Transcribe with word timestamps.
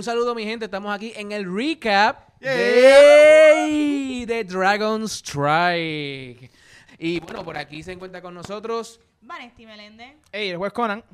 Un 0.00 0.04
saludo, 0.04 0.34
mi 0.34 0.44
gente. 0.44 0.64
Estamos 0.64 0.94
aquí 0.94 1.12
en 1.14 1.30
el 1.30 1.44
recap 1.54 2.30
Yeah. 2.40 2.54
de, 2.54 4.24
de 4.26 4.44
Dragon 4.44 5.02
Strike. 5.06 6.50
Y 6.98 7.20
bueno, 7.20 7.44
por 7.44 7.58
aquí 7.58 7.82
se 7.82 7.92
encuentra 7.92 8.22
con 8.22 8.32
nosotros. 8.32 8.98
Vanesti 9.20 9.66
Meléndez. 9.66 10.14
Ey, 10.32 10.48
el 10.48 10.56
juez 10.56 10.72
Conan. 10.72 11.04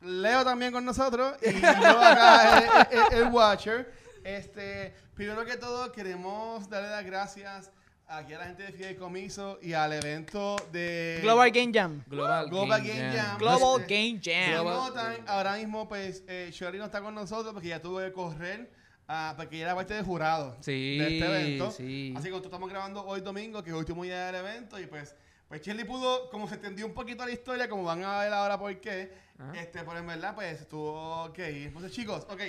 Leo 0.00 0.44
también 0.44 0.72
con 0.72 0.84
nosotros 0.84 1.36
y 1.42 1.52
yo 1.60 1.68
acá 1.68 2.88
el, 2.90 2.98
el- 2.98 3.22
el 3.22 3.28
Watcher. 3.32 3.94
Este, 4.24 4.92
primero 5.14 5.44
que 5.44 5.56
todo 5.56 5.92
queremos 5.92 6.68
darle 6.68 6.90
las 6.90 7.04
gracias 7.06 7.70
aquí 8.10 8.32
a 8.34 8.38
la 8.38 8.44
gente 8.46 8.64
de 8.64 8.72
Fideicomiso 8.72 9.58
y 9.62 9.72
al 9.72 9.92
evento 9.92 10.56
de 10.72 11.20
Global 11.22 11.50
Game 11.50 11.70
Jam. 11.72 12.02
Global, 12.06 12.48
Global 12.50 12.82
Game 12.82 12.98
Game 13.00 13.16
Jam. 13.16 13.26
Jam. 13.26 13.38
Global 13.38 13.80
Este, 13.82 13.94
Game 13.94 14.20
Jam. 14.22 14.52
Global- 14.64 14.76
notan, 14.88 15.16
ahora 15.28 15.56
mismo 15.56 15.88
pues 15.88 16.24
eh, 16.26 16.50
Shirley 16.52 16.78
no 16.78 16.86
está 16.86 17.00
con 17.00 17.14
nosotros 17.14 17.52
porque 17.52 17.68
ya 17.68 17.80
tuvo 17.80 17.98
que 18.00 18.12
correr 18.12 18.70
ah, 19.08 19.34
porque 19.36 19.56
ella 19.56 19.66
era 19.66 19.74
parte 19.74 19.94
del 19.94 20.04
jurado 20.04 20.56
Sí, 20.60 20.98
de 20.98 21.18
este 21.18 21.26
evento. 21.26 21.70
sí. 21.70 22.12
Así 22.16 22.24
que 22.24 22.30
nosotros 22.30 22.52
estamos 22.52 22.68
grabando 22.70 23.04
hoy 23.06 23.20
domingo, 23.20 23.62
que 23.62 23.70
es 23.70 23.74
el 23.74 23.78
último 23.80 24.02
día 24.04 24.26
del 24.26 24.34
evento 24.36 24.78
y 24.78 24.86
pues 24.86 25.14
pues 25.48 25.62
Shirley 25.62 25.84
pudo, 25.84 26.30
como 26.30 26.48
se 26.48 26.54
entendió 26.54 26.86
un 26.86 26.94
poquito 26.94 27.24
la 27.26 27.32
historia, 27.32 27.68
como 27.68 27.82
van 27.82 28.04
a 28.04 28.20
ver 28.20 28.32
ahora 28.32 28.56
por 28.56 28.80
qué, 28.80 29.12
Ajá. 29.36 29.52
este, 29.60 29.80
pero 29.82 29.98
en 29.98 30.06
verdad 30.06 30.32
pues 30.34 30.60
estuvo 30.60 31.32
ir. 31.36 31.66
Entonces 31.66 31.90
chicos, 31.92 32.24
ok, 32.30 32.40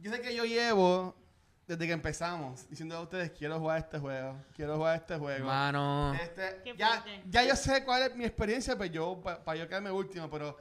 yo 0.00 0.10
sé 0.12 0.20
que 0.20 0.34
yo 0.34 0.44
llevo 0.44 1.14
desde 1.66 1.86
que 1.86 1.92
empezamos 1.92 2.68
diciendo 2.68 2.96
a 2.96 3.00
ustedes 3.00 3.32
quiero 3.32 3.58
jugar 3.58 3.78
este 3.78 3.98
juego, 3.98 4.36
quiero 4.54 4.76
jugar 4.76 4.96
este 5.00 5.16
juego. 5.16 5.46
Mano. 5.46 6.14
Este, 6.14 6.74
ya, 6.76 7.02
fuerte. 7.02 7.22
ya 7.28 7.44
yo 7.44 7.56
sé 7.56 7.84
cuál 7.84 8.02
es 8.02 8.14
mi 8.16 8.24
experiencia, 8.24 8.76
pues 8.76 8.90
yo, 8.92 9.20
para 9.20 9.56
yo 9.56 9.66
quedarme 9.66 9.90
último, 9.90 10.30
pero 10.30 10.56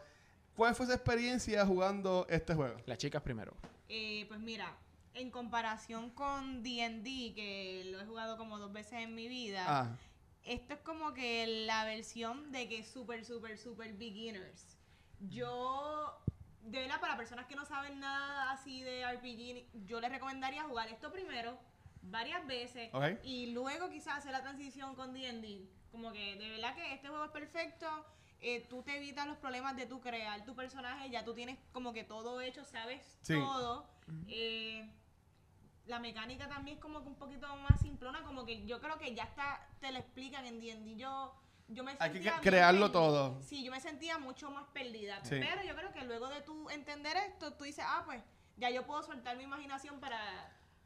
¿cuál 0.56 0.73
fue 0.73 0.86
su 0.88 0.94
experiencia 0.94 1.66
jugando 1.66 2.25
este 2.30 2.56
juego? 2.56 2.78
Las 2.86 2.97
chicas 2.97 3.22
primero. 3.22 3.53
Eh, 3.88 4.25
pues 4.28 4.39
mira, 4.39 4.75
en 5.14 5.30
comparación 5.30 6.09
con 6.09 6.64
D&D, 6.64 7.34
que 7.36 7.84
lo 7.92 8.02
he 8.02 8.06
jugado 8.06 8.38
como 8.38 8.58
dos 8.58 8.73
veces 8.73 8.94
en 8.94 9.14
mi 9.14 9.28
vida, 9.28 9.64
Ah, 9.67 9.95
esto 10.44 10.73
es 10.73 10.80
como 10.81 11.14
que 11.14 11.66
la 11.66 11.86
versión 11.86 12.52
de 12.52 12.67
que 12.67 12.84
super, 12.84 13.23
super, 13.25 13.58
super 13.58 13.94
beginners. 13.94 14.78
Yo, 15.19 16.19
de 16.66 16.80
verdad, 16.80 17.00
para 17.00 17.16
personas 17.18 17.46
que 17.46 17.56
no 17.56 17.66
saben 17.66 18.00
nada 18.00 18.52
así 18.52 18.82
de 18.82 19.06
RPG, 19.06 19.86
yo 19.86 20.00
les 20.00 20.12
recomendaría 20.12 20.64
jugar 20.64 20.88
esto 20.90 21.12
primero, 21.12 21.58
varias 22.02 22.46
veces, 22.48 22.92
y 23.24 23.48
luego 23.48 23.90
quizás 23.90 24.18
hacer 24.18 24.32
la 24.32 24.42
transición 24.42 24.96
con 24.96 25.14
D&D. 25.14 25.68
Como 25.92 26.12
que 26.12 26.36
de 26.36 26.50
verdad 26.50 26.76
que 26.76 26.94
este 26.94 27.08
juego 27.08 27.26
es 27.26 27.32
perfecto. 27.32 27.88
eh, 28.42 28.64
tú 28.70 28.84
te 28.84 28.98
evitas 28.98 29.26
los 29.26 29.38
problemas 29.38 29.76
de 29.76 29.88
tú 29.88 30.02
crear 30.02 30.44
tu 30.46 30.54
personaje, 30.56 31.10
ya 31.10 31.24
tú 31.24 31.34
tienes 31.34 31.58
como 31.72 31.94
que 31.94 32.04
todo 32.04 32.42
hecho, 32.42 32.64
sabes 32.64 33.18
Sí. 33.22 33.34
todo. 33.34 33.88
Eh, 34.28 34.88
la 35.88 36.00
mecánica 36.00 36.48
también 36.48 36.78
es 36.78 36.82
como 36.84 37.02
que 37.02 37.08
un 37.08 37.16
poquito 37.16 37.48
más 37.56 37.80
simplona, 37.82 38.22
como 38.24 38.46
que 38.46 38.66
yo 38.68 38.80
creo 38.82 39.00
que 39.00 39.16
ya 39.16 39.24
está, 39.24 39.68
te 39.80 39.92
lo 39.92 39.98
explican 40.00 40.46
en 40.46 40.60
D&D. 40.60 40.96
Yo, 40.96 41.34
yo 41.68 41.84
me 41.84 41.96
Hay 42.00 42.12
que 42.12 42.32
crearlo 42.42 42.92
todo. 42.92 43.42
Sí, 43.42 43.64
yo 43.64 43.72
me 43.72 43.80
sentía 43.82 44.18
mucho 44.18 44.52
más 44.52 44.66
perdida. 44.74 45.20
Sí. 45.24 45.36
Pero 45.40 45.64
yo 45.68 45.76
creo 45.76 45.92
que 45.92 46.04
luego 46.06 46.28
de 46.30 46.42
tú 46.42 46.70
entender 46.70 47.18
esto, 47.18 47.54
tú 47.54 47.64
dices, 47.64 47.84
ah, 47.88 48.04
pues 48.06 48.22
ya 48.58 48.70
yo 48.70 48.86
puedo 48.86 49.04
soltar 49.04 49.36
mi 49.38 49.44
imaginación 49.44 50.00
para, 50.00 50.20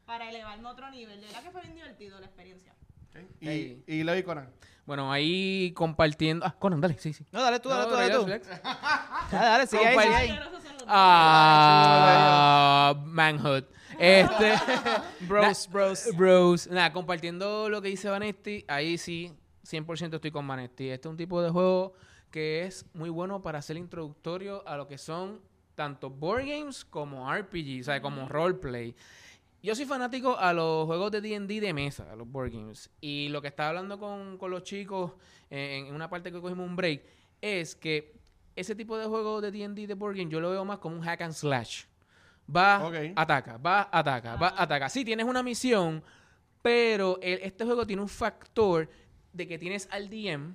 para 0.06 0.28
elevarme 0.28 0.68
a 0.68 0.72
otro 0.72 0.90
nivel. 0.90 1.20
De 1.20 1.26
verdad 1.26 1.42
que 1.42 1.50
fue 1.50 1.62
bien 1.62 1.74
divertido 1.74 2.18
la 2.20 2.26
experiencia. 2.26 2.72
ok. 3.10 3.20
Y, 3.40 3.48
Ey. 3.48 3.84
y 3.86 4.02
Leo 4.04 4.16
y 4.16 4.22
Conan. 4.22 4.50
Bueno, 4.86 5.12
ahí 5.12 5.72
compartiendo. 5.76 6.44
Ah, 6.46 6.54
Conan, 6.58 6.80
dale, 6.80 6.98
sí, 6.98 7.12
sí. 7.12 7.24
No, 7.30 7.42
dale 7.42 7.60
tú, 7.60 7.68
dale 7.68 7.82
No, 7.82 7.88
tú, 7.88 7.94
dale 8.26 8.40
tú. 8.40 8.46
Dale, 9.30 9.46
dale, 9.46 9.66
sigue 9.68 9.86
ahí, 9.86 9.98
sigue 10.00 10.14
ahí. 10.16 10.28
Son 10.28 10.38
los 10.40 10.50
Ah, 10.88 12.94
manhood. 13.04 13.64
Este, 13.98 14.54
Bros, 15.20 15.68
bros. 15.68 16.08
bros. 16.16 16.66
Nada, 16.68 16.92
compartiendo 16.92 17.68
lo 17.68 17.80
que 17.82 17.88
dice 17.88 18.08
Vanesti, 18.08 18.64
ahí 18.66 18.98
sí, 18.98 19.32
100% 19.70 20.14
estoy 20.14 20.30
con 20.30 20.46
Vanesti. 20.46 20.88
Este 20.90 21.08
es 21.08 21.10
un 21.10 21.16
tipo 21.16 21.40
de 21.42 21.50
juego 21.50 21.92
que 22.30 22.64
es 22.64 22.86
muy 22.94 23.10
bueno 23.10 23.42
para 23.42 23.58
hacer 23.58 23.76
introductorio 23.76 24.66
a 24.66 24.76
lo 24.76 24.86
que 24.86 24.98
son 24.98 25.40
tanto 25.74 26.10
board 26.10 26.44
games 26.46 26.84
como 26.84 27.32
RPG, 27.32 27.80
o 27.80 27.84
sea, 27.84 28.02
como 28.02 28.28
roleplay. 28.28 28.94
Yo 29.62 29.74
soy 29.74 29.84
fanático 29.84 30.38
a 30.38 30.52
los 30.52 30.86
juegos 30.86 31.10
de 31.10 31.20
D&D 31.20 31.60
de 31.60 31.72
mesa, 31.74 32.10
a 32.10 32.16
los 32.16 32.26
board 32.30 32.50
games. 32.52 32.90
Y 33.00 33.28
lo 33.28 33.42
que 33.42 33.48
estaba 33.48 33.70
hablando 33.70 33.98
con, 33.98 34.38
con 34.38 34.50
los 34.50 34.62
chicos 34.62 35.12
eh, 35.50 35.84
en 35.86 35.94
una 35.94 36.08
parte 36.08 36.32
que 36.32 36.40
cogimos 36.40 36.66
un 36.66 36.76
break 36.76 37.02
es 37.42 37.74
que 37.74 38.14
ese 38.56 38.74
tipo 38.74 38.96
de 38.98 39.06
juego 39.06 39.40
de 39.40 39.50
D&D 39.50 39.86
de 39.86 39.94
board 39.94 40.16
game 40.16 40.30
yo 40.30 40.40
lo 40.40 40.50
veo 40.50 40.64
más 40.64 40.78
como 40.78 40.96
un 40.96 41.02
hack 41.02 41.20
and 41.22 41.34
slash. 41.34 41.84
Va, 42.54 42.76
ataca, 43.16 43.56
va, 43.58 43.88
ataca, 43.92 44.36
va, 44.36 44.54
ataca. 44.56 44.88
Sí, 44.88 45.04
tienes 45.04 45.26
una 45.26 45.42
misión, 45.42 46.02
pero 46.62 47.18
el- 47.22 47.40
este 47.42 47.64
juego 47.64 47.86
tiene 47.86 48.02
un 48.02 48.08
factor 48.08 48.88
de 49.32 49.46
que 49.46 49.58
tienes 49.58 49.88
al 49.90 50.10
DM, 50.10 50.54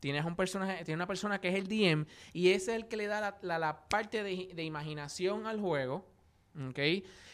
tienes 0.00 0.24
un 0.24 0.36
personaje, 0.36 0.84
tienes 0.84 0.96
una 0.98 1.06
persona 1.06 1.40
que 1.40 1.48
es 1.48 1.54
el 1.54 1.68
DM 1.68 2.06
y 2.32 2.50
ese 2.50 2.72
es 2.72 2.76
el 2.82 2.88
que 2.88 2.96
le 2.96 3.06
da 3.06 3.20
la, 3.20 3.38
la- 3.42 3.58
la 3.58 3.88
parte 3.88 4.22
de, 4.22 4.50
de 4.54 4.64
imaginación 4.64 5.46
al 5.46 5.60
juego, 5.60 6.06
¿ok? 6.68 6.78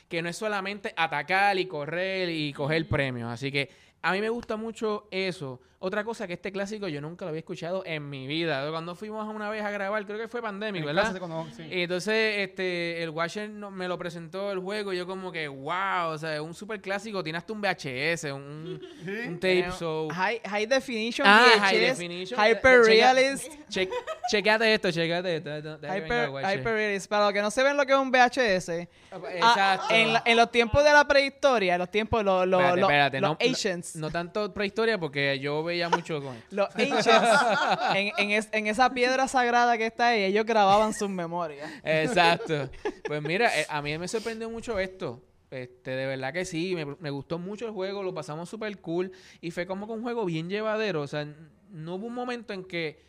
Que 0.08 0.22
no 0.22 0.28
es 0.28 0.36
solamente 0.36 0.92
atacar 0.96 1.58
y 1.58 1.66
correr 1.66 2.28
y 2.28 2.52
coger 2.52 2.86
premios. 2.88 3.30
Así 3.30 3.50
que 3.50 3.70
a 4.02 4.12
mí 4.12 4.20
me 4.20 4.28
gusta 4.28 4.56
mucho 4.56 5.06
eso. 5.10 5.60
Otra 5.84 6.04
cosa 6.04 6.28
que 6.28 6.34
este 6.34 6.52
clásico 6.52 6.86
yo 6.86 7.00
nunca 7.00 7.24
lo 7.24 7.30
había 7.30 7.40
escuchado 7.40 7.82
en 7.84 8.08
mi 8.08 8.28
vida. 8.28 8.70
Cuando 8.70 8.94
fuimos 8.94 9.26
una 9.26 9.50
vez 9.50 9.64
a 9.64 9.70
grabar, 9.72 10.06
creo 10.06 10.16
que 10.16 10.28
fue 10.28 10.40
Pandemic, 10.40 10.80
En 10.82 10.86
¿verdad? 10.86 11.02
clase 11.02 11.18
cuando- 11.18 11.48
sí. 11.56 11.64
Y 11.68 11.82
entonces, 11.82 12.34
este, 12.38 13.02
el 13.02 13.10
Watcher 13.10 13.50
no- 13.50 13.72
me 13.72 13.88
lo 13.88 13.98
presentó 13.98 14.52
el 14.52 14.60
juego 14.60 14.92
y 14.92 14.96
yo 14.98 15.08
como 15.08 15.32
que, 15.32 15.48
wow, 15.48 16.10
o 16.10 16.18
sea, 16.18 16.34
es 16.36 16.40
un 16.40 16.54
super 16.54 16.80
clásico, 16.80 17.24
tiene 17.24 17.38
hasta 17.38 17.52
un 17.52 17.60
VHS, 17.60 18.30
un, 18.32 18.80
Sí. 19.04 19.10
un 19.26 19.34
tape, 19.40 19.72
so... 19.76 20.08
High, 20.12 20.40
high 20.48 20.66
definition, 20.66 21.26
Ah, 21.26 21.46
VHS, 21.56 21.60
high 21.60 21.78
definition. 21.80 22.40
Hyper 22.40 22.82
realist. 22.84 23.52
Che, 23.68 23.88
chequeate 24.30 24.74
esto, 24.74 24.92
chequeate 24.92 25.36
esto. 25.38 25.78
Hyper, 25.82 26.30
hyper 26.44 26.74
realist. 26.74 27.08
Para 27.08 27.24
los 27.24 27.32
que 27.32 27.42
no 27.42 27.50
se 27.50 27.60
ven 27.64 27.76
lo 27.76 27.84
que 27.84 27.92
es 27.92 27.98
un 27.98 28.12
VHS, 28.12 28.88
ah, 29.10 29.18
Exacto. 29.34 29.94
en, 29.94 30.12
la- 30.12 30.22
en 30.24 30.36
los 30.36 30.48
tiempos 30.52 30.84
de 30.84 30.92
la 30.92 31.04
prehistoria, 31.08 31.72
en 31.74 31.80
los 31.80 31.90
tiempos, 31.90 32.22
los, 32.24 32.46
los, 32.46 32.60
Espérate, 32.60 32.80
los- 32.80 32.88
espérate, 32.88 33.20
los 33.20 33.30
no- 33.30 33.34
no- 33.34 33.36
ancients, 33.94 33.96
No, 33.96 34.10
tanto 34.10 34.52
prehistoria 34.54 34.98
porque 34.98 35.38
yo 35.40 35.62
veía 35.62 35.88
mucho 35.88 36.22
con 36.22 36.36
los 36.50 36.68
ancients, 36.76 37.28
en, 37.94 38.12
en, 38.18 38.30
es- 38.30 38.48
en 38.52 38.66
esa 38.66 38.92
piedra 38.94 39.28
sagrada 39.28 39.76
que 39.78 39.86
está 39.86 40.08
ahí, 40.08 40.24
ellos 40.24 40.44
grababan 40.46 40.94
sus 40.94 41.08
memorias. 41.08 41.70
Exacto. 41.84 42.70
Pues 43.06 43.22
mira, 43.22 43.58
eh, 43.58 43.66
a 43.68 43.82
mí 43.82 43.96
me 43.98 44.08
sorprendió 44.08 44.48
mucho 44.50 44.78
esto. 44.78 45.22
Este, 45.50 45.90
de 45.90 46.06
verdad 46.06 46.32
que 46.32 46.46
sí, 46.46 46.74
me, 46.74 46.86
me 46.86 47.10
gustó 47.10 47.38
mucho 47.38 47.66
el 47.66 47.72
juego, 47.72 48.02
lo 48.02 48.14
pasamos 48.14 48.48
súper 48.48 48.78
cool 48.80 49.12
y 49.42 49.50
fue 49.50 49.66
como 49.66 49.86
que 49.86 49.92
un 49.92 50.02
juego 50.02 50.24
bien 50.24 50.48
llevadero. 50.48 51.02
O 51.02 51.06
sea, 51.06 51.22
n- 51.22 51.34
no 51.70 51.96
hubo 51.96 52.06
un 52.06 52.14
momento 52.14 52.54
en 52.54 52.64
que 52.64 53.02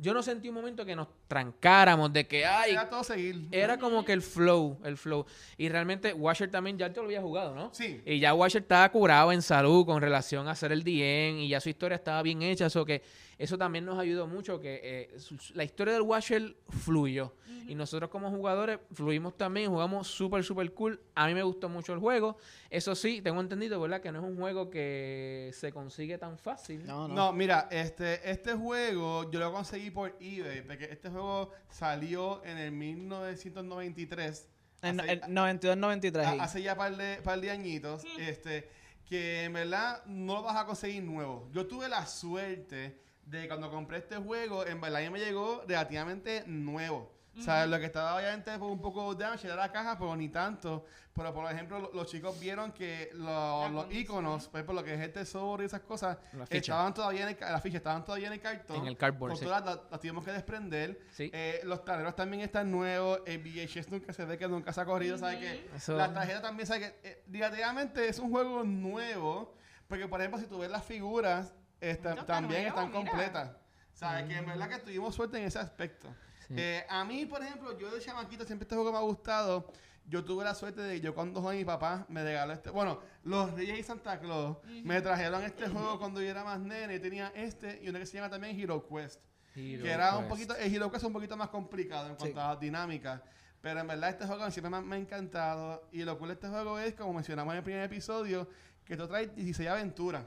yo 0.00 0.14
no 0.14 0.22
sentí 0.22 0.48
un 0.48 0.54
momento 0.54 0.84
que 0.84 0.96
nos 0.96 1.08
trancáramos 1.28 2.12
de 2.12 2.26
que, 2.26 2.44
ay, 2.46 2.72
Era 2.72 2.88
todo 2.88 3.04
seguir. 3.04 3.48
era 3.52 3.78
como 3.78 4.04
que 4.04 4.12
el 4.12 4.22
flow, 4.22 4.78
el 4.84 4.96
flow. 4.96 5.26
Y 5.56 5.68
realmente 5.68 6.12
Washer 6.12 6.50
también 6.50 6.78
ya 6.78 6.92
te 6.92 7.00
lo 7.00 7.06
había 7.06 7.20
jugado, 7.20 7.54
¿no? 7.54 7.70
Sí. 7.72 8.00
Y 8.06 8.18
ya 8.18 8.34
Washer 8.34 8.62
estaba 8.62 8.88
curado 8.90 9.32
en 9.32 9.42
salud 9.42 9.84
con 9.84 10.00
relación 10.00 10.48
a 10.48 10.52
hacer 10.52 10.72
el 10.72 10.82
DM 10.84 11.40
y 11.40 11.48
ya 11.48 11.60
su 11.60 11.68
historia 11.68 11.96
estaba 11.96 12.22
bien 12.22 12.42
hecha, 12.42 12.66
eso 12.66 12.84
que 12.84 13.02
eso 13.42 13.56
también 13.56 13.84
nos 13.86 13.98
ayudó 13.98 14.26
mucho 14.26 14.60
que 14.60 14.80
eh, 14.82 15.16
la 15.54 15.64
historia 15.64 15.94
del 15.94 16.02
Washer 16.02 16.56
fluyó. 16.68 17.34
Y 17.66 17.74
nosotros 17.74 18.10
como 18.10 18.30
jugadores 18.30 18.80
fluimos 18.92 19.36
también, 19.36 19.70
jugamos 19.70 20.08
súper, 20.08 20.42
súper 20.44 20.74
cool. 20.74 21.00
A 21.14 21.26
mí 21.28 21.34
me 21.34 21.42
gustó 21.42 21.68
mucho 21.68 21.92
el 21.92 22.00
juego. 22.00 22.36
Eso 22.68 22.94
sí, 22.96 23.22
tengo 23.22 23.40
entendido, 23.40 23.80
¿verdad? 23.80 24.00
Que 24.00 24.10
no 24.10 24.18
es 24.18 24.24
un 24.24 24.36
juego 24.36 24.68
que 24.70 25.50
se 25.54 25.72
consigue 25.72 26.18
tan 26.18 26.36
fácil. 26.36 26.84
No, 26.84 27.06
no. 27.08 27.14
No, 27.14 27.32
mira, 27.32 27.68
este, 27.70 28.28
este 28.28 28.54
juego 28.54 29.30
yo 29.30 29.38
lo 29.38 29.52
conseguí 29.52 29.90
por 29.90 30.16
eBay, 30.20 30.62
porque 30.66 30.84
este 30.90 31.10
juego 31.10 31.52
salió 31.70 32.44
en 32.44 32.58
el 32.58 32.72
1993. 32.72 34.48
En, 34.82 35.00
hace- 35.00 35.12
en 35.12 35.20
92-93. 35.34 36.24
a- 36.24 36.30
ahí. 36.30 36.38
hace 36.40 36.62
ya 36.62 36.76
par 36.76 36.96
de, 36.96 37.16
par 37.22 37.40
de 37.40 37.50
añitos, 37.50 38.02
este, 38.18 38.68
que 39.06 39.44
en 39.44 39.52
verdad 39.52 40.04
no 40.06 40.34
lo 40.34 40.42
vas 40.42 40.56
a 40.56 40.66
conseguir 40.66 41.02
nuevo. 41.02 41.48
Yo 41.52 41.66
tuve 41.66 41.88
la 41.88 42.06
suerte 42.06 42.98
de 43.30 43.46
cuando 43.48 43.70
compré 43.70 43.98
este 43.98 44.16
juego, 44.16 44.66
en 44.66 44.80
verdad 44.80 45.00
ya 45.02 45.10
me 45.10 45.18
llegó 45.20 45.62
relativamente 45.66 46.44
nuevo. 46.46 47.12
O 47.38 47.42
sea, 47.42 47.64
lo 47.64 47.78
que 47.78 47.86
estaba 47.86 48.16
obviamente 48.16 48.58
fue 48.58 48.66
un 48.68 48.80
poco 48.82 49.14
damage 49.14 49.46
era 49.46 49.54
la 49.54 49.70
caja, 49.70 49.96
pero 49.96 50.16
ni 50.16 50.28
tanto. 50.28 50.84
Pero, 51.14 51.32
por 51.32 51.50
ejemplo, 51.50 51.78
lo- 51.78 51.92
los 51.92 52.08
chicos 52.08 52.38
vieron 52.40 52.72
que 52.72 53.08
lo- 53.14 53.68
los 53.68 53.92
iconos, 53.94 54.48
por 54.48 54.58
ejemplo, 54.58 54.74
lo 54.74 54.84
que 54.84 54.94
es 54.94 55.00
el 55.00 55.12
tesoro 55.12 55.62
y 55.62 55.66
esas 55.66 55.80
cosas, 55.82 56.18
estaban 56.50 56.92
todavía 56.92 57.22
en 57.22 57.28
el, 57.28 57.36
la 57.40 57.60
ficha 57.60 57.76
estaban 57.76 58.04
todavía 58.04 58.26
en 58.26 58.32
el 58.34 58.40
cartón. 58.40 58.76
En 58.78 58.86
el 58.88 58.96
cardboard, 58.96 59.36
sí. 59.36 59.44
las, 59.44 59.64
las 59.64 60.00
tuvimos 60.00 60.24
que 60.24 60.32
desprender. 60.32 61.00
Sí. 61.12 61.30
Eh, 61.32 61.60
los 61.64 61.84
tableros 61.84 62.16
también 62.16 62.42
están 62.42 62.68
nuevos. 62.70 63.20
El 63.26 63.38
VHS 63.38 63.90
nunca 63.92 64.12
se 64.12 64.24
ve 64.24 64.36
que 64.36 64.48
nunca 64.48 64.72
se 64.72 64.80
ha 64.80 64.84
corrido. 64.84 65.16
¿Sabe 65.16 65.38
que 65.38 65.70
Eso- 65.76 65.96
La 65.96 66.12
tarjeta 66.12 66.42
también, 66.42 66.66
¿sabe 66.66 66.80
que 66.80 67.08
eh, 67.08 67.22
Relativamente 67.30 68.08
es 68.08 68.18
un 68.18 68.30
juego 68.30 68.64
nuevo. 68.64 69.54
Porque, 69.86 70.06
por 70.08 70.20
ejemplo, 70.20 70.40
si 70.40 70.46
tú 70.46 70.58
ves 70.58 70.70
las 70.70 70.84
figuras, 70.84 71.54
No, 71.80 71.88
está 71.88 72.26
también 72.26 72.62
nuevo, 72.64 72.68
están 72.80 72.88
mira. 72.90 73.10
completas. 73.10 73.50
¿Sabes? 73.92 74.24
Que 74.28 74.36
en 74.36 74.46
verdad 74.46 74.68
que 74.68 74.78
tuvimos 74.78 75.14
suerte 75.14 75.38
en 75.38 75.44
ese 75.44 75.58
aspecto. 75.58 76.08
Sí. 76.48 76.54
Eh, 76.56 76.84
a 76.88 77.04
mí, 77.04 77.26
por 77.26 77.42
ejemplo, 77.42 77.76
yo 77.78 77.90
de 77.90 78.00
chamaquito 78.00 78.44
siempre 78.44 78.64
este 78.64 78.74
juego 78.74 78.92
me 78.92 78.98
ha 78.98 79.02
gustado. 79.02 79.72
yo 80.06 80.24
tuve 80.24 80.42
la 80.44 80.54
suerte 80.54 80.80
de 80.80 81.00
yo 81.00 81.14
cuando 81.14 81.40
joven 81.40 81.58
mi 81.58 81.64
papá 81.64 82.04
me 82.08 82.24
regaló 82.24 82.52
este, 82.52 82.70
bueno, 82.70 83.00
los 83.22 83.52
Reyes 83.52 83.78
y 83.78 83.82
Santa 83.84 84.18
Claus 84.18 84.56
me 84.82 85.00
trajeron 85.00 85.42
este 85.44 85.68
juego 85.68 85.98
cuando 86.00 86.20
yo 86.20 86.28
era 86.28 86.42
más 86.42 86.58
nene, 86.58 86.96
y 86.96 86.98
tenía 87.00 87.30
este 87.36 87.78
y 87.82 87.88
uno 87.90 87.98
que 88.00 88.06
se 88.06 88.14
llama 88.16 88.28
también 88.30 88.58
Hero 88.58 88.84
Quest, 88.88 89.20
Hero 89.54 89.82
que 89.84 89.90
era 89.90 90.16
un 90.16 90.24
Quest. 90.24 90.28
poquito, 90.30 90.56
el 90.56 90.74
Hero 90.74 90.90
Quest 90.90 91.04
es 91.04 91.06
un 91.06 91.12
poquito 91.12 91.36
más 91.36 91.48
complicado 91.50 92.08
en 92.08 92.16
cuanto 92.16 92.40
Sí. 92.40 92.44
a 92.44 92.56
dinámica, 92.56 93.22
pero 93.60 93.78
en 93.80 93.86
verdad 93.86 94.10
este 94.10 94.26
juego 94.26 94.50
siempre 94.50 94.70
me, 94.70 94.80
me 94.80 94.96
ha 94.96 94.98
encantado 94.98 95.86
y 95.92 96.02
lo 96.02 96.18
cool 96.18 96.28
de 96.28 96.34
este 96.34 96.48
juego 96.48 96.78
es, 96.80 96.94
como 96.94 97.12
mencionamos 97.12 97.52
en 97.52 97.58
el 97.58 97.64
primer 97.64 97.82
episodio, 97.84 98.48
que 98.84 98.96
te 98.96 99.06
trae 99.06 99.28
16 99.28 99.68
aventuras. 99.68 100.24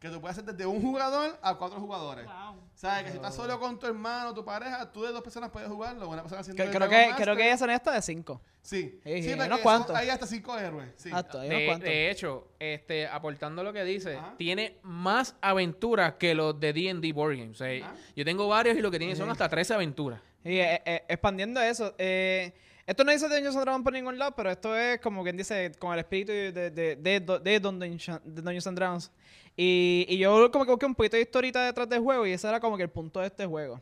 Que 0.00 0.08
tú 0.08 0.18
puedes 0.18 0.38
hacer 0.38 0.50
desde 0.50 0.66
un 0.66 0.80
jugador 0.80 1.38
a 1.42 1.54
cuatro 1.56 1.78
jugadores. 1.78 2.24
Wow. 2.24 2.56
¿Sabes? 2.74 3.04
Que 3.04 3.10
si 3.10 3.16
estás 3.16 3.34
solo 3.34 3.60
con 3.60 3.78
tu 3.78 3.86
hermano, 3.86 4.32
tu 4.32 4.42
pareja, 4.42 4.90
tú 4.90 5.02
de 5.02 5.12
dos 5.12 5.22
personas 5.22 5.50
puedes 5.50 5.68
jugarlo. 5.68 6.08
Una 6.08 6.22
persona 6.22 6.40
haciendo 6.40 6.64
creo, 6.64 6.72
Dragon 6.72 7.14
que, 7.14 7.22
creo 7.22 7.36
que 7.36 7.44
ellas 7.44 7.58
son 7.58 7.68
estas 7.68 7.94
de 7.94 8.00
5. 8.02 8.40
Sí. 8.62 8.98
Sí, 9.04 9.22
sí, 9.22 9.32
unos 9.34 9.60
cuantos. 9.60 9.94
Hay 9.94 10.08
hasta 10.08 10.26
cinco 10.26 10.56
héroes. 10.58 10.88
Sí. 10.96 11.10
Exacto, 11.10 11.40
hay 11.40 11.48
unos 11.48 11.58
De, 11.60 11.66
cuantos. 11.66 11.88
de 11.88 12.10
hecho, 12.10 12.48
este, 12.58 13.06
aportando 13.06 13.62
lo 13.62 13.74
que 13.74 13.84
dice, 13.84 14.16
Ajá. 14.16 14.34
tiene 14.38 14.78
más 14.82 15.36
aventuras 15.42 16.14
que 16.14 16.34
los 16.34 16.58
de 16.58 16.72
D&D 16.72 17.12
Board 17.12 17.36
Games. 17.36 17.60
O 17.60 17.64
sea, 17.64 17.86
Ajá. 17.86 17.94
Yo 18.16 18.24
tengo 18.24 18.48
varios 18.48 18.78
y 18.78 18.80
lo 18.80 18.90
que 18.90 18.98
tiene 18.98 19.14
son 19.16 19.28
hasta 19.28 19.50
13 19.50 19.74
aventuras. 19.74 20.20
Y 20.42 20.56
eh, 20.58 20.80
eh, 20.86 21.04
expandiendo 21.08 21.60
eso, 21.60 21.94
eh, 21.98 22.54
esto 22.90 23.04
no 23.04 23.12
dice 23.12 23.28
Dungeons 23.28 23.54
and 23.54 23.64
Dragons 23.64 23.84
por 23.84 23.92
ningún 23.92 24.18
lado, 24.18 24.32
pero 24.34 24.50
esto 24.50 24.76
es 24.76 25.00
como 25.00 25.22
quien 25.22 25.36
dice, 25.36 25.70
con 25.78 25.92
el 25.92 26.00
espíritu 26.00 26.32
de, 26.32 26.50
de, 26.50 26.70
de, 26.70 26.96
de, 26.96 27.20
de 27.40 27.60
Dungeons 27.60 28.20
de 28.24 28.68
and 28.68 28.76
Dragons. 28.76 29.12
Y, 29.56 30.06
y 30.08 30.18
yo 30.18 30.50
como 30.50 30.64
que 30.64 30.72
busqué 30.72 30.86
un 30.86 30.94
poquito 30.96 31.16
de 31.16 31.22
historita 31.22 31.64
detrás 31.64 31.88
del 31.88 32.00
juego 32.00 32.26
y 32.26 32.32
ese 32.32 32.48
era 32.48 32.58
como 32.58 32.76
que 32.76 32.82
el 32.82 32.90
punto 32.90 33.20
de 33.20 33.26
este 33.28 33.46
juego. 33.46 33.80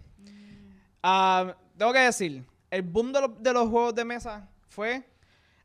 Ah, 1.03 1.57
tengo 1.77 1.93
que 1.93 2.01
decir, 2.01 2.45
el 2.71 2.83
boom 2.83 3.13
de, 3.13 3.21
los- 3.23 3.43
de 3.43 3.53
los 3.53 3.69
juegos 3.71 3.95
de 3.95 4.05
mesa 4.05 4.47
fue 4.69 5.03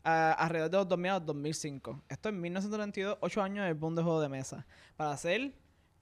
ah, 0.06 0.34
alrededor 0.40 0.70
de 0.72 0.78
los 0.78 0.88
2000 0.88 1.12
a 1.12 1.14
los 1.16 1.26
2005. 1.26 2.02
Esto 2.08 2.30
en 2.30 2.40
1992, 2.40 3.18
8 3.20 3.42
años 3.42 3.66
del 3.66 3.74
boom 3.74 3.96
de 3.96 4.04
juegos 4.04 4.22
de 4.22 4.30
mesa. 4.30 4.66
Para 4.96 5.12
hacer 5.12 5.52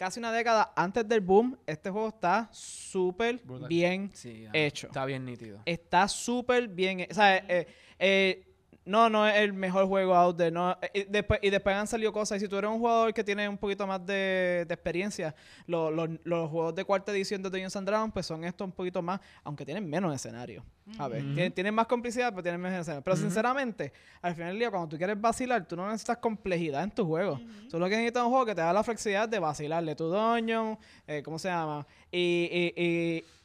casi 0.01 0.19
una 0.19 0.31
década 0.31 0.73
antes 0.75 1.07
del 1.07 1.21
boom, 1.21 1.55
este 1.67 1.91
juego 1.91 2.07
está 2.07 2.49
súper 2.51 3.39
bien 3.69 4.09
Sí, 4.15 4.47
hecho. 4.51 4.87
Está 4.87 5.05
bien 5.05 5.23
nítido. 5.23 5.61
Está 5.63 6.07
súper 6.07 6.67
bien. 6.69 7.05
O 7.07 7.13
sea, 7.13 7.37
eh, 7.37 7.67
eh, 7.99 8.50
no, 8.91 9.09
no 9.09 9.27
es 9.27 9.35
el 9.37 9.53
mejor 9.53 9.87
juego 9.87 10.13
out 10.15 10.37
there. 10.37 10.51
No, 10.51 10.77
eh, 10.81 10.89
y, 10.93 11.03
después, 11.05 11.39
y 11.41 11.49
después 11.49 11.75
han 11.75 11.87
salido 11.87 12.11
cosas. 12.13 12.37
Y 12.37 12.41
si 12.41 12.47
tú 12.47 12.57
eres 12.57 12.69
un 12.69 12.77
jugador 12.79 13.13
que 13.13 13.23
tiene 13.23 13.47
un 13.49 13.57
poquito 13.57 13.87
más 13.87 14.05
de, 14.05 14.65
de 14.67 14.73
experiencia, 14.73 15.33
lo- 15.65 15.89
lo- 15.89 16.07
los 16.23 16.49
juegos 16.49 16.75
de 16.75 16.83
cuarta 16.85 17.11
edición 17.11 17.41
de 17.41 17.49
Dungeons 17.49 17.75
and 17.75 17.87
Dragons, 17.87 18.13
pues 18.13 18.25
son 18.25 18.43
estos 18.43 18.65
un 18.65 18.71
poquito 18.73 19.01
más, 19.01 19.19
aunque 19.43 19.65
tienen 19.65 19.89
menos 19.89 20.13
escenarios. 20.13 20.63
A 20.99 21.07
ver, 21.07 21.23
Ujú. 21.23 21.33
tienen, 21.35 21.51
tienen 21.53 21.73
más 21.73 21.87
complicidad, 21.87 22.29
pero 22.31 22.43
tienen 22.43 22.59
menos 22.59 22.79
escenarios. 22.81 23.03
Pero 23.05 23.15
sinceramente, 23.15 23.93
al 24.21 24.33
final 24.35 24.49
del 24.49 24.59
día, 24.59 24.69
cuando 24.69 24.89
tú 24.89 24.97
quieres 24.97 25.19
vacilar, 25.19 25.65
tú 25.65 25.75
no 25.77 25.85
necesitas 25.87 26.17
complejidad 26.17 26.83
en 26.83 26.91
tu 26.91 27.05
juego. 27.05 27.39
Tú 27.69 27.79
lo 27.79 27.85
que 27.85 27.95
necesitas 27.95 28.21
es 28.21 28.25
un 28.25 28.31
juego 28.31 28.45
que 28.45 28.55
te 28.55 28.61
da 28.61 28.73
la 28.73 28.83
flexibilidad 28.83 29.29
de 29.29 29.39
vacilarle 29.39 29.95
tu 29.95 30.05
dungeon, 30.09 30.77
eh, 31.07 31.21
¿cómo 31.23 31.39
se 31.39 31.47
llama? 31.47 31.87
Y, 32.11 32.73
y, 32.75 32.83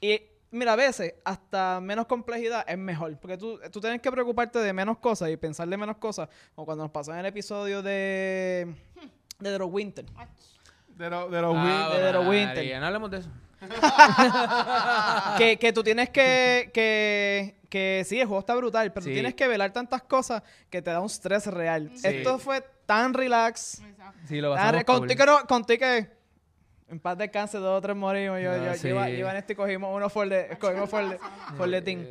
y, 0.00 0.08
y, 0.08 0.22
mira, 0.50 0.72
a 0.72 0.76
veces 0.76 1.14
hasta 1.24 1.80
menos 1.80 2.06
complejidad 2.06 2.64
es 2.68 2.78
mejor. 2.78 3.18
Porque 3.18 3.36
tú, 3.36 3.58
tú 3.70 3.80
tienes 3.80 4.00
que 4.00 4.10
preocuparte 4.10 4.58
de 4.58 4.72
menos 4.72 4.98
cosas 4.98 5.30
y 5.30 5.36
pensar 5.36 5.68
de 5.68 5.76
menos 5.76 5.96
cosas. 5.98 6.28
Como 6.54 6.64
cuando 6.66 6.84
nos 6.84 6.90
pasó 6.92 7.12
en 7.12 7.18
el 7.18 7.26
episodio 7.26 7.82
de, 7.82 8.74
de 9.38 9.58
The 9.58 9.64
Winter. 9.64 10.04
De, 10.88 11.10
lo- 11.10 11.28
de 11.28 11.40
los 11.42 11.54
Ah, 11.56 11.90
de 11.92 11.96
The 11.98 12.12
María, 12.18 12.28
Winter. 12.30 12.80
No 12.80 12.86
hablemos 12.86 13.10
de 13.10 13.18
eso. 13.18 13.30
que, 15.38 15.58
que 15.58 15.72
tú 15.72 15.82
tienes 15.82 16.10
que, 16.10 16.70
que, 16.72 17.56
que 17.68 18.04
sí, 18.06 18.20
el 18.20 18.26
juego 18.26 18.40
está 18.40 18.54
brutal, 18.54 18.92
pero 18.92 19.04
Sí. 19.06 19.12
tienes 19.12 19.34
que 19.34 19.48
velar 19.48 19.72
tantas 19.72 20.02
cosas 20.02 20.42
que 20.70 20.82
te 20.82 20.90
da 20.90 21.00
un 21.00 21.06
estrés 21.06 21.46
real. 21.46 21.90
Sí. 21.94 22.06
Esto 22.06 22.38
fue 22.38 22.62
tan 22.86 23.14
relax. 23.14 23.80
Exacto. 23.80 24.18
Sí, 24.28 24.40
lo 24.40 24.54
tan 24.54 24.74
cool. 24.84 24.84
contigo, 25.00 25.24
no- 25.26 25.46
contigo 25.46 25.80
que 25.80 26.15
en 26.88 27.00
paz 27.00 27.18
descanse, 27.18 27.58
dos 27.58 27.78
o 27.78 27.80
tres 27.80 27.96
morimos. 27.96 28.40
Yo, 28.40 28.50
Ah, 28.52 28.56
yo, 28.58 28.64
yo 28.66 28.74
sí. 28.74 28.88
iba, 28.88 29.08
en 29.30 29.36
este 29.36 29.52
y 29.54 29.56
cogimos 29.56 29.94
uno 29.94 30.08
for 30.08 30.28
the, 30.28 30.56
cogimos 30.58 30.88
for 30.88 31.08
the, 31.10 31.18
for 31.56 31.70
the 31.70 31.82
team. 31.82 32.04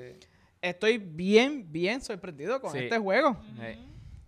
Estoy 0.62 0.98
bien, 0.98 1.72
bien 1.72 2.02
sorprendido 2.02 2.60
con 2.60 2.72
Sí. 2.72 2.80
este 2.80 2.98
juego. 2.98 3.38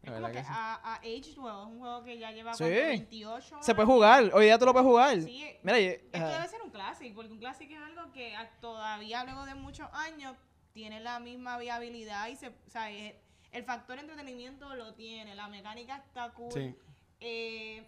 Es 0.04 0.12
como 0.14 0.28
que 0.28 0.34
que 0.34 0.40
sí. 0.44 0.50
a, 0.50 0.76
a 0.76 0.96
Aged 0.98 1.38
Well, 1.38 1.56
es 1.60 1.66
un 1.68 1.80
juego 1.80 2.04
que 2.04 2.18
ya 2.18 2.32
lleva 2.32 2.54
Sí. 2.54 2.64
como 2.64 2.76
28 2.76 3.58
Se 3.62 3.76
puede 3.76 3.86
años. 3.88 3.94
jugar. 3.96 4.32
Hoy 4.34 4.46
día 4.46 4.58
tú 4.58 4.66
lo 4.66 4.72
puedes 4.72 4.88
jugar. 4.88 5.22
Sí, 5.22 5.46
Mira, 5.64 5.80
yo- 5.80 5.90
Esto 5.90 6.28
debe 6.30 6.48
ser 6.48 6.62
un 6.64 6.70
clásico, 6.72 7.16
porque 7.16 7.32
un 7.34 7.40
clásico 7.40 7.74
es 7.74 7.80
algo 7.82 8.14
que 8.14 8.36
a- 8.36 8.50
todavía 8.62 9.24
luego 9.26 9.46
de 9.46 9.56
muchos 9.56 9.90
años 9.92 10.36
tiene 10.72 11.02
la 11.02 11.20
misma 11.20 11.58
viabilidad 11.58 12.28
y 12.30 12.36
se, 12.38 12.48
o 12.50 12.54
sea, 12.68 12.90
es- 12.90 13.16
el 13.52 13.64
factor 13.66 13.98
entretenimiento 14.00 14.74
lo 14.76 14.94
tiene, 14.94 15.36
la 15.36 15.48
mecánica 15.50 15.98
está 15.98 16.30
cool. 16.34 16.54
Sí. 16.54 16.74
Eh, 17.20 17.84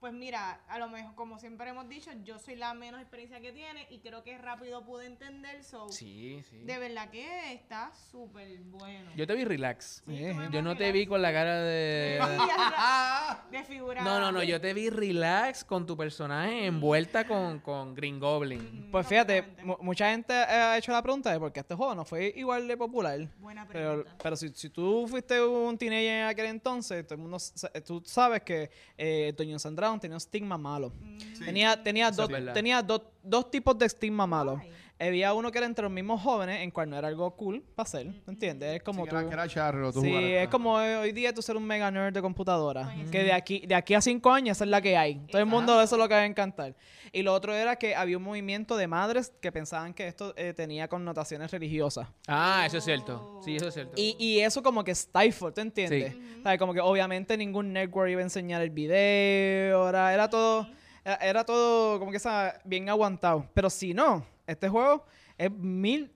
pues 0.00 0.12
mira, 0.12 0.60
a 0.68 0.78
lo 0.78 0.88
mejor, 0.88 1.14
como 1.14 1.38
siempre 1.38 1.70
hemos 1.70 1.88
dicho, 1.88 2.10
yo 2.24 2.38
soy 2.38 2.56
la 2.56 2.74
menos 2.74 3.00
experiencia 3.00 3.40
que 3.40 3.52
tiene 3.52 3.86
y 3.90 3.98
creo 3.98 4.22
que 4.22 4.36
rápido 4.38 4.84
pude 4.84 5.06
entender, 5.06 5.64
so, 5.64 5.88
Sí, 5.88 6.42
sí. 6.50 6.58
de 6.58 6.78
verdad 6.78 7.08
que 7.10 7.52
está 7.54 7.92
súper 8.10 8.58
bueno. 8.64 9.10
Yo 9.16 9.26
te 9.26 9.34
vi 9.34 9.44
relax. 9.44 10.02
Sí, 10.06 10.14
Eh, 10.24 10.36
Yo 10.52 10.62
no 10.62 10.76
te 10.76 10.92
vi 10.92 11.06
con 11.06 11.22
la 11.22 11.32
cara 11.32 11.60
de... 11.62 12.20
Desfigurada. 13.50 14.04
No, 14.04 14.20
no, 14.20 14.32
no. 14.32 14.42
Yo 14.42 14.60
te 14.60 14.74
vi 14.74 14.90
relax 14.90 15.64
con 15.64 15.86
tu 15.86 15.96
personaje 15.96 16.66
envuelta 16.66 17.26
con, 17.26 17.60
con 17.60 17.94
Green 17.94 18.18
Goblin. 18.20 18.88
Pues 18.90 19.06
fíjate, 19.06 19.44
mucha 19.80 20.10
gente 20.10 20.32
ha 20.34 20.76
hecho 20.76 20.92
la 20.92 21.02
pregunta 21.02 21.30
de 21.32 21.38
por 21.38 21.52
qué 21.52 21.60
este 21.60 21.74
juego 21.74 21.94
no 21.94 22.04
fue 22.04 22.32
igual 22.36 22.66
de 22.68 22.76
popular. 22.76 23.28
Buena 23.38 23.66
Pero, 23.66 23.88
pregunta. 24.02 24.16
pero 24.22 24.36
si, 24.36 24.48
si 24.50 24.70
tú 24.70 25.06
fuiste 25.08 25.40
un 25.42 25.76
teenager 25.78 26.20
en 26.22 26.26
aquel 26.26 26.46
entonces, 26.46 27.04
todo 27.06 27.14
el 27.14 27.20
mundo, 27.22 27.38
tú 27.84 28.02
sabes 28.04 28.42
que 28.42 28.70
eh, 28.96 29.32
Dungeons 29.36 29.64
and 29.66 29.78
Dragons 29.86 30.00
tenía 30.00 30.14
un 30.16 30.18
estigma 30.18 30.58
malo. 30.58 30.92
Mm, 31.00 31.16
Sí. 31.36 31.44
Tenía, 31.44 31.82
tenía, 31.82 32.08
Eso 32.08 32.26
dos, 32.26 32.54
tenía 32.54 32.82
dos, 32.82 33.02
dos 33.22 33.50
tipos 33.50 33.76
de 33.78 33.86
estigma 33.86 34.26
malo. 34.26 34.58
Ay. 34.60 34.70
Había 34.98 35.34
uno 35.34 35.52
que 35.52 35.58
era 35.58 35.66
entre 35.66 35.82
los 35.82 35.92
mismos 35.92 36.22
jóvenes, 36.22 36.62
en 36.62 36.70
cual 36.70 36.88
no 36.88 36.96
era 36.96 37.08
algo 37.08 37.30
cool 37.36 37.62
para 37.74 37.86
hacer, 37.86 38.06
¿me 38.06 38.32
entiendes? 38.32 38.76
Es 38.76 38.82
como 38.82 39.04
Sí, 39.04 39.10
tú... 39.10 39.16
que 39.16 39.20
era, 39.20 39.28
que 39.28 39.34
era 39.34 39.48
charro, 39.48 39.92
tú 39.92 40.00
Sí, 40.00 40.08
jugar 40.08 40.22
es 40.24 40.48
como 40.48 40.72
hoy 40.74 41.12
día 41.12 41.34
tú 41.34 41.42
ser 41.42 41.54
un 41.56 41.64
mega 41.64 41.90
nerd 41.90 42.14
de 42.14 42.22
computadora. 42.22 42.94
Que 43.12 43.22
de 43.24 43.32
aquí, 43.34 43.66
de 43.66 43.74
aquí 43.74 43.92
a 43.92 44.00
cinco 44.00 44.30
años 44.32 44.56
esa 44.56 44.64
es 44.64 44.70
la 44.70 44.80
que 44.80 44.96
hay. 44.96 45.16
Todo 45.30 45.38
el 45.38 45.46
mundo 45.46 45.72
Exacto. 45.74 45.82
eso 45.84 45.94
es 45.96 45.98
lo 46.02 46.08
que 46.08 46.14
va 46.14 46.20
a 46.20 46.24
encantar. 46.26 46.74
Y 47.12 47.22
lo 47.22 47.34
otro 47.34 47.54
era 47.54 47.76
que 47.76 47.94
había 47.94 48.16
un 48.16 48.22
movimiento 48.22 48.76
de 48.76 48.86
madres 48.86 49.32
que 49.42 49.52
pensaban 49.52 49.92
que 49.92 50.06
esto 50.06 50.32
eh, 50.36 50.54
tenía 50.54 50.88
connotaciones 50.88 51.50
religiosas. 51.50 52.08
Ah, 52.26 52.64
eso 52.66 52.78
es 52.78 52.84
cierto. 52.84 53.40
Sí, 53.44 53.56
eso 53.56 53.68
es 53.68 53.74
cierto. 53.74 53.92
Y, 53.96 54.16
y 54.18 54.40
eso 54.40 54.62
como 54.62 54.82
que 54.82 54.94
stifle, 54.94 55.52
¿te 55.52 55.60
entiendes? 55.60 56.14
Sí. 56.14 56.40
¿Sabes? 56.42 56.58
Como 56.58 56.72
que 56.72 56.80
obviamente 56.80 57.36
ningún 57.36 57.70
network 57.72 58.10
iba 58.10 58.20
a 58.20 58.24
enseñar 58.24 58.62
el 58.62 58.70
video, 58.70 59.88
era, 59.90 60.12
era 60.14 60.30
todo, 60.30 60.66
era, 61.04 61.16
era 61.16 61.44
todo 61.44 61.98
como 61.98 62.10
que 62.10 62.16
esa, 62.16 62.60
bien 62.64 62.88
aguantado. 62.88 63.46
Pero 63.54 63.68
si 63.70 63.92
no, 63.94 64.24
este 64.46 64.68
juego 64.68 65.04
es 65.38 65.50
mil, 65.50 66.12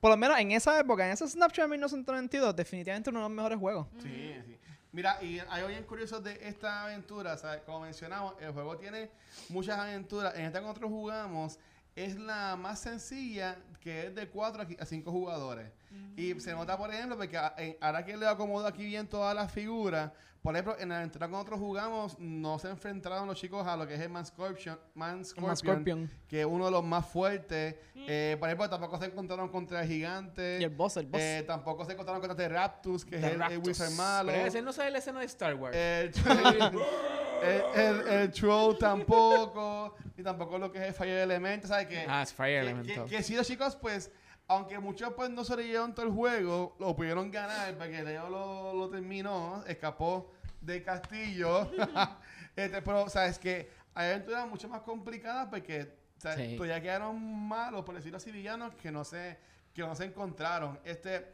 por 0.00 0.10
lo 0.10 0.16
menos 0.16 0.38
en 0.38 0.52
esa 0.52 0.78
época, 0.78 1.06
en 1.06 1.12
ese 1.12 1.26
Snapchat 1.28 1.64
de 1.64 1.70
1992, 1.70 2.56
definitivamente 2.56 3.10
uno 3.10 3.20
de 3.20 3.24
los 3.24 3.32
mejores 3.32 3.58
juegos. 3.58 3.86
Sí, 4.02 4.34
sí. 4.46 4.58
Mira, 4.90 5.22
y 5.22 5.38
hay 5.48 5.68
bien 5.68 5.84
curioso 5.84 6.20
de 6.20 6.38
esta 6.48 6.84
aventura, 6.84 7.36
¿sabes? 7.36 7.60
Como 7.62 7.80
mencionamos, 7.80 8.34
el 8.40 8.52
juego 8.52 8.76
tiene 8.78 9.10
muchas 9.50 9.78
aventuras. 9.78 10.34
En 10.34 10.46
esta 10.46 10.60
que 10.60 10.66
nosotros 10.66 10.90
jugamos 10.90 11.58
es 11.94 12.18
la 12.18 12.56
más 12.56 12.80
sencilla, 12.80 13.58
que 13.80 14.06
es 14.06 14.14
de 14.14 14.28
4 14.28 14.66
a 14.78 14.84
5 14.84 15.10
jugadores. 15.10 15.70
Y 16.16 16.38
se 16.40 16.52
nota, 16.52 16.76
por 16.76 16.92
ejemplo, 16.92 17.16
porque 17.16 17.36
a- 17.38 17.54
en- 17.58 17.76
ahora 17.80 18.04
que 18.04 18.16
le 18.16 18.26
acomodo 18.26 18.66
aquí 18.66 18.84
bien 18.84 19.06
todas 19.08 19.34
las 19.34 19.50
figuras, 19.52 20.10
por 20.42 20.54
ejemplo, 20.54 20.76
en 20.78 20.88
la 20.88 20.98
aventura 20.98 21.26
que 21.26 21.32
nosotros 21.32 21.58
jugamos, 21.58 22.16
no 22.18 22.58
se 22.58 22.68
enfrentaron 22.70 23.26
los 23.26 23.38
chicos 23.38 23.66
a 23.66 23.76
lo 23.76 23.86
que 23.86 23.94
es 23.94 24.00
el 24.00 24.08
Man 24.08 24.24
Scorpion, 24.24 24.78
Man 24.94 25.24
Scorpion, 25.24 25.56
Scorpion. 25.56 26.10
que 26.28 26.40
es 26.40 26.46
uno 26.46 26.66
de 26.66 26.70
los 26.70 26.84
más 26.84 27.06
fuertes. 27.06 27.74
Eh, 27.94 28.36
por 28.38 28.48
ejemplo, 28.48 28.70
tampoco 28.70 28.98
se 28.98 29.06
encontraron 29.06 29.48
contra 29.48 29.82
el 29.82 29.88
gigante. 29.88 30.58
Y 30.60 30.64
el 30.64 30.70
boss, 30.70 30.96
el 30.96 31.06
boss. 31.06 31.20
Eh, 31.20 31.44
tampoco 31.46 31.84
se 31.84 31.92
encontraron 31.92 32.20
contra 32.20 32.36
The 32.36 32.48
Raptus, 32.48 33.04
que 33.04 33.16
es 33.16 33.22
el, 33.24 33.32
el 33.32 33.38
Raptus. 33.40 33.66
Wizard 33.68 33.90
malo. 33.92 34.30
Pero 34.32 34.46
ese 34.46 34.62
no 34.62 34.72
sabe 34.72 34.90
la 34.92 34.98
escena 34.98 35.20
de 35.20 35.26
Star 35.26 35.54
Wars. 35.56 35.76
El, 35.76 36.12
el, 37.42 37.62
el- 37.74 38.08
el 38.08 38.30
Troll 38.32 38.76
tampoco. 38.78 39.94
Y 40.16 40.22
tampoco 40.22 40.58
lo 40.58 40.70
que 40.72 40.78
es 40.78 40.84
el 40.88 40.94
Fire 40.94 41.18
Element. 41.18 41.64
¿Sabes 41.64 41.86
qué? 41.88 42.04
ah, 42.08 42.22
es 42.22 42.32
Fire 42.32 42.62
que, 42.64 42.70
Elemental. 42.70 43.04
que, 43.08 43.16
que 43.16 43.22
sí, 43.22 43.34
los 43.34 43.46
chicos, 43.46 43.76
pues, 43.76 44.10
aunque 44.48 44.78
muchos 44.78 45.12
pues 45.12 45.28
no 45.30 45.44
sobrevivieron 45.44 45.94
todo 45.94 46.06
el 46.06 46.12
juego, 46.12 46.74
lo 46.78 46.96
pudieron 46.96 47.30
ganar 47.30 47.76
porque 47.76 48.02
Leo 48.02 48.30
lo, 48.30 48.72
lo 48.72 48.88
terminó, 48.88 49.62
escapó 49.66 50.32
del 50.60 50.82
castillo. 50.82 51.70
este, 52.56 52.82
pero, 52.82 53.08
¿sabes 53.10 53.38
que 53.38 53.70
Hay 53.94 54.10
aventuras 54.10 54.48
mucho 54.48 54.68
más 54.68 54.80
complicadas 54.80 55.48
porque. 55.48 55.96
Sí. 56.18 56.56
todavía 56.56 56.82
quedaron 56.82 57.46
malos, 57.46 57.84
por 57.84 57.94
decirlo 57.94 58.16
así, 58.16 58.32
villanos 58.32 58.74
que 58.74 58.90
no 58.90 59.04
se, 59.04 59.38
que 59.72 59.82
no 59.82 59.94
se 59.94 60.06
encontraron. 60.06 60.80
Este, 60.82 61.30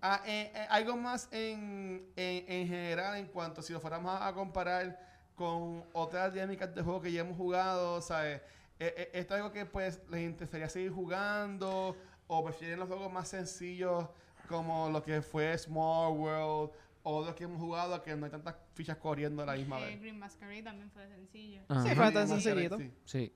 ah, 0.00 0.22
eh, 0.24 0.52
eh, 0.54 0.66
algo 0.70 0.96
más 0.96 1.28
en, 1.32 2.12
en, 2.14 2.44
en 2.46 2.68
general 2.68 3.16
en 3.16 3.26
cuanto 3.26 3.60
si 3.60 3.72
lo 3.72 3.80
fuéramos 3.80 4.12
a, 4.12 4.28
a 4.28 4.32
comparar 4.32 5.00
con 5.34 5.84
otras 5.94 6.32
dinámicas 6.32 6.72
de 6.72 6.82
juego 6.82 7.00
que 7.00 7.10
ya 7.10 7.22
hemos 7.22 7.36
jugado, 7.36 8.00
¿sabes? 8.02 8.40
Eh, 8.82 8.94
eh, 8.96 9.10
¿Esto 9.12 9.34
es 9.34 9.42
algo 9.42 9.52
que 9.52 9.66
pues 9.66 10.00
les 10.08 10.22
interesaría 10.22 10.66
seguir 10.68 10.90
jugando 10.90 11.94
o 12.32 12.44
prefieren 12.44 12.78
los 12.78 12.86
juegos 12.88 13.12
más 13.12 13.28
sencillos 13.28 14.06
como 14.48 14.88
lo 14.88 15.02
que 15.02 15.20
fue 15.20 15.56
Small 15.58 16.12
World 16.16 16.70
o 17.02 17.24
los 17.24 17.34
que 17.34 17.44
hemos 17.44 17.60
jugado 17.60 18.00
que 18.02 18.14
no 18.14 18.24
hay 18.26 18.30
tantas 18.30 18.54
fichas 18.74 18.96
corriendo 18.98 19.42
a 19.42 19.46
la 19.46 19.54
misma 19.54 19.80
Eh, 19.80 19.86
vez. 19.86 20.00
Green 20.00 20.18
Masquerade 20.18 20.62
también 20.62 20.90
fue 20.90 21.08
sencillo. 21.08 21.62
Ajá. 21.68 21.82
Sí, 21.82 21.94
fue 21.96 22.12
tan 22.12 22.28
sencillito. 22.28 22.78
sí. 22.78 22.92
Sí. 23.04 23.32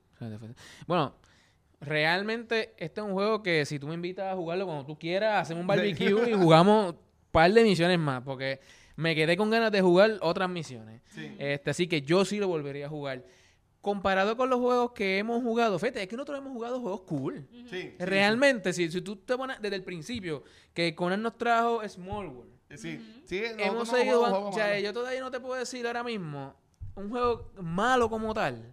Bueno, 0.87 1.15
realmente 1.81 2.75
este 2.79 3.01
es 3.01 3.07
un 3.07 3.13
juego 3.15 3.43
que 3.43 3.65
si 3.67 3.79
tú 3.79 3.87
me 3.89 3.95
invitas 3.95 4.33
a 4.33 4.37
jugarlo 4.37 4.67
cuando 4.67 4.87
tú 4.87 4.99
quieras, 4.99 5.43
hacemos 5.43 5.63
un 5.63 5.67
barbecue 5.67 6.31
y 6.31 6.35
jugamos 6.35 6.93
un 6.93 6.99
par 7.31 7.53
de 7.53 7.65
misiones 7.65 7.99
más, 7.99 8.23
porque 8.23 8.61
me 8.97 9.15
quedé 9.15 9.37
con 9.37 9.51
ganas 9.51 9.73
de 9.73 9.81
jugar 9.83 10.19
otras 10.21 10.49
misiones. 10.49 11.03
Sí. 11.09 11.35
Este, 11.39 11.71
así 11.71 11.89
que 11.89 12.03
yo 12.03 12.25
sí 12.25 12.39
lo 12.39 12.49
volvería 12.49 12.87
a 12.87 12.89
jugar. 12.89 13.25
Comparado 13.85 14.35
con 14.35 14.49
los 14.49 14.61
juegos 14.61 14.93
que 14.93 15.19
hemos 15.19 15.43
jugado, 15.43 15.79
fíjate, 15.79 16.01
es 16.03 16.09
que 16.09 16.17
nosotros 16.17 16.39
hemos 16.39 16.55
jugado 16.55 16.81
juegos 16.81 17.03
cool. 17.03 17.47
Sí, 17.51 17.67
sí, 17.69 17.95
Realmente, 17.99 18.73
si, 18.73 18.91
si 18.91 19.03
tú 19.03 19.15
te 19.17 19.37
pones 19.37 19.61
desde 19.61 19.77
el 19.77 19.85
principio 19.85 20.43
que 20.73 20.95
Conan 20.95 21.21
nos 21.21 21.37
trajo 21.37 21.87
Small 21.87 22.29
World, 22.29 22.51
Sí, 22.71 22.79
sí. 22.79 23.23
sí 23.27 23.43
hemos 23.59 23.87
no 23.91 23.95
seguido, 23.97 24.17
jugamos 24.21 24.39
o 24.39 24.41
juegos 24.41 24.55
sea, 24.55 24.81
yo 24.81 24.91
todavía 24.95 25.21
no 25.21 25.31
te 25.31 25.39
puedo 25.39 25.55
decir 25.57 25.87
ahora 25.87 26.03
mismo 26.03 26.55
un 26.97 27.11
juego 27.11 27.53
malo 27.61 28.09
como 28.09 28.33
tal. 28.33 28.73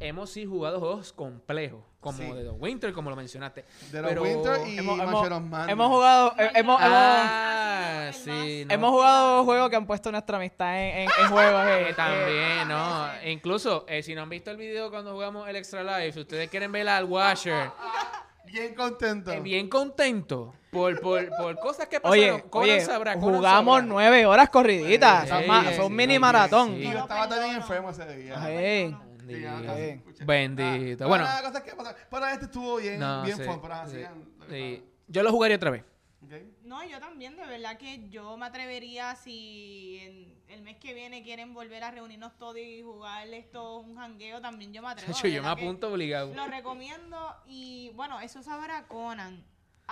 Hemos 0.00 0.30
sí 0.30 0.46
jugado 0.46 0.80
juegos 0.80 1.12
complejos, 1.12 1.84
como 2.00 2.16
Sí. 2.18 2.24
de 2.24 2.44
The 2.44 2.50
Winter, 2.50 2.92
como 2.94 3.10
lo 3.10 3.16
mencionaste. 3.16 3.64
De 3.92 4.00
los 4.00 4.08
pero- 4.08 4.22
Winter 4.22 4.66
y 4.66 4.78
Hemos, 4.78 4.98
hemos- 4.98 5.26
hemos 5.68 5.88
jugado, 5.88 6.34
hemos, 6.38 6.56
hemos, 6.56 6.80
Ah, 6.82 8.04
El 8.08 8.14
sí. 8.14 8.64
no. 8.66 8.74
hemos 8.74 8.90
jugado 8.90 9.44
juegos 9.44 9.68
que 9.70 9.76
han 9.76 9.86
puesto 9.86 10.10
nuestra 10.10 10.36
amistad 10.38 10.74
en, 10.80 10.96
en, 11.00 11.08
en 11.22 11.30
juegos. 11.30 11.62
eh, 11.66 11.92
también, 11.94 12.68
no. 12.68 13.12
E 13.22 13.30
incluso, 13.30 13.84
eh, 13.86 14.02
si 14.02 14.14
no 14.14 14.22
han 14.22 14.28
visto 14.30 14.50
el 14.50 14.56
video 14.56 14.90
cuando 14.90 15.12
jugamos 15.12 15.46
el 15.48 15.56
Extra 15.56 15.82
Life, 15.84 16.12
si 16.12 16.20
ustedes 16.20 16.48
quieren 16.48 16.72
ver 16.72 16.88
al 16.88 17.04
Washer, 17.04 17.70
Bien 18.46 18.74
contento. 18.74 19.30
eh, 19.32 19.40
bien 19.40 19.68
contento 19.68 20.54
por, 20.72 20.98
por, 21.00 21.28
por 21.36 21.56
cosas 21.60 21.86
que 21.86 22.00
pasaron. 22.00 22.24
Oye, 22.34 22.44
Conan 22.48 22.70
oye, 22.70 22.80
sabrá, 22.80 23.14
Conan 23.18 23.36
jugamos 23.36 23.74
sabrá. 23.76 23.86
nueve 23.86 24.26
horas 24.26 24.48
corriditas. 24.48 25.28
Sí, 25.28 25.46
Ma- 25.46 25.64
sí, 25.68 25.74
fue 25.76 25.84
un 25.84 25.90
sí, 25.90 25.96
mini 25.96 26.14
sí, 26.14 26.18
maratón. 26.18 26.74
Y 26.76 26.86
sí. 26.86 26.92
yo 26.92 26.98
estaba 27.00 27.28
también 27.28 27.56
enfermo 27.56 27.90
ese 27.90 28.16
día. 28.16 28.34
Ay. 28.42 28.96
Sí, 29.36 29.40
ya, 29.42 29.52
Bendito. 29.54 29.72
casi, 29.72 29.82
Sí. 29.84 29.90
escucha. 29.90 30.24
Bendito. 30.24 31.04
Ah, 31.04 31.08
Bueno. 31.08 31.24
nada, 31.24 31.42
cosas 31.42 31.62
que 31.62 31.74
pasan. 31.74 31.94
Pero 32.10 32.26
este 32.26 32.44
estuvo 32.46 32.76
bien, 32.76 32.98
No, 33.00 33.22
bien 33.24 33.36
sí, 33.36 33.42
fun, 33.44 33.60
pero 33.60 33.74
así. 33.74 33.98
sí. 34.48 34.84
Yo 35.08 35.22
lo 35.22 35.30
jugaría 35.32 35.56
otra 35.56 35.70
vez. 35.70 35.84
Ok. 36.22 36.32
No, 36.64 36.84
yo 36.84 37.00
también, 37.00 37.36
de 37.36 37.46
verdad 37.46 37.78
que 37.78 38.08
yo 38.10 38.36
me 38.36 38.46
atrevería 38.46 39.16
si 39.16 39.98
en 40.02 40.40
el 40.48 40.62
mes 40.62 40.76
que 40.76 40.92
viene 40.94 41.22
quieren 41.22 41.54
volver 41.54 41.82
a 41.82 41.90
reunirnos 41.90 42.36
todos 42.36 42.58
y 42.58 42.82
jugar 42.82 43.26
esto 43.28 43.78
un 43.78 43.96
jangueo, 43.96 44.40
también 44.40 44.72
yo 44.72 44.82
me 44.82 44.88
atrevo. 44.88 45.12
Yo, 45.24 45.28
yo 45.28 45.42
me 45.42 45.48
apunto 45.48 45.90
obligado. 45.92 46.32
Lo 46.34 46.46
recomiendo 46.46 47.34
y 47.46 47.90
bueno, 47.94 48.20
eso 48.20 48.42
sabrá 48.42 48.86
Conan. 48.86 49.42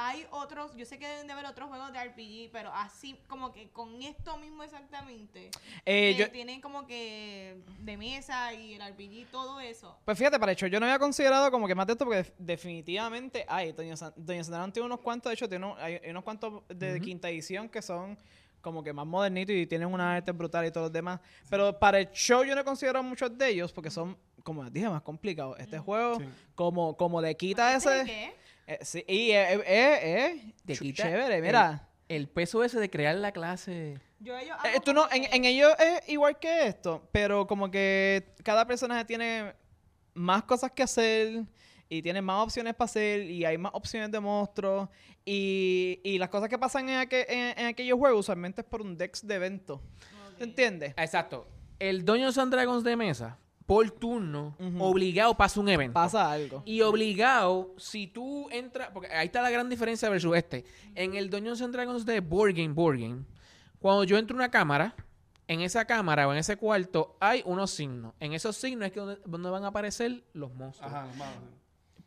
Hay 0.00 0.24
otros, 0.30 0.76
yo 0.76 0.84
sé 0.86 0.96
que 0.96 1.08
deben 1.08 1.26
de 1.26 1.32
haber 1.32 1.44
otros 1.46 1.68
juegos 1.68 1.92
de 1.92 1.98
RPG, 2.04 2.50
pero 2.52 2.70
así 2.72 3.18
como 3.26 3.50
que 3.52 3.68
con 3.70 4.00
esto 4.00 4.36
mismo 4.38 4.62
exactamente. 4.62 5.50
Eh, 5.84 6.12
que 6.12 6.20
yo- 6.20 6.30
tienen 6.30 6.60
como 6.60 6.86
que 6.86 7.60
de 7.80 7.96
mesa 7.96 8.54
y 8.54 8.74
el 8.74 8.80
RPG, 8.82 9.26
todo 9.32 9.58
eso. 9.58 9.98
Pues 10.04 10.16
fíjate, 10.16 10.38
para 10.38 10.52
hecho, 10.52 10.68
yo 10.68 10.78
no 10.78 10.86
había 10.86 11.00
considerado 11.00 11.50
como 11.50 11.66
que 11.66 11.74
más 11.74 11.84
de 11.88 11.94
esto, 11.94 12.04
porque 12.04 12.18
def- 12.18 12.32
definitivamente 12.38 13.44
hay. 13.48 13.72
Doña, 13.72 13.96
San, 13.96 14.12
Doña 14.16 14.44
Sandra 14.44 14.70
tiene 14.72 14.86
unos 14.86 15.00
cuantos, 15.00 15.30
de 15.30 15.34
hecho, 15.34 15.48
tiene 15.48 15.66
unos- 15.66 15.78
hay, 15.80 15.98
unos 16.08 16.22
cuantos 16.22 16.62
de 16.68 17.00
quinta 17.00 17.28
edición 17.28 17.68
que 17.68 17.82
son 17.82 18.16
como 18.60 18.82
que 18.84 18.92
más 18.92 19.06
modernitos 19.06 19.54
y 19.56 19.66
tienen 19.66 19.92
una 19.92 20.14
arte 20.16 20.30
brutal 20.32 20.64
y 20.66 20.70
todos 20.70 20.86
los 20.86 20.92
demás. 20.92 21.18
Pero 21.50 21.76
para 21.78 21.98
el 21.98 22.10
show 22.12 22.44
yo 22.44 22.54
no 22.54 22.60
he 22.60 22.64
considerado 22.64 23.02
muchos 23.02 23.36
de 23.36 23.48
ellos 23.48 23.72
porque 23.72 23.90
son, 23.90 24.16
como 24.44 24.62
les 24.62 24.72
dije, 24.72 24.88
más 24.88 25.02
complicados. 25.02 25.58
Este 25.58 25.78
juego, 25.78 26.18
Sí. 26.18 26.24
como, 26.54 26.96
como 26.96 27.20
le 27.20 27.36
quita 27.36 27.74
¿Este 27.74 28.00
ese... 28.00 28.04
qué? 28.06 28.47
Eh, 28.68 28.78
sí, 28.82 29.04
y 29.08 29.30
es 29.32 29.58
eh, 29.58 29.62
eh, 29.66 29.98
eh, 30.02 30.54
Te 30.64 30.74
ch- 30.74 30.78
quita 30.80 31.02
chévere, 31.04 31.40
mira. 31.42 31.88
El 32.08 32.28
peso 32.28 32.62
ese 32.64 32.78
de 32.80 32.88
crear 32.88 33.16
la 33.16 33.32
clase. 33.32 33.98
Yo 34.20 34.36
ellos 34.38 34.56
Eh, 34.64 34.68
hago 34.70 34.80
tú 34.80 34.92
no, 34.94 35.06
en, 35.10 35.44
ellos 35.44 35.72
es 35.78 36.08
igual 36.08 36.38
que 36.38 36.66
esto, 36.68 37.06
pero 37.12 37.46
como 37.46 37.70
que 37.70 38.32
cada 38.44 38.66
personaje 38.66 39.04
tiene 39.04 39.52
más 40.14 40.42
cosas 40.44 40.70
que 40.72 40.82
hacer 40.82 41.44
y 41.90 42.00
tiene 42.02 42.22
más 42.22 42.42
opciones 42.44 42.74
para 42.74 42.86
hacer 42.86 43.22
y 43.22 43.44
hay 43.44 43.58
más 43.58 43.72
opciones 43.74 44.10
de 44.10 44.20
monstruos 44.20 44.88
y, 45.24 46.00
y 46.02 46.18
las 46.18 46.28
cosas 46.30 46.48
que 46.48 46.58
pasan 46.58 46.88
en, 46.88 47.00
aqu- 47.08 47.26
en- 47.28 47.58
en 47.58 47.66
aquellos 47.66 47.98
juegos 47.98 48.20
usualmente 48.20 48.62
es 48.62 48.66
por 48.66 48.80
un 48.80 48.96
dex 48.96 49.26
de 49.26 49.34
evento. 49.34 49.74
Ok. 49.74 50.38
¿Te 50.38 50.44
entiendes? 50.44 50.94
Exacto. 50.96 51.46
El 51.78 52.04
Dungeons 52.04 52.38
and 52.38 52.52
Dragons 52.52 52.82
de 52.84 52.96
mesa, 52.96 53.38
por 53.68 53.90
turno, 53.90 54.56
obligado 54.78 55.36
pasa 55.36 55.60
un 55.60 55.68
evento. 55.68 55.92
Pasa 55.92 56.32
algo. 56.32 56.62
Y 56.64 56.80
obligado, 56.80 57.74
si 57.76 58.06
tú 58.06 58.48
entras, 58.50 58.88
porque 58.94 59.08
ahí 59.08 59.26
está 59.26 59.42
la 59.42 59.50
gran 59.50 59.68
diferencia 59.68 60.08
versus 60.08 60.34
este. 60.34 60.64
En 60.94 61.14
el 61.14 61.28
Dungeons 61.28 61.60
and 61.60 61.74
Dragons 61.74 62.06
de 62.06 62.20
Board 62.20 62.54
Game, 62.54 62.72
Board 62.72 62.98
Game, 62.98 63.24
cuando 63.78 64.04
yo 64.04 64.16
entro 64.16 64.34
a 64.34 64.38
una 64.38 64.50
cámara, 64.50 64.96
en 65.48 65.60
esa 65.60 65.84
cámara 65.84 66.26
o 66.26 66.32
en 66.32 66.38
ese 66.38 66.56
cuarto 66.56 67.18
hay 67.20 67.42
unos 67.44 67.70
signos. 67.70 68.14
En 68.20 68.32
esos 68.32 68.56
signos 68.56 68.86
es 68.86 68.92
que 68.92 69.00
donde, 69.00 69.20
donde 69.26 69.50
van 69.50 69.64
a 69.64 69.66
aparecer 69.66 70.24
los 70.32 70.50
monstruos. 70.54 70.90
Ajá, 70.90 71.06
malos. 71.18 71.57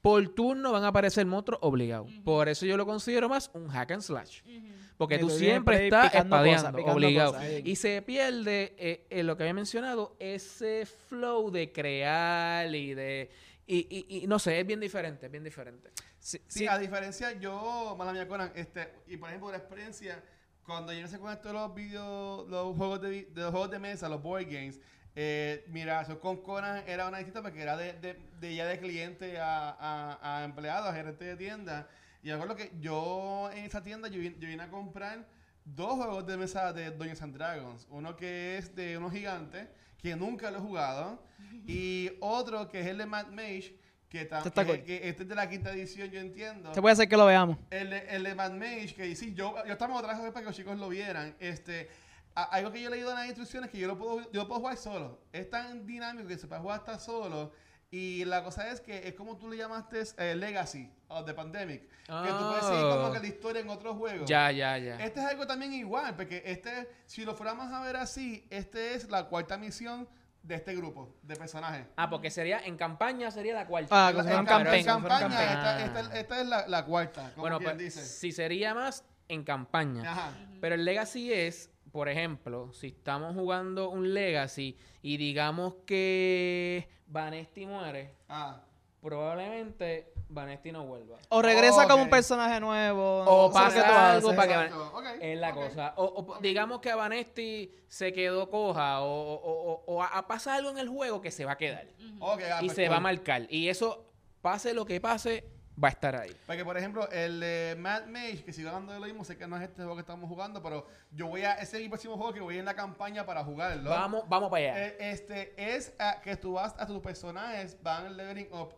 Por 0.01 0.27
turno 0.29 0.71
van 0.71 0.83
a 0.83 0.87
aparecer 0.87 1.25
monstruos 1.25 1.59
obligados. 1.61 2.11
Por 2.23 2.49
eso 2.49 2.65
yo 2.65 2.75
lo 2.77 2.85
considero 2.85 3.29
más 3.29 3.51
un 3.53 3.67
hack 3.67 3.91
and 3.91 4.01
slash. 4.01 4.41
Ujú. 4.43 4.67
Porque 4.97 5.15
Que 5.15 5.21
tú 5.21 5.29
siempre 5.29 5.85
estás 5.85 6.13
espadeando, 6.13 6.77
cosas, 6.79 6.95
obligado. 6.95 7.33
cosas. 7.33 7.47
Y 7.63 7.75
se 7.75 8.01
pierde 8.03 8.75
eh, 8.77 9.05
eh, 9.09 9.23
lo 9.23 9.35
que 9.37 9.43
había 9.43 9.53
mencionado, 9.53 10.15
ese 10.19 10.85
flow 10.85 11.49
de 11.51 11.71
crear 11.71 12.73
y 12.73 12.93
de... 12.93 13.29
Y, 13.67 13.87
y- 13.89 14.23
y 14.23 14.27
no 14.27 14.37
sé, 14.37 14.59
es 14.59 14.67
bien 14.67 14.79
diferente, 14.79 15.27
es 15.27 15.31
bien 15.31 15.43
diferente. 15.43 15.89
Sí, 16.19 16.37
Sí, 16.47 16.59
sí. 16.59 16.67
a 16.67 16.77
diferencia, 16.77 17.31
yo, 17.39 17.95
mala 17.97 18.11
mía, 18.13 18.27
Conan, 18.27 18.51
este, 18.55 18.91
y 19.07 19.17
por 19.17 19.29
ejemplo, 19.29 19.49
la 19.51 19.57
experiencia, 19.57 20.23
cuando 20.65 20.93
yo 20.93 21.01
no 21.01 21.07
sé 21.07 21.17
con 21.19 21.31
esto 21.31 21.47
de 21.47 21.53
los 21.55 21.73
videos, 21.73 22.47
los 22.49 22.75
juegos 22.75 23.01
de 23.01 23.27
los 23.33 23.49
juegos 23.51 23.71
de 23.71 23.79
mesa, 23.79 24.07
los 24.09 24.21
board 24.21 24.45
games, 24.45 24.79
eh, 25.15 25.65
mira, 25.67 26.01
eso 26.01 26.19
con 26.19 26.37
Conan 26.41 26.83
era 26.87 27.07
una 27.07 27.17
distinta 27.17 27.41
porque 27.41 27.61
era 27.61 27.75
de, 27.77 27.93
de, 27.93 28.17
de 28.39 28.55
ya 28.55 28.65
de 28.65 28.79
cliente 28.79 29.39
a, 29.39 29.69
a, 29.79 30.37
a 30.39 30.43
empleado, 30.45 30.87
a 30.87 30.93
gerente 30.93 31.25
de 31.25 31.35
tienda. 31.35 31.87
Y 32.23 32.27
me 32.27 32.33
acuerdo 32.33 32.55
que 32.55 32.71
yo 32.79 33.49
en 33.53 33.65
esa 33.65 33.81
tienda 33.83 34.07
yo, 34.07 34.21
yo 34.21 34.47
vine 34.47 34.63
a 34.63 34.69
comprar 34.69 35.25
dos 35.65 35.95
juegos 35.95 36.25
de 36.27 36.37
mesa 36.37 36.71
de 36.73 36.91
Dungeons 36.91 37.21
and 37.21 37.35
Dragons. 37.35 37.87
Uno 37.89 38.15
que 38.15 38.57
es 38.57 38.75
de 38.75 38.97
unos 38.97 39.11
gigantes, 39.11 39.67
que 40.01 40.15
nunca 40.15 40.49
lo 40.51 40.57
he 40.59 40.61
jugado, 40.61 41.23
y 41.67 42.11
otro 42.21 42.69
que 42.69 42.79
es 42.81 42.87
el 42.87 42.97
de 42.99 43.05
Mad 43.05 43.27
Mage, 43.27 43.75
que, 44.09 44.21
Este 44.21 44.35
está 44.49 44.65
que- 44.65 44.83
que 44.83 45.07
este 45.09 45.23
es 45.23 45.29
de 45.29 45.35
la 45.35 45.49
quinta 45.49 45.71
edición, 45.71 46.09
yo 46.09 46.19
entiendo. 46.19 46.73
Se 46.73 46.81
puede 46.81 46.93
hacer 46.93 47.07
que 47.07 47.15
lo 47.15 47.25
veamos. 47.25 47.57
El 47.69 47.93
el 47.93 48.23
de 48.23 48.35
Mad 48.35 48.51
Mage, 48.51 48.93
que 48.95 49.15
sí, 49.15 49.33
yo, 49.33 49.55
yo 49.65 49.71
estaba 49.73 49.95
otra 49.97 50.13
vez 50.13 50.31
para 50.31 50.41
que 50.41 50.45
los 50.47 50.55
chicos 50.55 50.77
lo 50.77 50.89
vieran. 50.89 51.33
Este, 51.39 51.89
algo 52.35 52.71
que 52.71 52.81
yo 52.81 52.87
he 52.87 52.91
leído 52.91 53.09
en 53.11 53.15
las 53.17 53.25
instrucciones 53.25 53.69
que 53.69 53.77
yo 53.79 53.87
lo 53.87 53.97
puedo, 53.97 54.21
yo 54.31 54.41
lo 54.43 54.47
puedo 54.47 54.61
jugar 54.61 54.77
solo. 54.77 55.19
Es 55.31 55.49
tan 55.49 55.85
dinámico 55.85 56.27
que 56.27 56.37
se 56.37 56.47
puede 56.47 56.61
jugar 56.61 56.79
hasta 56.79 56.99
solo. 56.99 57.51
Y 57.93 58.23
la 58.23 58.41
cosa 58.41 58.69
es 58.71 58.79
que 58.79 59.05
es 59.05 59.15
como 59.15 59.35
tú 59.37 59.49
le 59.49 59.57
llamaste 59.57 60.01
eh, 60.17 60.33
Legacy 60.33 60.89
of 61.09 61.25
the 61.25 61.33
Pandemic. 61.33 61.81
Que 62.05 62.29
tú 62.29 62.47
puedes 62.47 62.65
seguir 62.65 62.81
como 62.83 63.07
Oh. 63.07 63.11
que 63.11 63.19
la 63.19 63.27
historia 63.27 63.61
en 63.61 63.69
otros 63.69 63.97
juegos. 63.97 64.29
Ya, 64.29 64.49
ya, 64.51 64.77
ya. 64.77 64.95
Este 65.03 65.19
es 65.19 65.25
algo 65.25 65.45
también 65.45 65.73
igual, 65.73 66.15
porque 66.15 66.41
este, 66.45 66.89
si 67.05 67.25
lo 67.25 67.35
fuéramos 67.35 67.71
a 67.71 67.81
ver 67.81 67.97
así, 67.97 68.47
este 68.49 68.93
es 68.95 69.09
la 69.09 69.25
cuarta 69.25 69.57
misión 69.57 70.07
de 70.41 70.55
este 70.55 70.73
grupo 70.73 71.13
de 71.21 71.35
personajes. 71.35 71.85
Ah, 71.97 72.09
porque 72.09 72.31
sería 72.31 72.59
en 72.65 72.77
campaña 72.77 73.29
sería 73.29 73.53
la 73.55 73.67
cuarta. 73.67 73.89
Ah, 73.91 74.09
En 74.09 74.15
como 74.15 74.23
fuera 74.23 74.39
en 74.39 74.45
campaña, 74.45 74.85
campaign. 74.85 75.49
esta, 75.49 75.85
esta- 75.85 76.19
esta 76.19 76.41
es 76.41 76.47
la, 76.47 76.67
la 76.69 76.85
cuarta, 76.85 77.29
como 77.31 77.41
bueno, 77.41 77.59
pues 77.59 77.77
dice. 77.77 78.05
si 78.05 78.31
sería 78.31 78.73
más 78.73 79.03
en 79.27 79.43
campaña. 79.43 80.09
Ajá. 80.09 80.31
Pero 80.61 80.75
el 80.75 80.85
Legacy 80.85 81.31
es, 81.33 81.70
por 81.91 82.07
ejemplo, 82.09 82.71
si 82.73 82.87
estamos 82.87 83.35
jugando 83.35 83.89
un 83.89 84.13
Legacy 84.13 84.77
y 85.01 85.17
digamos 85.17 85.75
que 85.85 86.87
Vanesti 87.07 87.65
muere, 87.65 88.15
Ah. 88.29 88.61
probablemente 89.01 90.13
Vanesti 90.29 90.71
no 90.71 90.85
vuelva. 90.85 91.17
O 91.29 91.41
regresa 91.41 91.87
como 91.87 92.03
un 92.03 92.09
personaje 92.09 92.59
nuevo. 92.61 93.23
O 93.27 93.51
pasa 93.51 93.85
tú 93.85 93.93
algo 93.93 94.27
haces. 94.29 94.37
para 94.37 94.47
que- 94.47 94.65
Exacto, 94.65 94.97
ok, 94.97 95.05
Es 95.19 95.39
la 95.39 95.53
cosa. 95.53 95.93
O, 95.97 96.05
o 96.05 96.39
digamos 96.39 96.79
que 96.79 96.89
a 96.91 96.95
Vanesti 96.95 97.69
se 97.89 98.13
quedó 98.13 98.49
coja 98.49 99.01
o, 99.01 99.07
o- 99.11 99.71
o- 99.73 99.83
o 99.87 100.01
a- 100.03 100.07
a 100.17 100.27
pasa 100.27 100.55
algo 100.55 100.69
en 100.69 100.77
el 100.77 100.87
juego 100.87 101.19
que 101.21 101.31
se 101.31 101.43
va 101.43 101.53
a 101.53 101.57
quedar 101.57 101.85
ah, 102.21 102.59
y 102.61 102.65
pues 102.67 102.75
se 102.75 102.87
va 102.87 102.97
a 102.97 102.99
marcar. 103.01 103.45
Y 103.49 103.67
eso, 103.67 104.05
pase 104.41 104.73
lo 104.73 104.85
que 104.85 105.01
pase, 105.01 105.45
va 105.81 105.87
a 105.87 105.91
estar 105.91 106.15
ahí. 106.15 106.35
Porque, 106.45 106.63
por 106.65 106.77
ejemplo, 106.77 107.09
el 107.11 107.39
de 107.39 107.75
Mad 107.79 108.05
Mage, 108.07 108.43
que 108.43 108.53
sigo 108.53 108.69
hablando 108.69 108.93
de 108.93 108.99
lo 108.99 109.05
mismo, 109.05 109.23
sé 109.23 109.37
que 109.37 109.47
no 109.47 109.57
es 109.57 109.63
este 109.63 109.77
juego 109.77 109.95
que 109.95 110.01
estamos 110.01 110.27
jugando, 110.27 110.61
pero 110.61 110.87
yo 111.11 111.27
voy 111.27 111.43
a, 111.43 111.53
ese 111.53 111.77
es 111.77 111.83
mi 111.83 111.89
próximo 111.89 112.17
juego 112.17 112.33
que 112.33 112.39
voy 112.41 112.57
en 112.57 112.65
la 112.65 112.75
campaña 112.75 113.25
para 113.25 113.43
jugarlo. 113.43 113.89
Vamos, 113.89 114.27
vamos 114.27 114.49
para 114.49 114.63
allá. 114.71 114.87
Eh, 114.87 114.97
este 114.99 115.53
es 115.75 115.93
ah, 115.99 116.19
que 116.21 116.35
tú 116.35 116.53
vas 116.53 116.75
a 116.77 116.85
tus 116.85 116.99
personajes, 117.01 117.77
van 117.81 118.15
leveling 118.15 118.47
up. 118.51 118.75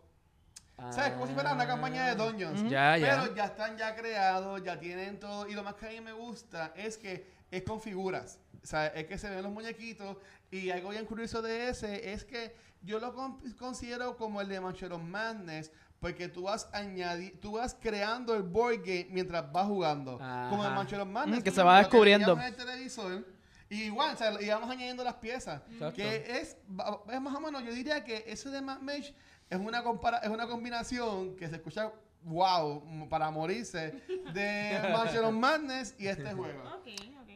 ¿Sabes? 0.92 1.14
Como 1.14 1.28
si 1.28 1.34
fuera 1.34 1.54
una 1.54 1.68
campaña 1.68 2.08
de 2.08 2.16
Dungeons. 2.16 2.64
Ya, 2.70 2.98
ya. 2.98 3.22
Pero 3.22 3.36
ya 3.36 3.46
están 3.46 3.78
ya 3.78 3.96
creados, 3.96 4.62
ya 4.64 4.80
tienen 4.80 5.20
todo. 5.20 5.48
Y 5.48 5.54
lo 5.54 5.64
más 5.64 5.76
que 5.76 5.86
a 5.86 5.90
mí 5.90 6.02
me 6.02 6.14
gusta 6.14 6.74
es 6.76 6.98
que 6.98 7.28
es 7.52 7.64
con 7.64 7.80
figuras. 7.80 8.40
O 8.62 8.66
sea, 8.66 8.88
es 8.88 9.06
que 9.06 9.18
se 9.18 9.30
ven 9.30 9.44
los 9.44 9.52
muñequitos. 9.52 10.18
Y 10.52 10.72
algo 10.72 10.90
bien 10.90 11.06
curioso 11.06 11.42
de 11.42 11.70
ese 11.70 12.12
es 12.12 12.26
que 12.26 12.56
yo 12.82 13.00
lo 13.00 13.14
con- 13.14 13.40
considero 13.54 14.18
como 14.18 14.42
el 14.42 14.50
de 14.50 14.60
Manchero 14.60 14.98
Madness. 14.98 15.72
Porque 16.04 16.28
tú 16.28 16.42
vas 16.42 16.70
añadi- 16.74 17.32
tú 17.40 17.54
vas 17.54 17.78
creando 17.80 18.36
el 18.36 18.44
board 18.44 18.80
game 18.80 19.08
mientras 19.10 19.50
vas 19.54 19.66
jugando. 19.68 20.20
Ajá. 20.22 20.50
Como 20.50 20.66
el 20.66 20.72
Mancho 20.72 20.98
de 20.98 20.98
los 20.98 21.08
Madness. 21.08 21.40
Mm, 21.40 21.44
que 21.44 21.52
se 21.52 21.64
va 21.64 21.78
descubriendo. 21.78 22.36
veíamos 22.36 22.46
en 22.46 22.60
el 22.60 22.68
televisor, 22.68 23.26
y 23.70 23.84
igual, 23.84 24.14
o 24.14 24.18
sea, 24.18 24.42
íbamos 24.42 24.70
añadiendo 24.70 25.02
las 25.02 25.14
piezas. 25.14 25.62
Exacto. 25.72 25.96
Que 25.96 26.42
es, 26.42 26.58
más 26.68 27.34
o 27.34 27.40
menos, 27.40 27.64
yo 27.64 27.72
diría 27.72 28.04
que 28.04 28.26
eso 28.28 28.52
de 28.52 28.62
Mad 28.62 28.82
Mage 28.82 29.16
es 29.50 29.58
una, 29.58 29.82
compara 29.82 30.18
es 30.18 30.30
una 30.30 30.46
combinación 30.46 31.38
que 31.38 31.48
se 31.48 31.56
escucha, 31.56 31.90
wow, 32.24 33.08
para 33.08 33.32
morirse, 33.32 34.04
de 34.34 34.82
of 35.24 35.34
Madness 35.34 35.96
y 35.98 36.08
este 36.08 36.34
juego. 36.34 36.64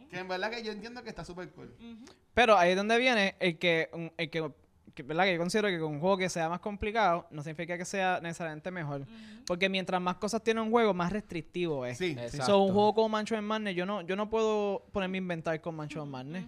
Que 0.09 0.19
en 0.19 0.27
verdad 0.27 0.51
que 0.51 0.62
yo 0.62 0.74
entiendo 0.74 1.01
que 1.03 1.09
está 1.09 1.24
súper 1.24 1.51
cool. 1.51 1.74
Pero 2.33 2.57
ahí 2.57 2.71
es 2.71 2.75
donde 2.75 2.97
viene 2.97 3.38
el 3.39 3.57
que, 3.57 3.89
el 4.17 4.29
que, 4.29 4.51
que, 4.97 5.03
¿verdad? 5.03 5.25
que 5.25 5.33
yo 5.33 5.39
considero 5.39 5.67
que 5.67 5.79
con 5.79 5.93
un 5.93 5.99
juego 5.99 6.17
que 6.17 6.27
sea 6.27 6.49
más 6.49 6.59
complicado 6.59 7.27
no 7.29 7.43
significa 7.43 7.77
que 7.77 7.85
sea 7.85 8.19
necesariamente 8.21 8.71
mejor. 8.71 9.05
Porque 9.45 9.69
mientras 9.69 10.01
más 10.01 10.15
cosas 10.15 10.43
tiene 10.43 10.59
un 10.59 10.71
juego, 10.71 10.93
más 10.93 11.11
restrictivo 11.13 11.85
es. 11.85 11.97
Sí. 11.99 12.17
So, 12.45 12.63
un 12.63 12.73
juego 12.73 12.93
como 12.95 13.09
Mancho 13.09 13.35
en 13.35 13.43
Madness, 13.45 13.75
yo 13.75 13.85
no, 13.85 14.01
yo 14.01 14.15
no 14.15 14.29
puedo 14.29 14.83
ponerme 14.91 15.17
a 15.17 15.19
inventar 15.19 15.61
con 15.61 15.75
Mancho 15.75 16.03
en 16.03 16.09
Madness. 16.09 16.45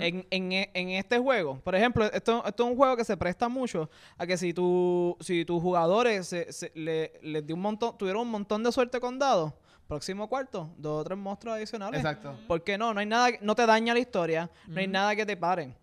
En, 0.00 0.26
en, 0.30 0.52
e- 0.52 0.70
en 0.74 0.88
este 0.90 1.18
juego, 1.18 1.58
por 1.60 1.74
ejemplo, 1.74 2.04
esto, 2.12 2.44
esto 2.44 2.64
es 2.64 2.70
un 2.70 2.76
juego 2.76 2.96
que 2.96 3.04
se 3.04 3.16
presta 3.16 3.48
mucho 3.48 3.88
a 4.18 4.26
que 4.26 4.36
si, 4.36 4.52
tu, 4.52 5.16
si 5.20 5.44
tus 5.44 5.62
jugadores 5.62 6.26
se, 6.26 6.52
se- 6.52 6.72
le, 6.74 7.12
les 7.22 7.46
dio 7.46 7.54
un 7.54 7.62
montón, 7.62 7.96
tuvieron 7.96 8.22
un 8.22 8.30
montón 8.30 8.62
de 8.64 8.72
suerte 8.72 9.00
con 9.00 9.18
dados, 9.18 9.52
próximo 9.88 10.28
cuarto, 10.28 10.70
dos 10.76 11.00
o 11.00 11.04
tres 11.04 11.18
monstruos 11.18 11.56
adicionales. 11.56 12.00
Exacto. 12.00 12.34
¿Por 12.46 12.62
qué 12.64 12.76
no? 12.76 12.92
No 12.92 13.00
hay 13.00 13.06
nada, 13.06 13.28
no 13.40 13.54
te 13.54 13.64
daña 13.64 13.94
la 13.94 14.00
historia, 14.00 14.50
no 14.66 14.78
hay 14.80 14.88
nada 14.88 15.14
que 15.16 15.24
te 15.24 15.36
paren. 15.36 15.74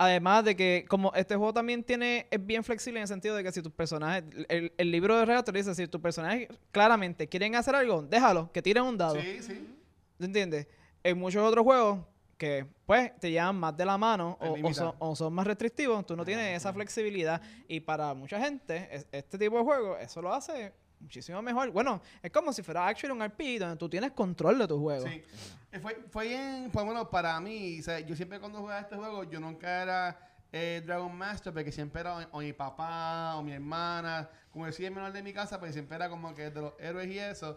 Además 0.00 0.44
de 0.44 0.54
que, 0.54 0.84
como 0.88 1.12
este 1.14 1.34
juego 1.34 1.52
también 1.52 1.82
tiene, 1.82 2.28
es 2.30 2.44
bien 2.46 2.62
flexible 2.62 3.00
en 3.00 3.02
el 3.02 3.08
sentido 3.08 3.34
de 3.34 3.42
que 3.42 3.50
si 3.50 3.60
tus 3.62 3.72
personajes, 3.72 4.22
el, 4.48 4.72
el 4.76 4.90
libro 4.92 5.16
de 5.18 5.24
reglas 5.24 5.44
te 5.44 5.50
dice, 5.52 5.74
si 5.74 5.88
tus 5.88 6.00
personajes 6.00 6.48
claramente 6.70 7.28
quieren 7.28 7.56
hacer 7.56 7.74
algo, 7.74 8.02
déjalo, 8.02 8.50
que 8.52 8.62
tiren 8.62 8.84
un 8.84 8.96
dado. 8.96 9.20
Sí, 9.20 9.42
sí. 9.42 9.76
¿Te 10.18 10.24
entiendes? 10.26 10.68
En 11.02 11.18
muchos 11.18 11.42
otros 11.42 11.64
juegos 11.64 11.98
que, 12.36 12.64
pues, 12.86 13.10
te 13.18 13.32
llevan 13.32 13.56
más 13.56 13.76
de 13.76 13.84
la 13.84 13.98
mano 13.98 14.38
o, 14.40 14.52
o 14.52 14.72
son, 14.74 14.94
o 15.00 15.16
son 15.16 15.32
más 15.32 15.44
restrictivos, 15.46 16.06
tú 16.06 16.14
no 16.16 16.24
tienes 16.24 16.56
esa 16.56 16.72
flexibilidad. 16.72 17.42
Y 17.66 17.80
para 17.80 18.14
mucha 18.14 18.38
gente, 18.40 18.88
es- 18.92 19.06
este 19.10 19.36
tipo 19.36 19.58
de 19.58 19.64
juego, 19.64 19.98
eso 19.98 20.22
lo 20.22 20.32
hace 20.32 20.72
muchísimo 21.00 21.40
mejor. 21.42 21.70
Bueno, 21.70 22.00
es 22.22 22.30
como 22.30 22.52
si 22.52 22.62
fuera 22.62 22.86
actually 22.86 23.12
un 23.12 23.24
RPG 23.24 23.58
donde 23.58 23.76
tú 23.76 23.88
tienes 23.88 24.12
control 24.12 24.58
de 24.58 24.68
tu 24.68 24.80
juego. 24.80 25.06
Sí. 25.06 25.22
Eh, 25.72 25.78
Fue, 25.80 25.94
fue 26.10 26.28
bien, 26.28 26.70
pues 26.72 26.84
bueno, 26.84 27.10
para 27.10 27.38
mí, 27.40 27.80
o 27.80 27.82
sea, 27.82 28.00
yo 28.00 28.16
siempre 28.16 28.40
cuando 28.40 28.58
jugaba 28.60 28.80
este 28.80 28.96
juego, 28.96 29.24
yo 29.24 29.38
nunca 29.38 29.82
era 29.82 30.18
eh, 30.50 30.82
Dragon 30.84 31.14
Master, 31.14 31.52
porque 31.52 31.70
siempre 31.70 32.00
era 32.00 32.16
o, 32.16 32.38
o 32.38 32.40
mi 32.40 32.52
papá 32.54 33.36
o 33.36 33.42
mi 33.42 33.52
hermana, 33.52 34.30
como 34.50 34.64
decía 34.64 34.88
el 34.88 34.94
menor 34.94 35.12
de 35.12 35.22
mi 35.22 35.32
casa, 35.34 35.60
pues 35.60 35.74
siempre 35.74 35.96
era 35.96 36.08
como 36.08 36.34
que 36.34 36.50
de 36.50 36.60
los 36.62 36.72
héroes 36.78 37.08
y 37.08 37.18
eso. 37.18 37.54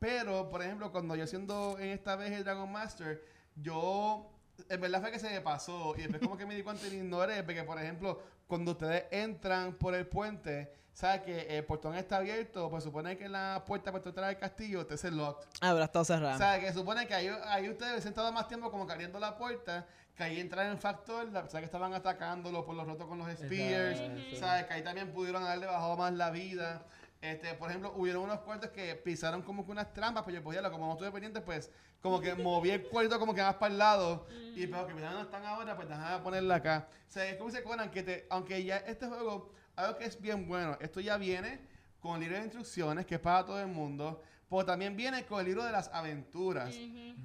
Pero, 0.00 0.48
por 0.48 0.60
ejemplo, 0.62 0.90
cuando 0.90 1.14
yo 1.14 1.26
siendo 1.28 1.78
en 1.78 1.90
esta 1.90 2.16
vez 2.16 2.32
el 2.32 2.42
Dragon 2.42 2.70
Master, 2.70 3.22
yo, 3.54 4.28
en 4.68 4.80
verdad 4.80 5.00
fue 5.00 5.12
que 5.12 5.20
se 5.20 5.30
me 5.30 5.40
pasó, 5.40 5.94
y 5.96 6.00
después 6.02 6.20
como 6.20 6.36
que 6.36 6.44
me 6.44 6.56
di 6.56 6.64
cuenta 6.64 6.84
y 6.88 6.94
ignoré, 6.96 7.44
porque, 7.44 7.62
por 7.62 7.78
ejemplo, 7.80 8.20
cuando 8.52 8.72
ustedes 8.72 9.04
entran 9.10 9.72
por 9.72 9.94
el 9.94 10.06
puente, 10.06 10.70
¿sabes 10.92 11.22
que 11.22 11.56
el 11.56 11.64
portón 11.64 11.94
está 11.94 12.18
abierto? 12.18 12.68
Pues 12.68 12.84
supone 12.84 13.16
que 13.16 13.26
la 13.26 13.64
puerta 13.66 13.90
para 13.90 14.04
entrar 14.04 14.28
al 14.28 14.36
castillo 14.36 14.82
está 14.82 14.92
ese 14.92 15.10
locked. 15.10 15.46
Ah, 15.62 15.70
pero 15.72 15.84
está 15.84 16.04
cerrada. 16.04 16.34
O 16.34 16.38
sea, 16.38 16.60
que 16.60 16.70
supone 16.70 17.06
que 17.06 17.14
ahí, 17.14 17.30
ahí 17.46 17.70
ustedes 17.70 18.02
sentado 18.02 18.30
más 18.30 18.48
tiempo 18.48 18.70
como 18.70 18.86
que 18.86 18.92
abriendo 18.92 19.18
la 19.18 19.38
puerta, 19.38 19.86
que 20.14 20.22
ahí 20.22 20.38
entraron 20.38 20.72
en 20.72 20.78
factor, 20.78 21.24
la 21.32 21.40
persona 21.40 21.62
que 21.62 21.64
estaban 21.64 21.94
atacándolo 21.94 22.62
por 22.62 22.74
los 22.74 22.86
rotos 22.86 23.06
con 23.06 23.16
los 23.20 23.28
spears, 23.30 24.00
Exacto. 24.00 24.36
¿sabes? 24.36 24.66
Que 24.66 24.74
ahí 24.74 24.82
también 24.82 25.10
pudieron 25.14 25.42
haberle 25.42 25.64
bajado 25.64 25.96
más 25.96 26.12
la 26.12 26.30
vida. 26.30 26.82
Este, 27.22 27.54
por 27.54 27.70
ejemplo, 27.70 27.94
hubieron 27.96 28.24
unos 28.24 28.40
cuartos 28.40 28.70
que 28.70 28.96
pisaron 28.96 29.42
como 29.42 29.64
que 29.64 29.70
unas 29.70 29.92
trampas, 29.92 30.24
pues 30.24 30.34
yo 30.34 30.42
podía, 30.42 30.68
como 30.72 30.86
no 30.88 30.92
estuve 30.94 31.12
pendiente, 31.12 31.40
pues 31.40 31.70
como 32.00 32.20
que 32.20 32.34
moví 32.34 32.70
el 32.70 32.82
cuarto 32.88 33.16
como 33.20 33.32
que 33.32 33.40
más 33.40 33.54
para 33.54 33.72
el 33.72 33.78
lado. 33.78 34.26
Y 34.56 34.66
pero 34.66 34.88
que 34.88 35.00
ya 35.00 35.12
no 35.12 35.22
están 35.22 35.46
ahora, 35.46 35.76
pues 35.76 35.88
déjame 35.88 36.20
ponerla 36.24 36.56
acá. 36.56 36.88
O 37.08 37.10
sea, 37.10 37.24
es 37.28 37.36
como 37.36 37.52
se 37.52 37.62
Conan, 37.62 37.92
que 37.92 38.02
te, 38.02 38.26
aunque 38.28 38.64
ya 38.64 38.78
este 38.78 39.06
juego, 39.06 39.52
algo 39.76 39.98
que 39.98 40.06
es 40.06 40.20
bien 40.20 40.48
bueno, 40.48 40.76
esto 40.80 40.98
ya 40.98 41.16
viene 41.16 41.60
con 42.00 42.18
libro 42.18 42.36
de 42.36 42.42
instrucciones, 42.42 43.06
que 43.06 43.14
es 43.14 43.20
para 43.20 43.46
todo 43.46 43.60
el 43.60 43.68
mundo, 43.68 44.20
pero 44.50 44.64
también 44.64 44.96
viene 44.96 45.24
con 45.24 45.38
el 45.38 45.46
libro 45.46 45.64
de 45.64 45.70
las 45.70 45.90
aventuras, 45.94 46.74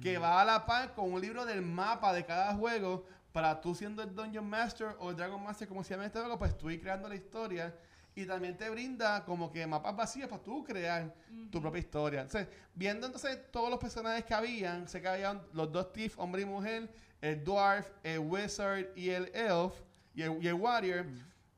que 0.00 0.16
va 0.16 0.40
a 0.40 0.44
la 0.44 0.64
par 0.64 0.94
con 0.94 1.12
un 1.12 1.20
libro 1.20 1.44
del 1.44 1.60
mapa 1.60 2.12
de 2.12 2.24
cada 2.24 2.54
juego, 2.54 3.04
para 3.32 3.60
tú 3.60 3.74
siendo 3.74 4.00
el 4.04 4.14
Dungeon 4.14 4.48
Master 4.48 4.94
o 5.00 5.10
el 5.10 5.16
Dragon 5.16 5.42
Master, 5.42 5.66
como 5.66 5.82
se 5.82 5.94
llama 5.94 6.06
este 6.06 6.20
juego, 6.20 6.38
pues 6.38 6.56
tú 6.56 6.70
ir 6.70 6.80
creando 6.80 7.08
la 7.08 7.16
historia. 7.16 7.76
Y 8.18 8.26
también 8.26 8.56
te 8.56 8.68
brinda 8.68 9.24
como 9.24 9.48
que 9.48 9.64
mapas 9.64 9.94
vacíos 9.94 10.28
para 10.28 10.42
tú 10.42 10.64
crear 10.64 11.14
tu 11.52 11.60
propia 11.60 11.78
historia. 11.78 12.22
Entonces, 12.22 12.48
viendo 12.74 13.06
entonces 13.06 13.48
todos 13.52 13.70
los 13.70 13.78
personajes 13.78 14.24
que 14.24 14.34
habían, 14.34 14.88
sé 14.88 15.00
que 15.00 15.06
habían 15.06 15.40
los 15.52 15.70
dos 15.70 15.92
Thief, 15.92 16.18
hombre 16.18 16.42
y 16.42 16.44
mujer, 16.44 16.92
el 17.20 17.44
Dwarf, 17.44 17.92
el 18.02 18.18
Wizard 18.18 18.86
y 18.96 19.10
el 19.10 19.30
Elf, 19.32 19.72
y 20.16 20.22
el, 20.22 20.42
y 20.42 20.48
el 20.48 20.54
Warrior. 20.54 21.06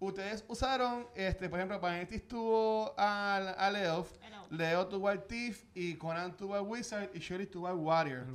Ustedes 0.01 0.45
usaron, 0.49 1.07
este, 1.15 1.49
por 1.49 1.59
ejemplo, 1.59 1.81
Vanetti 1.81 2.19
tuvo 2.19 2.95
al, 2.99 3.55
al 3.57 3.77
Elf, 3.77 4.13
El 4.23 4.35
elf. 4.35 4.51
Leo 4.51 4.87
tuvo 4.87 5.09
al 5.09 5.27
Thief, 5.27 5.65
y 5.75 5.95
Conan 5.95 6.37
tuvo 6.37 6.57
al 6.57 6.67
Wizard, 6.67 7.09
y 7.15 7.21
Shirley 7.21 7.47
tuvo 7.47 7.69
al 7.69 7.77
Warrior. 7.77 8.27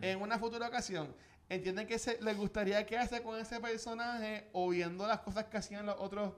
En 0.00 0.22
una 0.22 0.38
futura 0.38 0.68
ocasión, 0.68 1.14
¿entienden 1.50 1.86
que 1.86 1.98
se, 1.98 2.18
les 2.22 2.34
gustaría 2.34 2.86
quedarse 2.86 3.22
con 3.22 3.38
ese 3.38 3.60
personaje 3.60 4.48
o 4.54 4.70
viendo 4.70 5.06
las 5.06 5.20
cosas 5.20 5.44
que 5.44 5.58
hacían 5.58 5.84
los 5.84 5.96
otros 5.98 6.32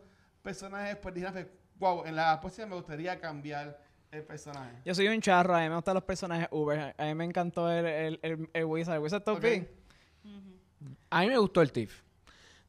personajes? 0.46 0.96
Pues 0.96 1.12
dijeron, 1.14 1.48
wow, 1.78 2.04
en 2.06 2.14
la 2.14 2.40
próxima 2.40 2.66
me 2.68 2.76
gustaría 2.76 3.18
cambiar 3.20 3.78
el 4.12 4.22
personaje. 4.22 4.76
Yo 4.84 4.94
soy 4.94 5.08
un 5.08 5.20
charro, 5.20 5.54
a 5.56 5.60
mí 5.60 5.68
me 5.68 5.74
gustan 5.74 5.94
los 5.94 6.04
personajes 6.04 6.46
Uber. 6.52 6.94
A 6.96 7.04
mí 7.04 7.14
me 7.14 7.24
encantó 7.24 7.70
el, 7.70 7.84
el, 7.84 8.18
el, 8.22 8.48
el 8.52 8.64
Wizard. 8.64 8.94
El 8.94 9.00
Wizard 9.00 9.24
bien. 9.40 9.68
A 11.10 11.20
mí 11.22 11.26
me 11.28 11.38
gustó 11.38 11.62
el 11.62 11.72
TIF. 11.72 12.02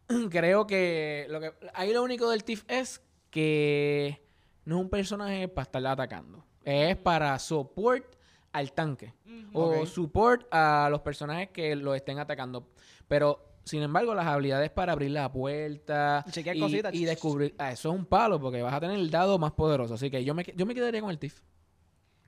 Creo 0.32 0.66
que 0.66 1.28
lo 1.30 1.40
que 1.40 1.54
ahí 1.74 1.94
lo 1.94 2.02
único 2.04 2.30
del 2.30 2.44
TIF 2.44 2.64
es 2.68 3.02
que 3.30 4.22
no 4.66 4.78
es 4.78 4.82
un 4.82 4.90
personaje 4.90 5.48
para 5.48 5.64
estarla 5.64 5.92
atacando. 5.92 6.44
Es 6.64 6.96
para 6.98 7.38
support 7.40 8.16
al 8.52 8.72
tanque. 8.74 9.14
O 9.54 9.82
Ok. 9.82 9.86
support 9.86 10.48
a 10.52 10.88
los 10.90 11.02
personajes 11.02 11.50
que 11.50 11.76
lo 11.76 11.94
estén 11.96 12.20
atacando. 12.20 12.68
Pero, 13.08 13.46
sin 13.68 13.84
embargo, 13.84 14.16
las 14.16 14.26
habilidades 14.26 14.72
para 14.72 14.94
abrir 14.94 15.12
la 15.12 15.32
puerta 15.32 16.24
Y 16.28 16.32
chequear 16.32 16.56
y, 16.56 16.60
cositas. 16.60 16.94
y 16.94 17.06
descubrir... 17.06 17.56
ah, 17.60 17.72
eso 17.72 17.90
es 17.92 17.96
un 18.00 18.06
palo 18.06 18.40
porque 18.40 18.62
vas 18.62 18.74
a 18.74 18.80
tener 18.80 18.98
el 18.98 19.12
dado 19.12 19.38
más 19.38 19.52
poderoso. 19.52 19.94
Así 19.96 20.10
que 20.10 20.24
yo 20.24 20.34
me, 20.34 20.44
yo 20.56 20.66
me 20.66 20.74
quedaría 20.74 21.02
con 21.02 21.10
el 21.12 21.20
TIF. 21.20 21.42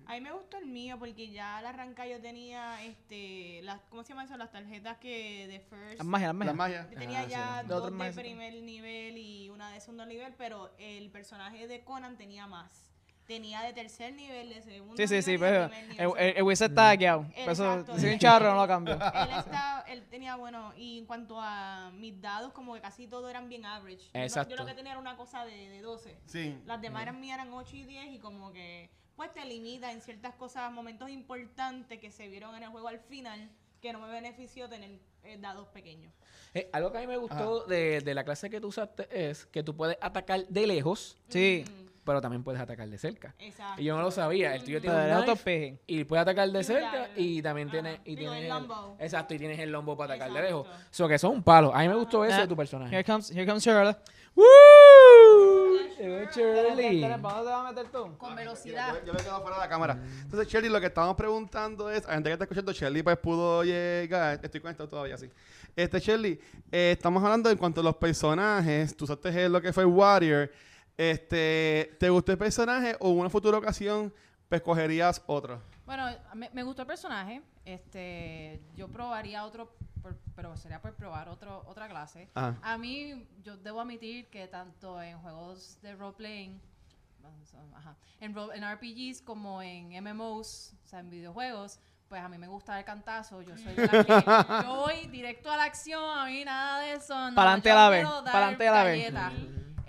A 0.05 0.13
mí 0.13 0.21
me 0.21 0.31
gustó 0.31 0.57
el 0.57 0.65
mío 0.65 0.97
porque 0.97 1.29
ya 1.29 1.59
al 1.59 1.67
arrancar 1.67 2.07
yo 2.07 2.19
tenía, 2.19 2.83
este, 2.83 3.61
las, 3.61 3.79
¿cómo 3.89 4.01
se 4.03 4.09
llama 4.09 4.23
eso? 4.23 4.37
Las 4.37 4.51
tarjetas 4.51 4.97
que 4.97 5.47
de 5.47 5.59
First. 5.59 5.97
Las 5.99 6.05
magias, 6.07 6.33
las 6.35 6.47
La 6.47 6.53
magias. 6.53 6.83
magia. 6.85 6.93
Yo 6.93 6.99
tenía 6.99 7.19
Ah, 7.21 7.27
ya 7.27 7.63
dos 7.63 7.91
de 7.95 8.11
primer 8.13 8.53
nivel 8.63 9.17
y 9.19 9.49
una 9.49 9.71
de 9.71 9.79
segundo 9.81 10.07
nivel, 10.07 10.33
pero 10.35 10.71
el 10.79 11.11
personaje 11.11 11.67
de 11.67 11.83
Conan 11.83 12.17
tenía 12.17 12.47
más. 12.47 12.89
Tenía 13.29 13.61
de 13.61 13.73
tercer 13.73 14.11
nivel, 14.13 14.49
de 14.49 14.59
segundo 14.63 14.97
Sí, 14.97 15.07
sí, 15.07 15.21
sí, 15.21 15.31
nivel 15.33 15.51
pero 15.51 15.65
el, 15.65 15.89
nivel. 15.89 16.13
el, 16.17 16.37
el 16.37 16.43
Wizard 16.43 16.71
está 16.71 16.89
hackeado. 16.89 17.27
Eso, 17.35 17.85
si 17.99 18.07
un 18.07 18.17
charro, 18.17 18.55
no 18.55 18.61
lo 18.61 18.67
cambio. 18.67 18.95
él, 18.95 19.29
está, 19.37 19.85
él 19.87 20.03
tenía, 20.09 20.35
bueno, 20.35 20.73
y 20.75 20.97
en 20.97 21.05
cuanto 21.05 21.39
a 21.39 21.91
mis 21.93 22.19
dados, 22.19 22.51
como 22.53 22.73
que 22.73 22.81
casi 22.81 23.05
todos 23.05 23.29
eran 23.29 23.47
bien 23.47 23.67
average. 23.67 24.09
Exacto. 24.13 24.55
Yo, 24.55 24.59
lo 24.59 24.65
que 24.65 24.73
tenía 24.73 24.93
era 24.93 24.99
una 24.99 25.15
cosa 25.15 25.45
de, 25.45 25.69
de 25.69 25.79
12. 25.83 26.17
Sí. 26.25 26.57
Las 26.65 26.81
demás 26.81 27.03
eran 27.03 27.21
mías 27.21 27.35
eran 27.35 27.53
8 27.53 27.75
y 27.75 27.83
10 27.83 28.13
y 28.13 28.17
como 28.17 28.51
que 28.51 28.89
pues 29.15 29.31
te 29.31 29.45
limita 29.45 29.91
en 29.91 30.01
ciertas 30.01 30.33
cosas, 30.33 30.71
momentos 30.71 31.07
importantes 31.11 31.99
que 31.99 32.09
se 32.09 32.27
vieron 32.29 32.55
en 32.55 32.63
el 32.63 32.69
juego 32.69 32.87
al 32.87 32.99
final, 32.99 33.47
que 33.79 33.93
no 33.93 33.99
me 33.99 34.07
benefició 34.09 34.67
tener 34.67 34.89
eh, 35.23 35.37
dados 35.39 35.67
pequeños. 35.67 36.11
Eh, 36.55 36.67
algo 36.73 36.91
que 36.91 36.97
a 36.97 37.01
mí 37.01 37.07
me 37.07 37.17
gustó 37.17 37.65
de, 37.65 38.01
de 38.01 38.13
la 38.15 38.23
clase 38.23 38.49
que 38.49 38.59
tú 38.59 38.69
usaste 38.69 39.07
es 39.11 39.45
que 39.45 39.61
tú 39.61 39.75
puedes 39.75 39.97
atacar 40.01 40.47
de 40.47 40.65
lejos, 40.65 41.15
Sí. 41.27 41.63
Mm, 41.69 41.88
pero 42.09 42.21
también 42.21 42.43
puedes 42.43 42.59
atacar 42.59 42.89
de 42.89 42.97
cerca. 42.97 43.35
exacto. 43.37 43.79
Y 43.79 43.85
yo 43.85 43.95
no 43.95 44.01
lo 44.01 44.09
sabía. 44.09 44.55
El 44.55 44.63
tuyo 44.63 44.81
tiene 44.81 44.95
Pero 44.95 45.19
un 45.19 45.25
knife 45.25 45.79
y 45.85 46.03
puede 46.05 46.23
atacar 46.23 46.49
de 46.49 46.63
cerca 46.63 47.09
y 47.15 47.39
también 47.43 47.69
tiene 47.69 48.01
y 48.03 48.15
Digo, 48.15 48.31
tienes 48.31 48.43
el 48.45 48.49
lombo. 48.49 48.97
exacto 48.99 49.33
y 49.35 49.37
tienes 49.37 49.59
el 49.59 49.71
lombo 49.71 49.95
para 49.95 50.15
atacar 50.15 50.33
de 50.33 50.41
lejos. 50.41 50.67
So 50.89 51.07
que 51.07 51.19
son 51.19 51.33
un 51.33 51.43
palo. 51.43 51.71
A 51.73 51.81
mí 51.81 51.87
me 51.87 51.93
gustó 51.93 52.25
eso 52.25 52.41
de 52.41 52.47
tu 52.47 52.55
personaje. 52.55 52.95
Here 52.95 53.03
comes, 53.03 53.29
here 53.29 53.45
comes 53.45 53.63
Shirley. 53.63 53.95
¡Woo! 54.35 54.45
Shirley. 56.33 57.01
¿Dónde 57.01 57.15
te 57.15 57.21
vas 57.21 57.47
a 57.47 57.63
meter 57.69 57.87
tú? 57.91 58.17
Con 58.17 58.29
Yo, 58.31 58.35
velocidad. 58.35 58.95
yo 59.05 59.13
me 59.13 59.19
quedo 59.19 59.41
fuera 59.41 59.57
de 59.57 59.61
la 59.61 59.69
cámara. 59.69 59.99
Entonces, 60.21 60.47
Shelly, 60.47 60.69
lo 60.69 60.79
que 60.79 60.87
estábamos 60.87 61.15
preguntando 61.15 61.89
es, 61.91 62.05
a 62.07 62.13
gente 62.13 62.29
que 62.29 62.33
está 62.33 62.45
escuchando, 62.45 62.71
Shelly 62.71 63.03
pues 63.03 63.17
pudo 63.17 63.63
llegar, 63.63 64.39
estoy 64.41 64.61
conectado 64.61 64.87
todavía, 64.89 65.17
sí. 65.17 65.29
Este, 65.75 65.99
Shelly, 65.99 66.39
eh, 66.71 66.93
estamos 66.97 67.23
hablando 67.23 67.49
en 67.49 67.57
cuanto 67.57 67.81
a 67.81 67.83
los 67.83 67.95
personajes, 67.95 68.95
tú 68.95 69.05
usaste 69.05 69.49
lo 69.49 69.61
que 69.61 69.73
fue 69.73 69.85
Warrior, 69.85 70.49
este, 70.99 71.95
¿te 71.97 72.09
gustó 72.09 72.33
el 72.33 72.37
personaje 72.37 72.95
o 72.99 73.09
en 73.11 73.19
una 73.19 73.29
futura 73.29 73.57
ocasión 73.57 74.13
pues 74.49 74.61
cogerías 74.61 75.23
otro? 75.27 75.61
Bueno, 75.85 76.05
me, 76.33 76.49
me 76.51 76.61
gustó 76.63 76.81
el 76.81 76.87
personaje. 76.87 77.41
Este, 77.63 78.59
yo 78.75 78.89
probaría 78.89 79.45
otro, 79.45 79.71
por- 80.01 80.17
pero 80.35 80.57
sería 80.57 80.81
por 80.81 80.93
probar 80.95 81.29
otro, 81.29 81.63
otra 81.67 81.87
clase. 81.87 82.27
Ajá. 82.33 82.57
A 82.61 82.77
mí, 82.77 83.25
yo 83.43 83.55
debo 83.55 83.79
admitir 83.79 84.27
que 84.29 84.47
tanto 84.47 85.01
en 85.01 85.17
juegos 85.19 85.77
de 85.81 85.95
role-playing 85.95 86.59
ajá. 87.75 87.95
En, 88.19 88.33
ro- 88.33 88.51
en 88.53 88.63
RPGs 88.69 89.21
como 89.21 89.61
en 89.61 89.91
MMOs, 90.03 90.73
o 90.83 90.87
sea, 90.87 90.99
en 90.99 91.09
videojuegos, 91.09 91.79
pues 92.09 92.21
a 92.21 92.27
mí 92.27 92.37
me 92.37 92.47
gusta 92.47 92.77
el 92.77 92.83
cantazo. 92.85 93.41
Yo 93.41 93.55
soy 93.57 93.73
la 93.75 94.03
que 94.03 94.63
yo 94.67 94.75
voy 94.75 95.07
directo 95.07 95.49
a 95.51 95.55
la 95.57 95.63
acción, 95.63 96.03
a 96.19 96.25
mí 96.25 96.43
nada 96.43 96.81
de 96.81 96.93
eso. 96.93 97.29
No, 97.29 97.35
Pa'lante 97.35 97.69
yo 97.69 97.73
a 97.73 97.77
la 97.77 97.89
vez, 97.89 98.03
dar 98.03 98.23
pa'lante 98.33 98.67
a 98.67 98.71
la 98.71 98.83
vez. 98.83 99.13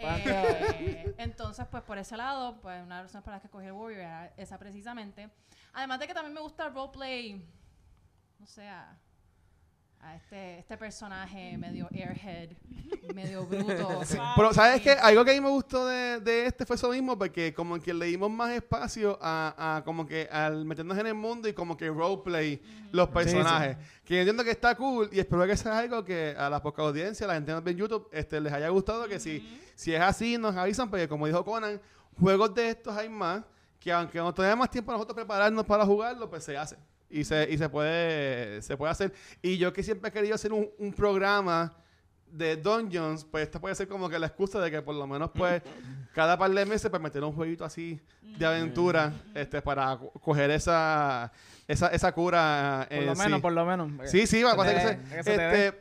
Eh, 0.02 1.14
entonces, 1.18 1.66
pues 1.70 1.82
por 1.82 1.98
ese 1.98 2.16
lado, 2.16 2.60
pues 2.60 2.82
una 2.82 2.96
de 2.96 3.02
las 3.02 3.10
razones 3.10 3.24
por 3.24 3.32
las 3.32 3.42
que 3.42 3.48
cogí 3.48 3.66
el 3.66 3.72
Warrior 3.72 4.00
era 4.00 4.32
esa 4.36 4.58
precisamente. 4.58 5.30
Además 5.72 6.00
de 6.00 6.06
que 6.06 6.14
también 6.14 6.34
me 6.34 6.40
gusta 6.40 6.66
el 6.66 6.74
roleplay, 6.74 7.46
no 8.38 8.46
sé, 8.46 8.68
a, 10.02 10.16
este, 10.16 10.58
este 10.58 10.76
personaje 10.76 11.56
medio 11.58 11.88
airhead, 11.92 12.50
medio 13.14 13.44
bruto. 13.44 14.00
Pero, 14.36 14.54
¿sabes 14.54 14.80
qué? 14.80 14.92
Algo 14.92 15.24
que 15.24 15.32
a 15.32 15.34
mí 15.34 15.40
me 15.40 15.50
gustó 15.50 15.86
de, 15.86 16.20
de 16.20 16.46
este 16.46 16.64
fue 16.64 16.76
eso 16.76 16.90
mismo, 16.90 17.18
porque 17.18 17.52
como 17.52 17.78
que 17.80 17.92
le 17.92 18.06
dimos 18.06 18.30
más 18.30 18.50
espacio 18.50 19.18
a, 19.20 19.76
a 19.76 19.84
como 19.84 20.06
que 20.06 20.28
al 20.30 20.64
meternos 20.64 20.96
en 20.98 21.06
el 21.06 21.14
mundo 21.14 21.48
y 21.48 21.52
como 21.52 21.76
que 21.76 21.88
roleplay 21.88 22.60
los 22.92 23.08
personajes. 23.08 23.76
Que 24.04 24.14
yo 24.14 24.20
entiendo 24.20 24.44
que 24.44 24.50
está 24.50 24.74
cool 24.74 25.08
y 25.12 25.20
espero 25.20 25.46
que 25.46 25.56
sea 25.56 25.78
algo 25.78 26.04
que 26.04 26.34
a 26.36 26.48
la 26.48 26.62
poca 26.62 26.82
audiencia, 26.82 27.24
a 27.24 27.28
la 27.28 27.34
gente 27.34 27.50
que 27.50 27.54
nos 27.54 27.64
ve 27.64 27.70
en 27.72 27.76
YouTube, 27.76 28.08
este, 28.12 28.40
les 28.40 28.52
haya 28.52 28.68
gustado. 28.68 29.06
Que 29.06 29.20
si, 29.20 29.60
si 29.74 29.94
es 29.94 30.00
así, 30.00 30.38
nos 30.38 30.56
avisan, 30.56 30.88
porque 30.88 31.08
como 31.08 31.26
dijo 31.26 31.44
Conan, 31.44 31.80
juegos 32.18 32.54
de 32.54 32.70
estos 32.70 32.96
hay 32.96 33.08
más, 33.08 33.42
que 33.78 33.92
aunque 33.92 34.18
no 34.18 34.32
tenemos 34.34 34.58
más 34.58 34.70
tiempo 34.70 34.92
nosotros 34.92 35.14
prepararnos 35.14 35.64
para 35.64 35.84
jugarlo, 35.84 36.28
pues 36.28 36.44
se 36.44 36.56
hace. 36.56 36.76
Y 37.10 37.24
se, 37.24 37.48
y 37.50 37.58
se 37.58 37.68
puede 37.68 38.62
se 38.62 38.76
puede 38.76 38.92
hacer. 38.92 39.12
Y 39.42 39.58
yo 39.58 39.72
que 39.72 39.82
siempre 39.82 40.08
he 40.10 40.12
querido 40.12 40.34
hacer 40.36 40.52
un, 40.52 40.68
un 40.78 40.92
programa 40.92 41.76
de 42.30 42.56
Dungeons, 42.56 43.24
pues 43.24 43.42
esta 43.42 43.60
puede 43.60 43.74
ser 43.74 43.88
como 43.88 44.08
que 44.08 44.16
la 44.16 44.28
excusa 44.28 44.60
de 44.60 44.70
que 44.70 44.80
por 44.82 44.94
lo 44.94 45.04
menos 45.08 45.30
pues 45.34 45.60
cada 46.14 46.38
par 46.38 46.50
de 46.52 46.64
meses 46.64 46.88
pues 46.88 47.02
meter 47.02 47.24
un 47.24 47.32
jueguito 47.32 47.64
así 47.64 48.00
de 48.22 48.46
aventura 48.46 49.12
este 49.34 49.60
para 49.60 49.98
co- 49.98 50.12
coger 50.20 50.52
esa 50.52 51.32
esa, 51.66 51.88
esa 51.88 52.12
cura 52.12 52.86
Por 52.88 53.02
lo 53.02 53.14
sí. 53.16 53.22
menos, 53.22 53.40
por 53.40 53.52
lo 53.52 53.66
menos. 53.66 53.90
Sí, 54.08 54.28
sí, 54.28 54.42
va 54.44 54.52
a 54.52 54.56
que 54.64 54.80
se- 54.80 55.32
este, 55.32 55.80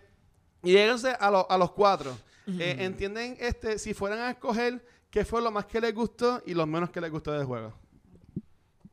y 0.64 0.72
lléguense 0.74 1.16
a, 1.20 1.30
lo- 1.30 1.50
a 1.50 1.58
los 1.58 1.72
cuatro. 1.72 2.18
Eh, 2.48 2.78
¿Entienden 2.80 3.38
este 3.40 3.78
si 3.78 3.94
fueran 3.94 4.18
a 4.20 4.32
escoger 4.32 4.84
qué 5.12 5.24
fue 5.26 5.40
lo 5.44 5.52
más 5.52 5.68
que 5.68 5.80
les 5.80 5.94
gustó 5.94 6.42
y 6.48 6.56
lo 6.56 6.66
menos 6.66 6.90
que 6.90 7.00
les 7.00 7.12
gustó 7.12 7.32
del 7.32 7.46
juego? 7.46 7.76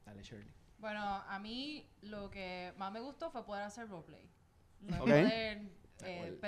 Dale, 0.05 0.23
Shirley. 0.23 0.47
Bueno, 0.87 1.03
a 1.29 1.39
mí 1.41 1.85
lo 2.03 2.31
que 2.31 2.73
más 2.77 2.93
me 2.93 3.01
gustó 3.01 3.29
fue 3.33 3.45
poder 3.45 3.65
hacer 3.65 3.89
roleplay. 3.89 4.31
Fue 4.87 4.97
Ok. 5.01 5.01
Poder 5.01 5.63
eh, 6.05 6.39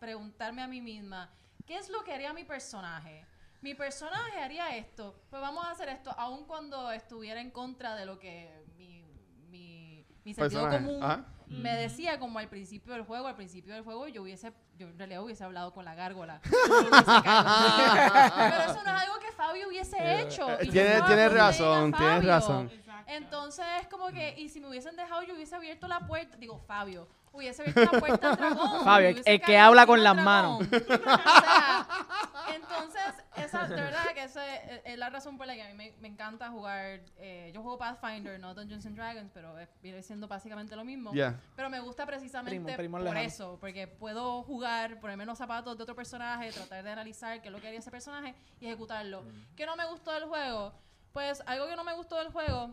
preguntarme 0.00 0.62
a 0.62 0.66
mí 0.66 0.80
misma, 0.80 1.30
¿qué 1.64 1.76
es 1.78 1.88
lo 1.88 2.02
que 2.02 2.12
haría 2.12 2.32
mi 2.32 2.42
personaje? 2.42 3.24
Mi 3.60 3.72
personaje 3.76 4.36
haría 4.40 4.76
esto, 4.76 5.14
pues 5.30 5.40
vamos 5.40 5.64
a 5.64 5.70
hacer 5.70 5.88
esto, 5.90 6.10
aun 6.18 6.44
cuando 6.44 6.90
estuviera 6.90 7.40
en 7.40 7.52
contra 7.52 7.94
de 7.94 8.04
lo 8.04 8.18
que 8.18 8.64
mi, 8.76 9.04
mi, 9.48 10.04
mi 10.24 10.34
sentido 10.34 10.62
Personaje, 10.64 10.84
común 10.84 11.00
ajá. 11.04 11.24
me 11.46 11.76
decía 11.76 12.18
como 12.18 12.40
al 12.40 12.48
principio 12.48 12.94
del 12.94 13.04
juego, 13.04 13.28
al 13.28 13.36
principio 13.36 13.74
del 13.74 13.84
juego 13.84 14.08
yo 14.08 14.22
hubiese, 14.22 14.52
yo 14.76 14.88
en 14.88 14.98
realidad 14.98 15.22
hubiese 15.22 15.44
hablado 15.44 15.72
con 15.72 15.84
la 15.84 15.94
gárgola. 15.94 16.40
Pero 16.44 16.56
eso 18.72 18.82
no 18.84 18.90
es 18.96 19.02
algo 19.02 19.18
que 19.20 19.32
Fabio 19.36 19.68
hubiese 19.68 20.20
hecho. 20.22 20.48
y 20.62 20.66
yo 20.66 20.72
Tienes- 20.72 21.06
tienes 21.06 21.32
razón, 21.32 21.92
tienes 21.92 22.24
razón. 22.24 22.70
Entonces 23.16 23.64
es 23.80 23.88
como 23.88 24.08
que, 24.08 24.34
y 24.38 24.48
si 24.48 24.60
me 24.60 24.68
hubiesen 24.68 24.96
dejado, 24.96 25.22
yo 25.22 25.34
hubiese 25.34 25.54
abierto 25.54 25.86
la 25.88 26.00
puerta, 26.00 26.36
digo, 26.36 26.58
Fabio, 26.58 27.06
hubiese 27.32 27.62
abierto 27.62 27.92
la 27.92 28.00
puerta 28.00 28.30
al 28.30 28.36
dragón. 28.36 28.80
Fabio, 28.84 29.08
el- 29.24 29.40
que 29.42 29.58
habla 29.58 29.86
con 29.86 30.02
las 30.02 30.14
dragón. 30.16 30.68
o 30.72 31.40
sea, 31.40 31.88
entonces, 32.54 33.02
esa, 33.36 33.66
de 33.68 33.74
verdad 33.76 34.04
que 34.14 34.22
esa 34.24 34.54
es, 34.54 34.80
es 34.84 34.98
la 34.98 35.10
razón 35.10 35.36
por 35.36 35.46
la 35.46 35.54
que 35.54 35.62
a 35.62 35.68
mí 35.68 35.74
me, 35.74 35.92
me 36.00 36.08
encanta 36.08 36.48
jugar, 36.50 37.00
eh, 37.18 37.50
yo 37.54 37.62
juego 37.62 37.78
Pathfinder, 37.78 38.38
no 38.38 38.54
Dungeons 38.54 38.86
and 38.86 38.96
Dragons, 38.96 39.30
pero 39.32 39.54
viene 39.82 40.02
siendo 40.02 40.28
básicamente 40.28 40.76
lo 40.76 40.84
mismo. 40.84 41.12
Pero 41.56 41.70
me 41.70 41.80
gusta 41.80 42.06
precisamente 42.06 42.50
Primo, 42.60 42.76
primo 42.76 42.96
por 42.98 43.04
lejano. 43.04 43.20
eso, 43.20 43.58
porque 43.60 43.86
puedo 43.88 44.42
jugar, 44.44 45.00
ponerme 45.00 45.24
los 45.26 45.38
zapatos 45.38 45.76
de 45.76 45.82
otro 45.82 45.94
personaje, 45.94 46.50
tratar 46.52 46.82
de 46.84 46.90
analizar 46.90 47.40
qué 47.42 47.48
es 47.48 47.52
lo 47.52 47.60
que 47.60 47.66
haría 47.68 47.80
ese 47.80 47.90
personaje 47.90 48.34
y 48.60 48.66
ejecutarlo. 48.66 49.24
¿Qué 49.56 49.66
no 49.66 49.76
me 49.76 49.86
gustó 49.86 50.12
del 50.12 50.24
juego? 50.24 50.72
Pues 51.12 51.42
algo 51.46 51.66
que 51.68 51.76
no 51.76 51.84
me 51.84 51.94
gustó 51.94 52.16
del 52.16 52.28
juego 52.32 52.70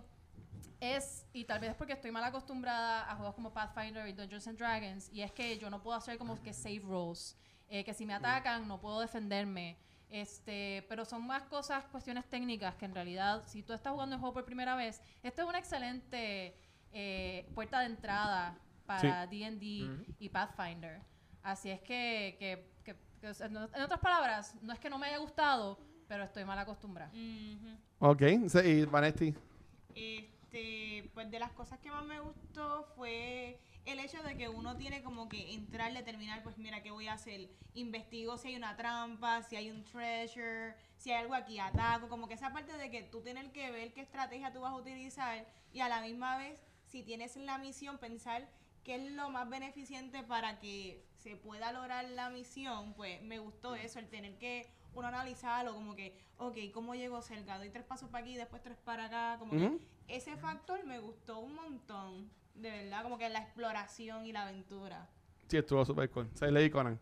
es, 0.79 1.25
y 1.33 1.45
tal 1.45 1.59
vez 1.59 1.75
porque 1.75 1.93
estoy 1.93 2.11
mal 2.11 2.23
acostumbrada 2.23 3.09
a 3.09 3.15
juegos 3.15 3.35
como 3.35 3.53
Pathfinder 3.53 4.07
y 4.07 4.13
Dungeons 4.13 4.47
and 4.47 4.57
Dragons, 4.57 5.09
y 5.13 5.21
es 5.21 5.31
que 5.31 5.57
yo 5.57 5.69
no 5.69 5.81
puedo 5.81 5.97
hacer 5.97 6.17
como 6.17 6.41
que 6.41 6.53
save 6.53 6.81
rolls, 6.83 7.37
eh, 7.69 7.83
que 7.83 7.93
si 7.93 8.05
me 8.05 8.13
atacan 8.13 8.67
no 8.67 8.79
puedo 8.79 8.99
defenderme. 8.99 9.77
Este, 10.09 10.85
pero 10.89 11.05
son 11.05 11.25
más 11.25 11.43
cosas, 11.43 11.85
cuestiones 11.85 12.25
técnicas 12.25 12.75
que 12.75 12.83
en 12.83 12.93
realidad, 12.93 13.43
si 13.47 13.63
tú 13.63 13.71
estás 13.71 13.93
jugando 13.93 14.15
el 14.15 14.19
juego 14.19 14.33
por 14.33 14.43
primera 14.43 14.75
vez, 14.75 15.01
esto 15.23 15.43
es 15.43 15.47
una 15.47 15.57
excelente 15.57 16.53
eh, 16.91 17.49
puerta 17.55 17.79
de 17.79 17.85
entrada 17.85 18.57
para 18.85 19.25
D&D 19.25 19.89
y 20.19 20.29
Pathfinder. 20.29 21.01
Así 21.41 21.69
es 21.69 21.79
que, 21.79 22.35
que, 22.37 22.71
en 23.23 23.57
otras 23.57 23.99
palabras, 24.01 24.55
no 24.61 24.73
es 24.73 24.79
que 24.79 24.89
no 24.89 24.97
me 24.97 25.07
haya 25.07 25.17
gustado, 25.17 25.79
pero 26.07 26.25
estoy 26.25 26.43
mal 26.43 26.59
acostumbrada. 26.59 27.11
Ujú. 27.13 27.77
Ok, 27.99 28.49
sí, 28.49 28.59
y 28.59 28.85
Vanetti. 28.85 29.33
Este, 29.95 30.40
pues 31.13 31.31
de 31.31 31.39
las 31.39 31.51
cosas 31.51 31.79
que 31.79 31.89
más 31.89 32.03
me 32.05 32.19
gustó 32.19 32.83
fue 32.95 33.59
el 33.85 33.99
hecho 33.99 34.21
de 34.21 34.37
que 34.37 34.49
uno 34.49 34.75
tiene 34.75 35.01
como 35.01 35.29
que 35.29 35.53
entrar, 35.53 35.93
determinar, 35.93 36.43
pues 36.43 36.57
mira, 36.57 36.83
¿qué 36.83 36.91
voy 36.91 37.07
a 37.07 37.13
hacer? 37.13 37.49
Investigo 37.73 38.37
si 38.37 38.49
hay 38.49 38.55
una 38.55 38.75
trampa, 38.75 39.41
si 39.43 39.55
hay 39.55 39.71
un 39.71 39.83
treasure, 39.85 40.75
si 40.97 41.11
hay 41.11 41.21
algo 41.21 41.33
aquí, 41.33 41.57
ataco, 41.57 42.09
como 42.09 42.27
que 42.27 42.33
esa 42.33 42.51
parte 42.51 42.77
de 42.77 42.91
que 42.91 43.03
tú 43.03 43.21
tienes 43.21 43.49
que 43.51 43.71
ver 43.71 43.93
qué 43.93 44.01
estrategia 44.01 44.51
tú 44.51 44.61
vas 44.61 44.73
a 44.73 44.75
utilizar 44.75 45.47
y 45.73 45.79
a 45.79 45.89
la 45.89 46.01
misma 46.01 46.37
vez, 46.37 46.61
si 46.85 47.01
tienes 47.01 47.35
la 47.37 47.57
misión, 47.57 47.97
pensar 47.97 48.47
qué 48.83 48.95
es 48.95 49.11
lo 49.13 49.29
más 49.29 49.49
beneficiente 49.49 50.21
para 50.23 50.59
que 50.59 51.05
se 51.15 51.35
pueda 51.35 51.71
lograr 51.71 52.03
la 52.09 52.29
misión, 52.29 52.93
pues 52.93 53.21
me 53.21 53.39
gustó 53.39 53.75
eso, 53.75 53.99
el 53.99 54.09
tener 54.09 54.37
que 54.37 54.69
uno 54.93 55.07
analizarlo, 55.07 55.73
como 55.73 55.95
que, 55.95 56.13
ok, 56.37 56.57
¿cómo 56.73 56.95
llego 56.95 57.21
cerca? 57.21 57.57
Doy 57.57 57.69
tres 57.69 57.85
pasos 57.85 58.09
para 58.09 58.23
aquí, 58.23 58.35
después 58.35 58.61
tres 58.61 58.77
para 58.83 59.05
acá, 59.05 59.37
como 59.39 59.53
Ujú. 59.55 59.77
que 60.07 60.15
ese 60.15 60.35
factor 60.37 60.83
me 60.85 60.99
gustó 60.99 61.39
un 61.39 61.55
montón, 61.55 62.29
de 62.55 62.69
verdad, 62.69 63.03
como 63.03 63.17
que 63.17 63.29
la 63.29 63.39
exploración 63.39 64.25
y 64.25 64.31
la 64.33 64.43
aventura. 64.43 65.07
Sí, 65.47 65.57
estuvo 65.57 65.83
súper 65.85 66.09
cool. 66.09 66.29
Se 66.33 66.49
leí 66.51 66.69
Conan. 66.69 66.99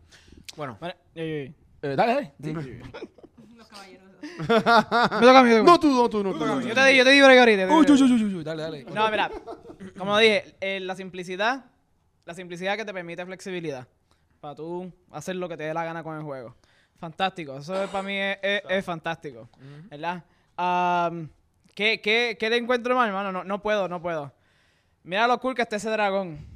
Bueno, 0.56 0.76
Bueno, 0.80 0.94
yo- 1.14 1.22
yo- 1.24 1.44
yo. 1.44 1.52
eh, 1.82 1.96
dale, 1.96 2.14
dale. 2.14 2.32
Sí. 2.42 2.52
Los 3.56 3.68
caballeros. 3.68 4.08
Me 4.38 4.46
toca 4.46 4.70
a 4.78 5.02
mí, 5.12 5.20
me 5.20 5.26
toca 5.26 5.38
a 5.40 5.42
mí. 5.42 5.50
No, 5.64 5.78
tú, 5.80 5.88
no, 5.88 6.08
tú, 6.08 6.22
no, 6.24 6.32
tú. 6.32 6.38
no, 6.46 6.60
Yo 6.60 6.74
te 6.74 6.84
digo, 6.86 6.96
yo 6.98 7.04
te 7.04 7.10
digo 7.10 7.26
ahorita. 7.26 7.66
te 7.68 7.72
Uy, 7.72 7.86
uy, 7.90 8.02
uy, 8.02 8.12
uy, 8.24 8.34
uy, 8.36 8.44
dale, 8.44 8.62
dale. 8.62 8.84
No, 8.84 9.10
mira, 9.10 9.30
como 9.98 10.16
dije, 10.18 10.56
eh, 10.60 10.80
la 10.80 10.94
simplicidad, 10.96 11.66
la 12.24 12.34
simplicidad 12.34 12.76
que 12.76 12.84
te 12.84 12.92
permite 12.92 13.24
flexibilidad 13.26 13.86
para 14.40 14.54
tú 14.54 14.90
hacer 15.10 15.36
lo 15.36 15.48
que 15.48 15.56
te 15.56 15.64
dé 15.64 15.74
la 15.74 15.84
gana 15.84 16.02
con 16.02 16.16
el 16.16 16.22
juego. 16.22 16.56
Fantástico, 17.00 17.56
eso 17.58 17.72
para 17.90 18.02
mí 18.02 18.14
es, 18.16 18.38
es- 18.42 18.62
es 18.68 18.84
fantástico, 18.84 19.48
¿verdad? 19.88 20.22
Am, 20.56 21.30
¿qué, 21.74 22.00
qué, 22.00 22.36
qué 22.38 22.50
le 22.50 22.58
encuentro 22.58 22.94
mal, 22.94 23.08
hermano? 23.08 23.32
No, 23.32 23.42
no 23.42 23.62
puedo, 23.62 23.88
no 23.88 24.02
puedo. 24.02 24.30
Mira 25.02 25.26
lo 25.26 25.40
cool 25.40 25.54
que 25.54 25.62
está 25.62 25.76
ese 25.76 25.88
dragón. 25.88 26.46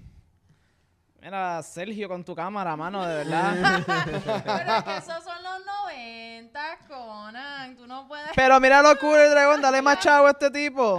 Mira, 1.22 1.62
Sergio, 1.62 2.07
con 2.07 2.22
tu 2.22 2.35
cámara, 2.35 2.76
mano, 2.76 3.07
de 3.07 3.14
verdad. 3.24 3.83
Pero 4.44 4.74
es 4.76 4.85
que 4.85 4.96
esos 4.98 5.24
son 5.24 5.42
los 5.42 5.64
90, 5.87 6.61
Conan. 6.87 7.76
Tú 7.76 7.87
no 7.87 8.07
puedes. 8.07 8.28
Pero 8.37 8.61
mira 8.61 8.83
lo 8.83 8.98
cool 8.98 9.18
el 9.18 9.30
dragón, 9.30 9.62
dale 9.62 9.80
más 9.80 10.00
chavo 10.00 10.26
a 10.26 10.33
este 10.33 10.50
tipo. 10.50 10.98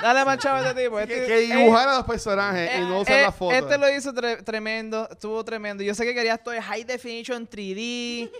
Dale 0.00 0.24
más 0.24 0.38
chavo 0.38 0.56
a 0.64 0.68
este 0.70 0.82
tipo. 0.84 0.96
Que, 0.96 1.02
Este- 1.02 1.26
que 1.26 1.38
eh, 1.52 1.56
dibujar 1.58 1.86
a 1.90 1.96
los 1.98 2.04
personajes 2.06 2.70
y 2.78 2.80
no 2.80 3.00
usar 3.00 3.18
eh, 3.18 3.22
la 3.24 3.32
foto. 3.32 3.54
Este 3.54 3.76
lo 3.76 3.90
hizo 3.94 4.14
tre- 4.14 4.42
tremendo, 4.42 5.06
estuvo 5.10 5.44
tremendo. 5.44 5.82
Yo 5.84 5.94
sé 5.94 6.06
que 6.06 6.14
quería 6.14 6.34
esto 6.36 6.50
de 6.52 6.62
high 6.62 6.84
definition 6.84 7.46
3D, 7.46 8.30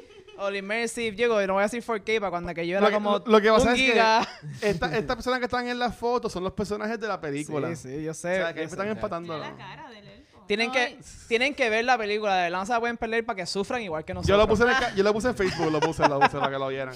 all 0.41 0.57
immersive. 0.57 1.17
Llego, 1.17 1.41
y 1.43 1.47
no 1.47 1.55
voy 1.55 1.61
a 1.61 1.65
decir 1.67 1.83
4K 1.85 2.19
para 2.21 2.31
cuando 2.31 2.53
que 2.55 2.67
yo 2.67 2.73
era 2.79 2.81
Lo 2.81 2.89
que- 2.89 2.95
como 2.95 3.19
lo 3.25 3.41
que 3.41 3.51
pasa 3.51 3.69
un 3.69 3.75
es 3.75 3.81
que 3.81 3.87
giga. 3.93 4.29
Esta- 4.61 4.97
Estas 4.97 5.17
personas 5.17 5.39
que 5.39 5.45
están 5.47 5.69
en 5.69 5.79
la 5.79 5.93
foto 5.93 6.29
son 6.29 6.43
los 6.45 6.53
personajes 6.53 6.99
de 6.99 7.07
la 7.09 7.21
película. 7.21 7.69
Sí, 7.77 7.77
sí, 7.77 8.03
yo 8.03 8.11
O 8.11 8.15
sé. 8.15 8.37
sea, 8.37 8.53
que 8.55 8.61
yo 8.61 8.67
están 8.67 8.89
empatando. 8.89 9.37
la 9.39 9.55
cara 9.57 9.89
del 9.91 10.07
elfo. 10.07 10.45
Tienen, 10.47 10.67
No, 10.69 10.73
que, 10.75 10.99
tienen 11.29 11.55
que 11.55 11.71
ver 11.71 11.85
la 11.85 11.97
película, 11.97 12.35
de 12.37 12.43
verdad 12.45 12.59
no 12.59 12.67
se 12.67 12.73
la 12.73 12.81
pueden 12.81 12.97
perder 12.97 13.25
para 13.25 13.37
que 13.37 13.47
sufran 13.47 13.83
igual 13.83 14.05
que 14.05 14.15
nosotros. 14.15 14.29
Yo 14.29 14.37
lo 14.37 14.49
puse 14.49 14.65
en, 14.65 14.71
el 14.71 14.75
yo 14.97 15.03
lo 15.05 15.13
puse 15.13 15.29
en 15.29 15.37
Facebook, 15.37 15.71
lo 15.71 15.79
puse, 15.79 16.09
lo 16.09 16.19
puse 16.19 16.39
para 16.39 16.51
que 16.51 16.59
lo 16.59 16.67
vieran. 16.69 16.95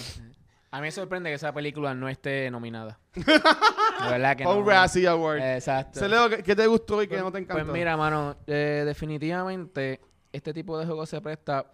A 0.73 0.79
mí 0.79 0.83
me 0.83 0.91
sorprende 0.91 1.31
que 1.31 1.35
esa 1.37 1.53
película 1.53 1.95
no 1.95 2.09
esté 2.09 2.51
nominada. 2.51 2.99
De 3.15 4.11
verdad 4.11 4.37
que 4.37 4.43
no. 4.43 4.57
un 4.57 4.67
Razzie 4.67 5.07
Award. 5.07 5.39
Exacto. 5.41 6.01
Se 6.01 6.09
leo, 6.09 6.29
¿qué, 6.29 6.43
qué 6.43 6.57
te 6.57 6.67
gustó 6.67 7.01
y 7.01 7.07
qué 7.07 7.15
Pues- 7.15 7.23
no 7.23 7.31
te 7.31 7.39
encantó? 7.39 7.63
Pues 7.63 7.73
mira, 7.73 7.97
mano, 7.97 8.37
eh, 8.49 8.83
definitivamente 8.85 10.01
este 10.33 10.53
tipo 10.53 10.77
de 10.77 10.85
juego 10.87 11.07
se 11.07 11.21
presta 11.21 11.65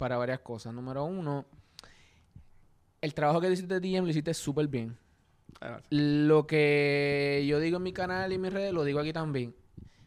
para 0.00 0.16
varias 0.16 0.40
cosas. 0.40 0.72
Número 0.72 1.04
uno, 1.04 1.44
el 3.02 3.14
trabajo 3.14 3.40
que 3.40 3.52
hiciste 3.52 3.78
de 3.78 3.80
DM 3.80 4.04
lo 4.04 4.08
hiciste 4.10 4.32
súper 4.34 4.66
bien. 4.66 4.96
Lo 5.90 6.46
que 6.46 7.44
yo 7.46 7.60
digo 7.60 7.76
en 7.76 7.82
mi 7.82 7.92
canal 7.92 8.32
y 8.32 8.36
en 8.36 8.40
mis 8.40 8.52
redes, 8.52 8.72
lo 8.72 8.82
digo 8.82 8.98
aquí 8.98 9.12
también. 9.12 9.54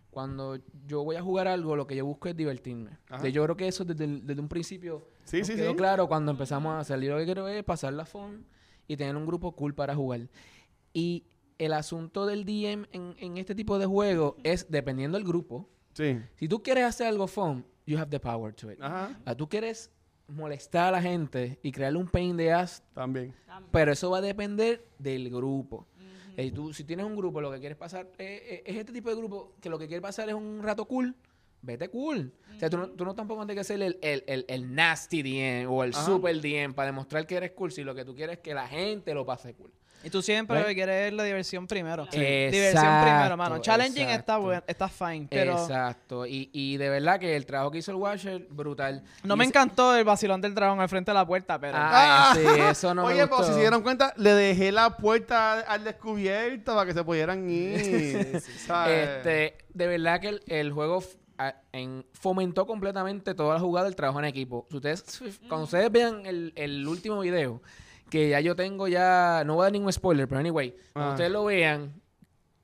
Cuando 0.10 0.58
yo 0.88 1.04
voy 1.04 1.16
a 1.16 1.22
jugar 1.22 1.48
algo, 1.48 1.76
lo 1.76 1.86
que 1.86 1.96
yo 1.96 2.06
busco 2.06 2.28
es 2.28 2.36
divertirme. 2.36 2.98
Ajá. 3.10 3.28
Yo 3.30 3.44
creo 3.44 3.56
que 3.56 3.68
eso 3.68 3.86
desde, 3.86 4.08
desde 4.08 4.42
un 4.42 4.48
principio 4.50 5.08
Sí, 5.26 5.40
nos 5.40 5.48
sí, 5.48 5.56
quedó 5.56 5.72
sí. 5.72 5.76
claro 5.78 6.08
cuando 6.08 6.32
empezamos 6.32 6.76
a 6.76 6.84
salir. 6.84 7.12
Lo 7.12 7.18
que 7.18 7.26
quiero 7.26 7.48
es 7.48 7.64
pasar 7.64 7.94
la 7.94 8.06
phone 8.06 8.46
y 8.88 8.98
tener 8.98 9.16
un 9.16 9.26
grupo 9.26 9.52
cool 9.56 9.74
para 9.76 9.96
jugar. 9.96 10.22
Y 10.92 11.24
el 11.60 11.74
asunto 11.74 12.26
del 12.26 12.46
DM 12.46 12.88
en, 12.92 13.16
en 13.20 13.38
este 13.38 13.54
tipo 13.56 13.78
de 13.80 13.86
juegos 13.86 14.36
es 14.44 14.70
dependiendo 14.72 15.18
del 15.18 15.26
grupo. 15.28 15.70
Sí. 15.94 16.20
Si 16.36 16.48
tú 16.48 16.62
quieres 16.64 16.86
hacer 16.86 17.08
algo 17.08 17.28
fun, 17.28 17.66
you 17.86 17.98
have 17.98 18.10
the 18.10 18.20
power 18.20 18.54
to 18.54 18.72
it. 18.72 18.80
Ajá. 18.82 19.20
Ah, 19.26 19.36
tú 19.36 19.48
quieres 19.48 19.92
molestar 20.28 20.88
a 20.88 20.92
la 20.92 21.02
gente 21.02 21.60
y 21.64 21.72
crearle 21.72 22.00
un 22.00 22.08
pain 22.08 22.36
de 22.38 22.52
ass, 22.54 22.82
También. 22.94 23.34
pero 23.72 23.92
eso 23.92 24.10
va 24.10 24.20
a 24.20 24.22
depender 24.22 24.86
del 24.98 25.30
grupo. 25.30 25.88
Eh, 26.36 26.52
tú, 26.52 26.74
si 26.74 26.84
tienes 26.84 27.06
un 27.06 27.16
grupo, 27.16 27.42
lo 27.42 27.52
que 27.52 27.60
quieres 27.60 27.78
pasar 27.78 28.08
eh, 28.18 28.42
eh, 28.50 28.64
es 28.66 28.78
este 28.78 28.92
tipo 28.92 29.10
de 29.10 29.16
grupo 29.16 29.54
que 29.62 29.70
lo 29.70 29.78
que 29.78 29.88
quiere 29.88 30.02
pasar 30.02 30.28
es 30.30 30.34
un 30.36 30.64
rato 30.64 30.86
cool. 30.86 31.16
Vete 31.62 31.88
cool. 31.90 32.34
O 32.56 32.60
sea, 32.60 32.70
tú 32.70 32.78
no, 32.78 32.90
tú 32.90 33.06
no 33.06 33.14
tampoco 33.16 33.46
tienes 33.46 33.66
que 33.68 33.74
ser 33.74 33.82
el, 33.82 33.98
el, 34.02 34.24
el, 34.28 34.44
el 34.50 34.74
nasty 34.76 35.22
DM 35.22 35.70
o 35.72 35.84
el 35.84 35.92
Ajá. 35.94 36.04
super 36.06 36.42
DM 36.42 36.74
para 36.74 36.88
demostrar 36.88 37.26
que 37.28 37.36
eres 37.36 37.52
cool. 37.52 37.72
Si 37.72 37.84
lo 37.84 37.94
que 37.94 38.04
tú 38.04 38.16
quieres 38.16 38.38
es 38.38 38.42
que 38.42 38.54
la 38.54 38.68
gente 38.68 39.14
lo 39.14 39.26
pase 39.26 39.54
cool. 39.54 39.72
Y 40.04 40.10
tú 40.10 40.22
siempre 40.22 40.64
que 40.66 40.74
quieres 40.76 41.08
es 41.08 41.14
la 41.14 41.24
diversión 41.24 41.66
primero. 41.68 42.06
Sí. 42.12 42.20
Diversión 42.20 43.02
primero, 43.04 43.38
mano. 43.38 43.60
Challenging 43.60 44.10
está 44.10 44.38
bueno, 44.38 44.62
está 44.68 44.88
fine, 44.90 45.28
pero 45.30 45.54
Exacto. 45.54 46.26
Y, 46.26 46.50
y 46.52 46.78
de 46.78 46.90
verdad 46.90 47.20
que 47.20 47.36
el 47.36 47.46
trabajo 47.46 47.72
que 47.72 47.78
hizo 47.78 47.92
el 47.92 47.98
Watcher, 47.98 48.48
brutal. 48.50 49.04
no 49.24 49.36
Y 49.36 49.38
me 49.38 49.46
encantó 49.46 49.96
el 49.96 50.04
vacilón 50.04 50.42
del 50.42 50.54
dragón 50.54 50.80
al 50.82 50.90
frente 50.90 51.12
de 51.12 51.16
la 51.16 51.26
puerta, 51.26 51.58
pero 51.60 51.78
Ah, 51.80 52.34
sí, 52.36 52.42
eso 52.70 52.94
no 52.94 53.04
me 53.06 53.14
Oye, 53.14 53.28
pues 53.28 53.40
gustó. 53.40 53.46
si 53.48 53.54
se 53.54 53.60
dieron 53.62 53.82
cuenta, 53.82 54.14
le 54.18 54.32
dejé 54.34 54.72
la 54.72 54.98
puerta 54.98 55.62
al 55.62 55.84
descubierto 55.84 56.74
para 56.76 56.86
que 56.86 56.94
se 56.94 57.04
pudieran 57.04 57.50
ir. 57.50 58.42
¿sabes? 58.66 59.10
Este, 59.10 59.58
de 59.74 59.88
verdad 59.88 60.20
que 60.20 60.30
el, 60.30 60.44
el 60.48 60.72
juego 60.72 61.04
a- 61.38 61.56
en- 61.72 62.06
fomentó 62.14 62.66
completamente 62.68 63.34
toda 63.34 63.56
la 63.56 63.60
jugada 63.60 63.86
del 63.86 63.96
trabajo 63.96 64.20
en 64.20 64.26
equipo. 64.26 64.66
Si 64.70 64.76
ustedes, 64.78 65.04
cuando 65.48 65.64
ustedes 65.66 65.92
vean 65.92 66.26
el, 66.26 66.54
el 66.56 66.88
último 66.88 67.20
video, 67.22 67.62
que 68.14 68.30
ya 68.30 68.40
yo 68.42 68.56
tengo 68.56 68.88
ya, 68.88 69.42
no 69.44 69.56
voy 69.56 69.64
a 69.64 69.66
dar 69.66 69.72
ningún 69.72 69.92
spoiler, 69.92 70.28
pero 70.28 70.40
anyway, 70.40 70.76
cuando 70.94 71.10
Ah. 71.10 71.14
ustedes 71.16 71.32
lo 71.32 71.46
vean, 71.46 72.00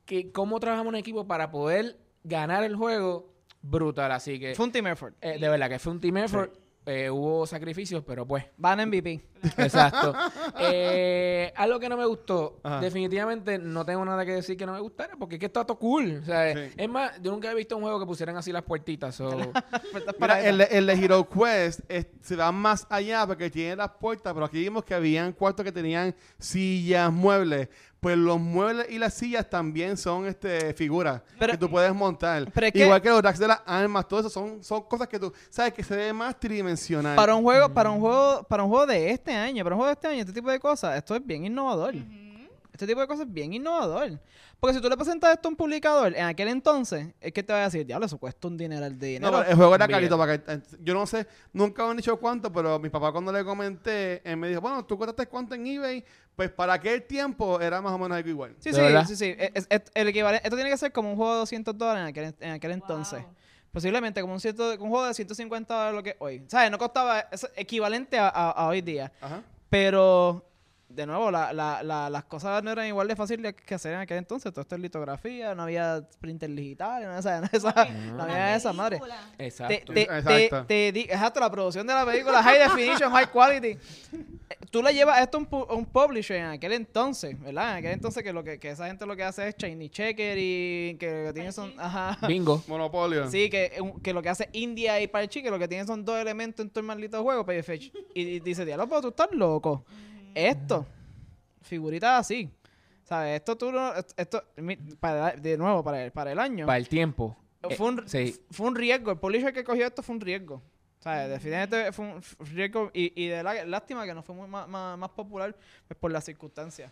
que 0.06 0.32
cómo 0.32 0.60
trabajamos 0.60 0.94
en 0.94 1.00
equipo 1.00 1.26
para 1.26 1.50
poder 1.50 1.98
ganar 2.24 2.64
el 2.64 2.76
juego, 2.76 3.34
brutal. 3.64 4.12
Así 4.12 4.40
que, 4.40 4.54
fue 4.54 4.68
un 4.68 4.72
team 4.72 4.86
effort. 4.86 5.16
eh, 5.22 5.40
de 5.40 5.50
verdad 5.50 5.68
que 5.68 5.80
fue 5.80 5.92
un 5.92 6.00
team 6.00 6.18
effort. 6.18 6.54
Eh, 6.86 7.10
hubo 7.10 7.48
sacrificios, 7.48 8.04
pero 8.06 8.28
pues, 8.28 8.46
Van 8.58 8.80
MVP. 8.88 9.22
Exacto. 9.58 10.14
Eh, 10.62 11.54
algo 11.56 11.80
que 11.80 11.88
no 11.90 11.96
me 11.98 12.06
gustó, 12.06 12.60
Ajá. 12.64 12.80
definitivamente 12.82 13.58
no 13.58 13.86
tengo 13.86 14.04
nada 14.04 14.26
que 14.26 14.34
decir 14.34 14.58
que 14.58 14.66
no 14.66 14.74
me 14.74 14.80
gustara, 14.80 15.16
porque 15.18 15.36
es 15.36 15.40
que 15.40 15.46
está 15.46 15.66
todo 15.66 15.78
cool. 15.80 16.20
O 16.22 16.26
sea, 16.26 16.54
Sí. 16.54 16.74
Es 16.78 16.90
más, 16.90 17.12
yo 17.22 17.32
nunca 17.32 17.52
he 17.52 17.56
visto 17.56 17.76
un 17.78 17.84
juego 17.84 18.00
que 18.00 18.06
pusieran 18.06 18.36
así 18.38 18.52
las 18.52 18.64
puertitas. 18.64 19.16
so- 19.16 19.30
Mira, 20.20 20.42
el, 20.42 20.58
de- 20.60 20.66
el 20.72 20.86
de 20.88 20.94
Hero 20.94 21.28
Quest 21.30 21.80
es- 21.90 22.08
se 22.22 22.36
va 22.36 22.52
más 22.52 22.86
allá 22.90 23.26
porque 23.28 23.50
tiene 23.50 23.76
las 23.76 23.90
puertas, 23.92 24.34
pero 24.34 24.46
aquí 24.46 24.60
vimos 24.60 24.84
que 24.84 24.94
habían 24.94 25.32
cuartos 25.34 25.64
que 25.64 25.72
tenían 25.72 26.14
sillas, 26.38 27.12
muebles. 27.12 27.70
Pues 28.00 28.18
los 28.18 28.40
muebles 28.40 28.90
y 28.90 28.98
las 28.98 29.14
sillas 29.14 29.50
también 29.50 29.98
son 29.98 30.26
este 30.26 30.74
figuras 30.74 31.22
Pero- 31.38 31.52
que 31.52 31.58
tú 31.58 31.70
puedes 31.70 31.94
montar. 31.94 32.50
pero 32.54 32.68
es 32.68 32.72
que- 32.74 32.80
Igual 32.86 33.02
que, 33.02 33.10
los 33.10 33.22
racks 33.22 33.40
de 33.40 33.48
las 33.50 33.60
armas, 33.66 34.08
todo 34.08 34.22
eso 34.22 34.30
son, 34.30 34.64
son 34.64 34.84
cosas 34.84 35.10
que 35.10 35.20
tú 35.20 35.34
sabes 35.50 35.74
que 35.74 35.84
se 35.84 35.96
ve 35.98 36.14
más 36.14 36.40
tridimensional. 36.40 37.18
Para 37.18 37.36
un 37.36 37.44
juego, 37.44 37.74
para 37.74 37.90
un 37.90 38.00
juego, 38.00 38.44
para 38.44 38.64
un 38.64 38.70
juego 38.70 38.86
de 38.88 39.12
este 39.12 39.29
año, 39.36 39.64
para 39.64 39.76
un 39.76 39.80
juego 39.80 39.88
de 39.88 39.94
este 39.94 40.08
año, 40.08 40.20
este 40.22 40.34
tipo 40.34 40.50
de 40.52 40.60
cosas, 40.60 40.98
esto 40.98 41.16
es 41.16 41.26
bien 41.26 41.46
innovador. 41.46 41.96
Este 42.72 42.88
tipo 42.88 43.02
de 43.02 43.08
cosas 43.08 43.28
es 43.28 43.34
bien 43.34 43.52
innovador. 43.54 44.20
Porque 44.60 44.76
si 44.76 44.82
tú 44.82 44.90
le 44.90 44.96
presentas 44.98 45.32
esto 45.34 45.48
a 45.48 45.52
un 45.52 45.56
publicador 45.56 46.16
en 46.16 46.26
aquel 46.26 46.48
entonces, 46.50 47.08
es 47.20 47.32
que 47.34 47.44
te 47.44 47.52
va 47.54 47.60
a 47.60 47.64
decir, 47.64 47.86
diablo, 47.86 48.06
eso 48.06 48.18
cuesta 48.18 48.48
un 48.48 48.58
dineral 48.58 48.98
de 48.98 49.20
No, 49.20 49.28
dinero. 49.28 49.32
pero 49.40 49.50
el 49.50 49.56
juego 49.56 49.76
era 49.76 49.88
carito. 49.88 50.18
Para 50.18 50.38
que, 50.38 50.52
eh, 50.54 50.62
yo 50.82 50.94
no 50.94 51.06
sé, 51.06 51.28
nunca 51.54 51.84
me 51.86 51.92
han 51.92 51.98
dicho 51.98 52.18
cuánto, 52.18 52.52
pero 52.52 52.78
mi 52.80 52.90
papá 52.90 53.12
cuando 53.12 53.32
le 53.32 53.44
comenté, 53.44 54.22
él 54.30 54.38
me 54.38 54.48
dijo, 54.50 54.62
bueno, 54.62 54.86
tú 54.86 54.98
costaste 54.98 55.28
cuánto 55.28 55.56
en 55.56 55.66
eBay, 55.68 56.04
pues 56.36 56.52
para 56.52 56.74
aquel 56.74 57.04
tiempo 57.04 57.60
era 57.60 57.82
más 57.82 57.92
o 57.94 57.98
menos 57.98 58.16
algo 58.18 58.30
igual. 58.30 58.56
Sí, 58.60 58.72
¿De 58.72 59.02
sí, 59.06 59.08
sí, 59.08 59.16
sí. 59.16 59.36
Es- 59.54 59.68
es- 59.70 59.82
el 59.94 60.08
equivalente, 60.10 60.46
esto 60.46 60.56
tiene 60.56 60.70
que 60.70 60.78
ser 60.78 60.92
como 60.92 61.10
un 61.12 61.16
juego 61.18 61.34
de 61.34 61.40
200 61.40 61.78
dólares 61.78 62.02
en 62.02 62.08
aquel, 62.08 62.36
en 62.40 62.52
aquel 62.52 62.72
entonces. 62.72 63.24
Posiblemente 63.72 64.22
como 64.22 64.34
un, 64.34 64.40
cierto, 64.40 64.72
un 64.74 64.90
juego 64.90 65.06
de 65.06 65.14
150 65.14 65.74
dólares 65.74 65.96
lo 65.96 66.04
que 66.04 66.16
hoy. 66.20 66.44
¿Sabes? 66.48 66.72
No 66.72 66.78
costaba 66.78 67.20
es 67.32 67.48
equivalente 67.56 68.18
a, 68.18 68.28
a- 68.30 68.52
a 68.52 68.68
hoy 68.68 68.82
día. 68.82 69.12
Ajá. 69.22 69.42
Pero, 69.70 70.49
de 70.90 71.06
nuevo, 71.06 71.30
la, 71.32 71.54
la, 71.54 71.84
la- 71.84 72.10
las 72.10 72.24
cosas 72.26 72.64
no 72.64 72.72
eran 72.72 72.88
igual 72.88 73.08
de 73.08 73.16
fáciles 73.16 73.54
que 73.54 73.76
hacer 73.76 73.94
en 73.94 74.00
aquel 74.00 74.18
entonces. 74.18 74.52
Todo 74.52 74.62
esto 74.62 74.76
es 74.76 74.82
litografía, 74.82 75.54
no 75.56 75.64
había 75.64 76.04
printer 76.20 76.50
digital, 76.50 77.04
no, 77.06 77.18
esa- 77.18 77.42
no, 77.42 77.48
esa- 77.52 77.86
no 77.86 78.24
había 78.24 78.56
esa 78.56 78.74
madre. 78.74 79.00
Exacto. 79.38 79.94
te, 79.94 80.02
Exacto. 80.02 80.66
te, 80.66 80.66
te 80.66 80.92
di- 80.92 81.02
exacto, 81.02 81.40
la 81.40 81.50
producción 81.52 81.86
de 81.88 81.94
la 81.94 82.06
película, 82.06 82.42
high 82.44 82.60
definition, 82.60 83.12
high 83.12 83.28
quality. 83.32 83.78
Tú 84.72 84.84
le 84.84 84.94
llevas 84.94 85.20
esto 85.22 85.38
a 85.38 85.42
un, 85.42 85.48
a 85.70 85.74
un 85.74 85.86
publisher 85.86 86.38
en 86.38 86.46
aquel 86.48 86.74
entonces, 86.74 87.40
¿verdad? 87.40 87.72
En 87.72 87.78
aquel 87.78 87.92
entonces 87.94 88.24
que 88.24 88.34
lo 88.34 88.44
que, 88.44 88.60
que 88.60 88.70
esa 88.72 88.88
gente 88.88 89.06
lo 89.06 89.16
que 89.16 89.24
hace 89.24 89.48
es 89.48 89.56
Chinese 89.58 89.90
Checker 89.92 90.38
y 90.40 90.96
que 91.00 91.22
lo 91.22 91.28
que 91.28 91.34
tiene 91.34 91.52
son... 91.52 91.74
Ajá. 91.78 92.18
Bingo. 92.28 92.64
Monopolio. 92.68 93.30
Sí, 93.32 93.50
que, 93.50 93.72
lo 94.14 94.22
que 94.22 94.30
hace 94.30 94.50
India 94.54 95.00
y 95.02 95.08
Parchi, 95.08 95.42
que 95.42 95.50
lo 95.50 95.58
que 95.60 95.68
tiene 95.68 95.86
son 95.86 96.04
dos 96.06 96.20
elementos 96.20 96.64
en 96.64 96.70
todo 96.70 96.82
el 96.82 96.86
maldito 96.88 97.22
juego, 97.24 97.46
Payfetch. 97.46 97.92
Y, 98.14 98.22
y 98.22 98.40
dice, 98.42 98.64
diablo, 98.66 98.88
pero 98.88 99.02
tú 99.02 99.08
estás 99.10 99.30
loco. 99.32 99.86
Esto, 100.36 100.86
figuritas 101.62 102.20
así. 102.22 102.50
¿Sabes? 103.04 103.38
Esto 103.40 103.58
tú 103.58 103.72
no... 103.72 103.92
Esto, 104.18 104.44
para, 105.00 105.32
de 105.32 105.58
nuevo, 105.58 105.84
para 105.84 106.06
el, 106.06 106.12
para 106.12 106.32
el 106.32 106.40
año. 106.40 106.66
Para 106.68 106.78
el 106.78 106.88
tiempo. 106.88 107.36
Eh, 107.64 107.76
Fue 107.76 107.88
un, 107.88 108.08
sí. 108.08 108.40
fue 108.52 108.68
un 108.68 108.76
riesgo. 108.76 109.12
El 109.12 109.18
publisher 109.18 109.52
que 109.54 109.64
cogió 109.64 109.88
esto 109.88 110.04
fue 110.04 110.16
un 110.16 110.22
riesgo. 110.22 110.62
Sea, 111.00 111.28
definitivamente 111.28 111.92
fue 111.92 112.06
un 112.06 112.22
riesgo. 112.54 112.92
Y, 112.94 113.12
y 113.24 113.28
de 113.28 113.42
la, 113.42 113.66
lástima 113.66 114.06
que 114.06 114.14
no 114.14 114.22
fue 114.22 114.36
muy 114.36 114.48
ma- 114.48 114.68
más, 114.68 115.10
popular 115.10 115.56
pues, 115.88 115.98
por 116.00 116.12
las 116.12 116.24
circunstancias. 116.26 116.92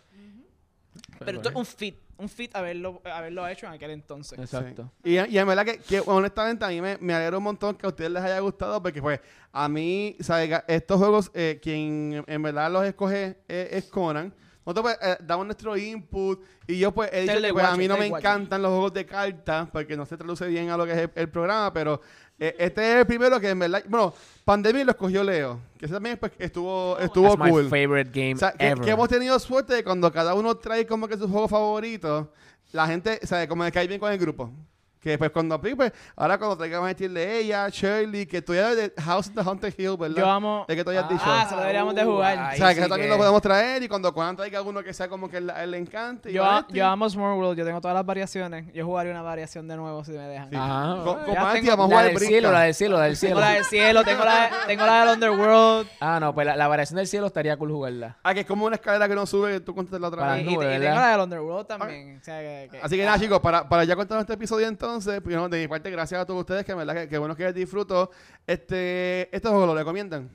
Pero 1.18 1.38
esto 1.38 1.48
es 1.50 1.54
un 1.54 1.66
fit. 1.66 1.96
Un 2.16 2.28
fit 2.28 2.54
haberlo, 2.56 3.00
haberlo 3.04 3.46
hecho 3.46 3.66
en 3.66 3.72
aquel 3.72 3.92
entonces. 3.92 4.38
Exacto. 4.38 4.90
Sí. 5.04 5.10
Y, 5.10 5.34
y 5.34 5.38
en 5.38 5.46
verdad 5.46 5.64
que, 5.64 5.78
que, 5.78 6.02
honestamente 6.04 6.64
a 6.64 6.68
mí 6.68 6.80
me, 6.80 6.98
me 6.98 7.14
alegra 7.14 7.38
un 7.38 7.44
montón 7.44 7.76
que 7.76 7.86
a 7.86 7.90
ustedes 7.90 8.10
les 8.10 8.22
haya 8.22 8.40
gustado 8.40 8.82
porque 8.82 9.00
pues 9.00 9.20
a 9.52 9.68
mí, 9.68 10.16
¿sabes? 10.20 10.50
Estos 10.66 10.98
juegos, 10.98 11.30
eh, 11.34 11.60
quien 11.62 12.24
en 12.26 12.42
verdad 12.42 12.72
los 12.72 12.84
escoge 12.84 13.38
es, 13.46 13.72
es 13.72 13.84
Conan. 13.84 14.34
Nosotros 14.68 14.98
pues 15.00 15.10
eh, 15.10 15.16
damos 15.24 15.46
nuestro 15.46 15.78
input 15.78 16.44
y 16.66 16.78
yo 16.78 16.92
pues 16.92 17.08
he 17.10 17.22
dicho 17.22 17.40
que 17.40 17.52
pues, 17.54 17.64
a 17.64 17.74
mí 17.74 17.88
no 17.88 17.96
me 17.96 18.04
encantan 18.04 18.60
los 18.60 18.70
juegos 18.70 18.92
de 18.92 19.06
cartas 19.06 19.66
porque 19.72 19.96
no 19.96 20.04
se 20.04 20.18
traduce 20.18 20.46
bien 20.46 20.68
a 20.68 20.76
lo 20.76 20.84
que 20.84 20.92
es 20.92 20.98
el, 20.98 21.10
el 21.14 21.30
programa, 21.30 21.72
pero 21.72 22.02
eh, 22.38 22.54
este 22.58 22.86
es 22.86 22.96
el 22.98 23.06
primero 23.06 23.40
que 23.40 23.48
en 23.48 23.58
verdad, 23.58 23.82
bueno, 23.88 24.12
Pandemic 24.44 24.84
lo 24.84 24.90
escogió 24.90 25.24
Leo, 25.24 25.58
que 25.78 25.86
ese 25.86 25.94
también 25.94 26.18
pues, 26.18 26.32
estuvo, 26.38 26.98
estuvo 26.98 27.28
That's 27.28 27.38
my 27.38 27.50
cool. 27.50 27.70
favorite 27.70 28.10
game 28.12 28.34
O 28.34 28.36
sea, 28.36 28.52
que, 28.52 28.66
ever. 28.66 28.84
que 28.84 28.90
hemos 28.90 29.08
tenido 29.08 29.38
suerte 29.38 29.72
de 29.72 29.82
cuando 29.82 30.12
cada 30.12 30.34
uno 30.34 30.54
trae 30.54 30.86
como 30.86 31.08
que 31.08 31.16
su 31.16 31.26
juego 31.30 31.48
favorito, 31.48 32.30
la 32.72 32.86
gente, 32.86 33.18
o 33.22 33.26
sea, 33.26 33.48
como 33.48 33.64
que 33.64 33.72
cae 33.72 33.88
bien 33.88 33.98
con 33.98 34.12
el 34.12 34.18
grupo. 34.18 34.52
Que 35.00 35.16
pues 35.16 35.30
cuando, 35.30 35.60
pues, 35.60 35.92
ahora 36.16 36.38
cuando 36.38 36.56
traigamos 36.56 36.86
a 36.86 36.88
decirle 36.88 37.38
ella, 37.38 37.68
Shirley, 37.68 38.26
que 38.26 38.42
tú 38.42 38.52
ya 38.54 38.74
de 38.74 38.92
House 38.98 39.28
of 39.28 39.34
the 39.34 39.40
Haunted 39.42 39.72
Hill, 39.78 39.96
¿verdad? 39.96 40.16
Yo 40.16 40.28
amo. 40.28 40.64
De 40.66 40.74
que 40.74 40.82
tú 40.82 40.90
hayas 40.90 41.04
Ah, 41.04 41.08
dicho. 41.12 41.22
Ah, 41.24 41.46
se 41.48 41.54
lo 41.54 41.60
deberíamos 41.60 41.94
de 41.94 42.04
jugar. 42.04 42.36
o 42.54 42.56
sea, 42.56 42.68
que 42.70 42.74
sí 42.74 42.80
eso 42.80 42.88
también 42.88 43.08
que- 43.08 43.12
lo 43.14 43.16
podemos 43.18 43.40
traer 43.40 43.82
y 43.82 43.88
cuando 43.88 44.12
Conan 44.12 44.34
traiga 44.36 44.60
uno 44.62 44.82
que 44.82 44.92
sea 44.92 45.08
como 45.08 45.30
que 45.30 45.36
él, 45.36 45.50
a 45.50 45.62
él 45.62 45.70
le 45.70 45.78
encante. 45.78 46.32
Yo, 46.32 46.42
Vanetti. 46.42 46.74
yo 46.74 46.86
amo 46.86 47.08
Small 47.08 47.38
World. 47.38 47.56
Yo 47.58 47.64
tengo 47.64 47.80
todas 47.80 47.94
las 47.94 48.04
variaciones. 48.04 48.72
Yo 48.74 48.84
jugaría 48.84 49.12
una 49.12 49.22
variación 49.22 49.68
de 49.68 49.76
nuevo 49.76 50.04
si 50.04 50.10
me 50.10 50.18
dejan. 50.26 50.50
Sí. 50.50 50.56
Ajá. 50.56 51.02
Con, 51.04 51.14
con 51.14 51.24
tengo- 51.26 51.36
vamos 51.36 51.56
a 51.68 51.76
La 51.76 51.84
jugar 51.84 52.04
del 52.06 52.14
brinca. 52.14 52.28
cielo, 52.28 52.52
la 52.52 52.60
del 52.62 52.74
cielo, 52.74 52.98
la 52.98 53.04
del 53.04 53.18
Tengo 53.18 53.34
cielo. 53.36 53.40
la 53.40 53.50
del 53.54 53.64
cielo, 53.64 54.04
tengo 54.04 54.24
la, 54.24 54.50
tengo 54.66 54.84
la 54.86 55.00
del 55.04 55.14
Underworld. 55.14 55.88
Ah, 56.00 56.18
no, 56.20 56.34
pues 56.34 56.44
la, 56.46 56.56
la 56.56 56.66
variación 56.66 56.96
del 56.96 57.06
cielo 57.06 57.28
estaría 57.28 57.56
cool 57.56 57.70
jugarla. 57.70 58.16
Ah, 58.24 58.34
que 58.34 58.40
es 58.40 58.46
como 58.46 58.66
una 58.66 58.74
escalera 58.74 59.08
que 59.08 59.14
no 59.14 59.26
sube, 59.26 59.60
tú 59.60 59.74
contaste 59.76 60.00
la 60.00 60.08
otra 60.08 60.20
Para 60.22 60.32
vez. 60.34 60.42
Y, 60.42 60.48
y- 60.48 60.50
y 60.50 60.54
nube, 60.56 60.78
tengo 60.80 60.96
la 60.96 61.10
del 61.12 61.20
Underworld 61.20 61.66
también. 61.68 62.18
O 62.20 62.24
sea, 62.24 62.40
que- 62.40 62.68
que- 62.72 62.80
Así 62.82 62.96
que 62.96 63.04
nada, 63.04 63.18
chicos, 63.20 63.38
para, 63.40 63.68
para 63.68 63.84
ya 63.84 63.94
contar 63.94 64.18
este 64.20 64.32
episodio 64.32 64.66
entonces, 64.66 64.88
pues, 65.04 65.50
de 65.50 65.58
mi 65.60 65.68
parte, 65.68 65.90
gracias 65.90 66.20
a 66.20 66.26
todos 66.26 66.40
ustedes, 66.40 66.64
que 66.64 66.72
en 66.72 66.78
verdad 66.78 66.94
que, 66.94 67.08
que 67.08 67.18
bueno 67.18 67.34
que 67.36 67.52
disfruto. 67.52 68.10
Este, 68.46 69.34
este 69.34 69.48
juego 69.48 69.66
lo 69.66 69.74
recomiendan. 69.74 70.28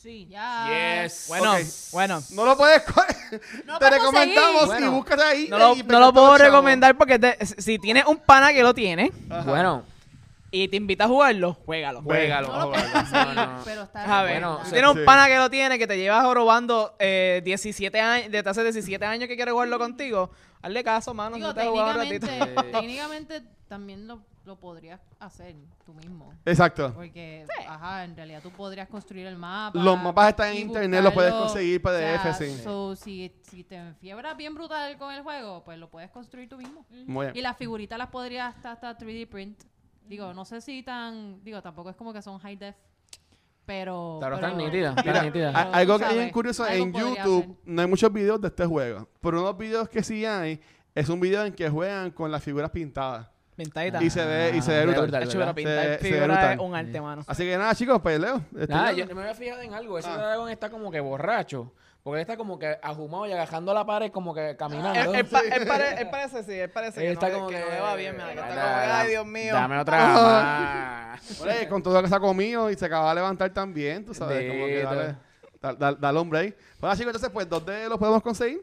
Sí. 0.00 0.26
Ya. 0.30 1.02
Yes. 1.04 1.26
Bueno, 1.28 1.52
bueno. 1.92 2.22
No 2.30 2.44
lo 2.44 2.56
puedes 2.56 2.82
No 3.66 3.78
Te 3.78 3.90
recomendamos 3.90 4.80
y 4.80 4.84
búscate 4.86 5.22
ahí. 5.22 5.48
No 5.48 5.58
lo, 5.58 5.74
y 5.74 5.82
no 5.82 5.98
lo 5.98 6.12
pégate 6.12 6.12
puedo 6.12 6.38
recomendar 6.38 6.96
porque 6.96 7.18
te- 7.18 7.44
si 7.44 7.78
tienes 7.78 8.04
un 8.06 8.16
pana 8.18 8.52
que 8.52 8.62
lo 8.62 8.72
tiene 8.74 9.10
Ajá. 9.28 9.42
Bueno, 9.42 9.82
y 10.50 10.68
te 10.68 10.76
invita 10.76 11.04
a 11.04 11.08
jugarlo, 11.08 11.54
juégalo. 11.66 12.00
juégalo. 12.02 12.46
No 12.48 12.68
juégalo. 12.68 13.60
pero 13.64 13.82
está 13.82 14.20
A 14.20 14.22
ver, 14.22 14.34
Bueno, 14.40 14.60
si 14.60 14.66
sí. 14.66 14.72
tienes 14.72 14.90
un 14.92 14.96
Sí. 14.98 15.04
pana 15.04 15.26
que 15.26 15.36
lo 15.36 15.50
tiene, 15.50 15.78
que 15.78 15.86
te 15.86 15.98
llevas 15.98 16.24
jorobando 16.24 16.94
eh, 16.98 17.42
17 17.44 18.00
años, 18.00 18.30
desde 18.30 18.48
hace 18.48 18.62
17 18.62 19.04
años 19.04 19.28
que 19.28 19.36
quiere 19.36 19.50
jugarlo 19.50 19.78
contigo, 19.78 20.30
hazle 20.62 20.84
caso, 20.84 21.14
mano. 21.14 21.36
Digo, 21.36 21.48
no 21.48 21.54
te 21.54 21.66
jugado 21.66 21.90
un 21.90 21.96
ratito. 21.96 22.26
técnicamente, 22.26 22.72
técnicamente 22.78 23.42
también 23.68 24.08
lo, 24.08 24.22
lo 24.44 24.56
podrías 24.56 25.00
hacer 25.18 25.54
tú 25.84 25.92
mismo. 25.94 26.32
Exacto. 26.44 26.92
Porque, 26.94 27.46
ajá, 27.66 28.04
en 28.04 28.16
realidad 28.16 28.40
tú 28.42 28.50
podrías 28.50 28.88
construir 28.88 29.26
el 29.26 29.36
mapa. 29.36 29.78
Los 29.78 30.00
mapas 30.02 30.30
están 30.30 30.48
en 30.50 30.56
y 30.56 30.60
internet, 30.60 31.02
los 31.02 31.12
puedes 31.12 31.32
conseguir 31.34 31.82
PDF, 31.82 31.90
O 31.90 32.22
sea, 32.22 32.32
sí. 32.34 32.58
so, 32.62 32.96
si, 32.96 33.32
si 33.42 33.62
te 33.64 33.76
enfiebras 33.76 34.36
bien 34.36 34.54
brutal 34.54 34.96
con 34.96 35.12
el 35.12 35.22
juego, 35.22 35.62
pues 35.64 35.78
lo 35.78 35.90
puedes 35.90 36.10
construir 36.10 36.48
tú 36.48 36.56
mismo. 36.56 36.86
Muy 37.06 37.26
Y 37.26 37.32
bien. 37.32 37.42
las 37.42 37.56
figuritas 37.56 37.98
las 37.98 38.08
podrías 38.08 38.54
hasta, 38.56 38.72
hasta 38.72 38.96
3D 38.98 39.28
print. 39.28 39.62
Digo, 40.06 40.32
no 40.32 40.46
sé 40.46 40.62
si 40.62 40.82
tan... 40.82 41.44
Digo, 41.44 41.60
tampoco 41.60 41.90
es 41.90 41.96
como 41.96 42.14
que 42.14 42.22
son 42.22 42.38
high 42.38 42.56
def. 42.56 42.74
Pero... 43.68 44.16
Claro, 44.18 44.36
pero- 44.36 44.48
están 44.48 44.64
nítidas, 44.64 44.96
están 44.96 45.24
nítidas. 45.26 45.52
tú 45.52 45.70
algo 45.74 45.98
que 45.98 46.04
es 46.04 46.08
sabes, 46.08 46.22
bien 46.22 46.30
curioso, 46.32 46.64
algo 46.64 46.84
en 46.84 46.92
podría 46.92 47.08
YouTube 47.24 47.44
ser. 47.44 47.54
no 47.66 47.82
hay 47.82 47.88
muchos 47.88 48.12
videos 48.14 48.40
de 48.40 48.48
este 48.48 48.64
juego, 48.64 49.08
pero 49.20 49.40
unos 49.42 49.58
videos 49.58 49.88
que 49.90 50.02
sí 50.02 50.24
hay 50.24 50.58
es 50.94 51.08
un 51.10 51.20
video 51.20 51.44
en 51.44 51.52
que 51.52 51.68
juegan 51.68 52.10
con 52.10 52.32
las 52.32 52.42
figuras 52.42 52.70
pintadas. 52.70 53.28
Pintadita. 53.56 54.02
Y 54.02 54.08
se 54.08 54.24
ve, 54.24 54.52
y 54.56 54.62
se 54.62 54.70
ve 54.70 54.78
Ah, 54.78 54.82
brutal. 54.84 55.02
brutal, 55.02 55.22
Hecho, 55.24 55.38
¿verdad? 55.38 55.54
pero 55.54 55.66
pintar 55.68 55.84
Se- 55.84 55.98
se 55.98 56.04
ve 56.04 56.08
figura 56.16 56.26
brutal. 56.34 56.52
es 56.54 56.58
un 56.60 56.74
arte, 56.76 57.00
mano. 57.00 57.22
Así 57.26 57.42
que 57.44 57.58
nada, 57.58 57.74
chicos, 57.74 58.00
pues 58.00 58.18
Leo. 58.20 58.40
este, 58.56 58.72
Nada, 58.72 58.92
ya- 58.92 59.04
yo 59.06 59.14
me 59.14 59.20
había 59.22 59.34
fijado 59.34 59.60
en 59.62 59.74
algo. 59.74 59.98
Ese 59.98 60.08
Ah. 60.08 60.16
dragón 60.16 60.48
está 60.48 60.70
como 60.70 60.90
que 60.90 61.00
borracho. 61.00 61.72
Porque 62.08 62.20
él 62.20 62.22
está 62.22 62.36
como 62.38 62.58
que 62.58 62.78
ajumado 62.82 63.26
y 63.26 63.32
agajando 63.32 63.74
la 63.74 63.84
pared, 63.84 64.10
como 64.10 64.34
que 64.34 64.56
caminando. 64.56 65.12
Él, 65.12 65.16
él 65.20 65.26
pa- 65.26 65.40
él 65.40 65.66
pare- 65.66 66.00
él 66.00 66.08
parece, 66.10 66.42
sí, 66.42 66.52
él 66.52 66.70
parece 66.70 67.00
Él 67.00 67.06
que, 67.06 67.12
está 67.12 67.28
no, 67.28 67.34
como 67.34 67.48
que, 67.48 67.54
que- 67.56 67.60
no 67.60 67.70
le 67.70 67.80
va 67.80 67.94
bien, 67.96 68.12
mira, 68.14 68.26
que 68.32 68.40
está 68.40 68.46
como 68.48 68.56
que, 68.56 68.60
ay, 68.90 69.08
Dios 69.10 69.26
mío. 69.26 69.54
Dame 69.54 69.78
otra. 69.78 71.18
Oye, 71.42 71.68
con 71.68 71.82
todo 71.82 71.94
lo 71.94 72.02
que 72.02 72.08
se 72.08 72.14
ha 72.14 72.20
comido 72.20 72.70
y 72.70 72.76
se 72.76 72.86
acaba 72.86 73.10
de 73.10 73.14
levantar 73.16 73.52
también, 73.52 74.04
tú 74.04 74.14
sabes, 74.14 74.50
como 74.50 74.66
que 74.66 74.82
dale, 74.82 75.16
da- 75.60 75.74
da- 75.74 75.94
dale 75.94 76.20
un 76.20 76.30
break. 76.30 76.56
Bueno, 76.80 76.94
chicos, 76.96 77.08
entonces, 77.10 77.30
pues, 77.30 77.48
¿dónde 77.48 77.88
los 77.88 77.98
podemos 77.98 78.22
conseguir? 78.22 78.60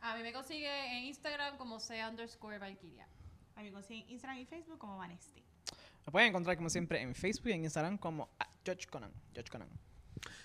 A 0.00 0.14
mí 0.16 0.22
me 0.22 0.32
consigue 0.32 0.96
en 0.98 1.04
Instagram 1.04 1.56
como 1.56 1.80
sea 1.80 2.08
underscore 2.08 2.58
Valkyria. 2.58 3.08
A 3.56 3.60
mí 3.60 3.66
me 3.66 3.72
consiguen 3.72 4.08
Instagram 4.08 4.38
y 4.38 4.44
Facebook 4.46 4.78
como 4.78 4.98
Vanesti. 4.98 5.42
Lo 6.04 6.12
pueden 6.12 6.28
encontrar, 6.28 6.56
como 6.56 6.70
siempre, 6.70 7.00
en 7.02 7.14
Facebook 7.16 7.48
y 7.48 7.52
en 7.52 7.64
Instagram 7.64 7.98
como 7.98 8.28
George 8.64 8.86
Conan. 8.88 9.10
George 9.34 9.50
Conan. 9.50 9.68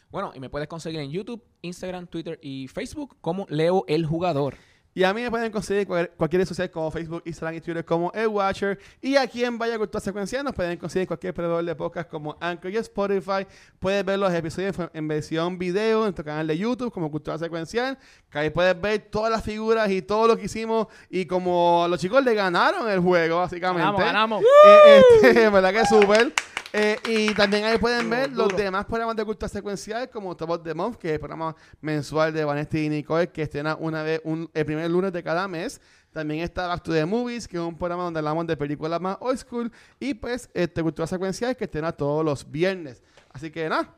Bueno, 0.10 0.32
y 0.36 0.40
me 0.40 0.50
puedes 0.50 0.68
conseguir 0.68 1.00
en 1.00 1.12
YouTube, 1.12 1.42
Instagram, 1.62 2.08
Twitter 2.08 2.38
y 2.42 2.68
Facebook 2.68 3.18
como 3.22 3.46
Leo 3.50 3.86
el 3.88 4.06
Jugador. 4.06 4.56
Y 4.94 5.04
a 5.06 5.14
mí 5.14 5.22
me 5.22 5.32
pueden 5.32 5.54
conseguir 5.54 5.88
cualquier, 5.88 6.18
cualquier 6.18 6.42
red 6.42 6.48
social 6.50 6.70
como 6.70 6.92
Facebook, 6.92 7.22
Instagram 7.24 7.56
y 7.56 7.62
Twitter 7.62 7.86
como 7.86 8.12
El 8.12 8.28
Watcher. 8.28 8.78
Y 9.00 9.16
aquí 9.16 9.42
en 9.42 9.58
Vaya 9.58 9.78
Cultura 9.78 10.02
Secuencial 10.02 10.44
nos 10.44 10.54
pueden 10.54 10.78
conseguir 10.78 11.08
cualquier 11.08 11.34
proveedor 11.34 11.64
de 11.64 11.74
podcast 11.76 12.10
como 12.10 12.36
Anchor 12.42 12.70
y 12.72 12.76
Spotify. 12.76 13.48
Puedes 13.80 14.04
ver 14.04 14.20
los 14.20 14.34
episodios 14.34 14.78
en- 14.78 14.90
en 14.94 15.08
versión 15.08 15.58
video 15.58 16.00
en 16.00 16.04
nuestro 16.08 16.26
canal 16.26 16.46
de 16.46 16.58
YouTube 16.58 16.92
como 16.92 17.10
Cultura 17.10 17.38
Secuencial. 17.38 17.98
Que 18.30 18.40
ahí 18.40 18.50
puedes 18.50 18.82
ver 18.82 19.00
todas 19.10 19.32
las 19.32 19.42
figuras 19.46 19.90
y 19.90 20.02
todo 20.02 20.28
lo 20.28 20.36
que 20.36 20.48
hicimos. 20.48 20.88
Y 21.10 21.26
como 21.26 21.86
los 21.90 21.98
chicos 21.98 22.22
le 22.26 22.34
ganaron 22.34 22.90
el 22.90 23.00
juego, 23.00 23.38
básicamente. 23.38 23.84
Ganamos, 24.04 24.04
ganamos. 24.04 24.44
Eh, 24.44 25.02
este, 25.24 25.50
¿Verdad 25.50 25.72
que 25.72 25.86
súper? 25.86 26.34
Eh, 26.74 26.98
y 27.06 27.34
también 27.34 27.66
ahí 27.66 27.78
pueden 27.78 28.10
ver 28.10 28.30
los 28.30 28.48
duro. 28.48 28.58
demás 28.58 28.86
programas 28.86 29.16
de 29.16 29.26
cultura 29.26 29.50
secuencial, 29.50 30.10
como 30.10 30.36
Top 30.38 30.52
of 30.52 30.64
the 30.64 30.74
Month, 30.74 30.98
que 30.98 31.10
es 31.10 31.14
el 31.16 31.20
programa 31.20 31.56
mensual 31.82 32.34
de 32.34 32.46
Vanessa 32.46 32.78
y 32.78 32.88
Nicole, 32.88 33.30
que 33.30 33.42
estrena 33.42 33.76
una 33.76 34.04
vez 34.04 34.22
un, 34.24 34.50
el 34.54 34.66
primer 34.66 34.90
lunes 34.90 35.12
de 35.12 35.22
cada 35.22 35.48
mes. 35.48 35.82
También 36.12 36.44
está 36.44 36.68
Back 36.68 36.84
to 36.84 36.94
the 36.94 37.06
Movies, 37.06 37.48
que 37.48 37.58
es 37.58 37.64
un 37.64 37.78
programa 37.78 38.04
donde 38.04 38.20
hablamos 38.20 38.48
de 38.48 38.56
películas 38.56 39.00
más 39.02 39.18
old 39.20 39.38
school. 39.38 39.72
Y 40.00 40.14
pues, 40.14 40.50
este, 40.54 40.82
cultura 40.82 41.08
secuencial, 41.08 41.56
que 41.56 41.66
estrena 41.66 41.92
todos 41.92 42.24
los 42.24 42.50
viernes. 42.50 43.02
Así 43.32 43.50
que 43.52 43.68
nada, 43.70 43.96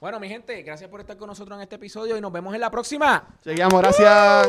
Bueno, 0.00 0.18
mi 0.20 0.28
gente, 0.28 0.62
gracias 0.62 0.88
por 0.88 1.00
estar 1.00 1.16
con 1.16 1.28
nosotros 1.28 1.56
en 1.56 1.62
este 1.62 1.76
episodio 1.76 2.16
y 2.16 2.20
nos 2.20 2.32
vemos 2.32 2.54
en 2.54 2.60
la 2.60 2.70
próxima. 2.70 3.28
seguimos, 3.42 3.80
gracias. 3.80 4.48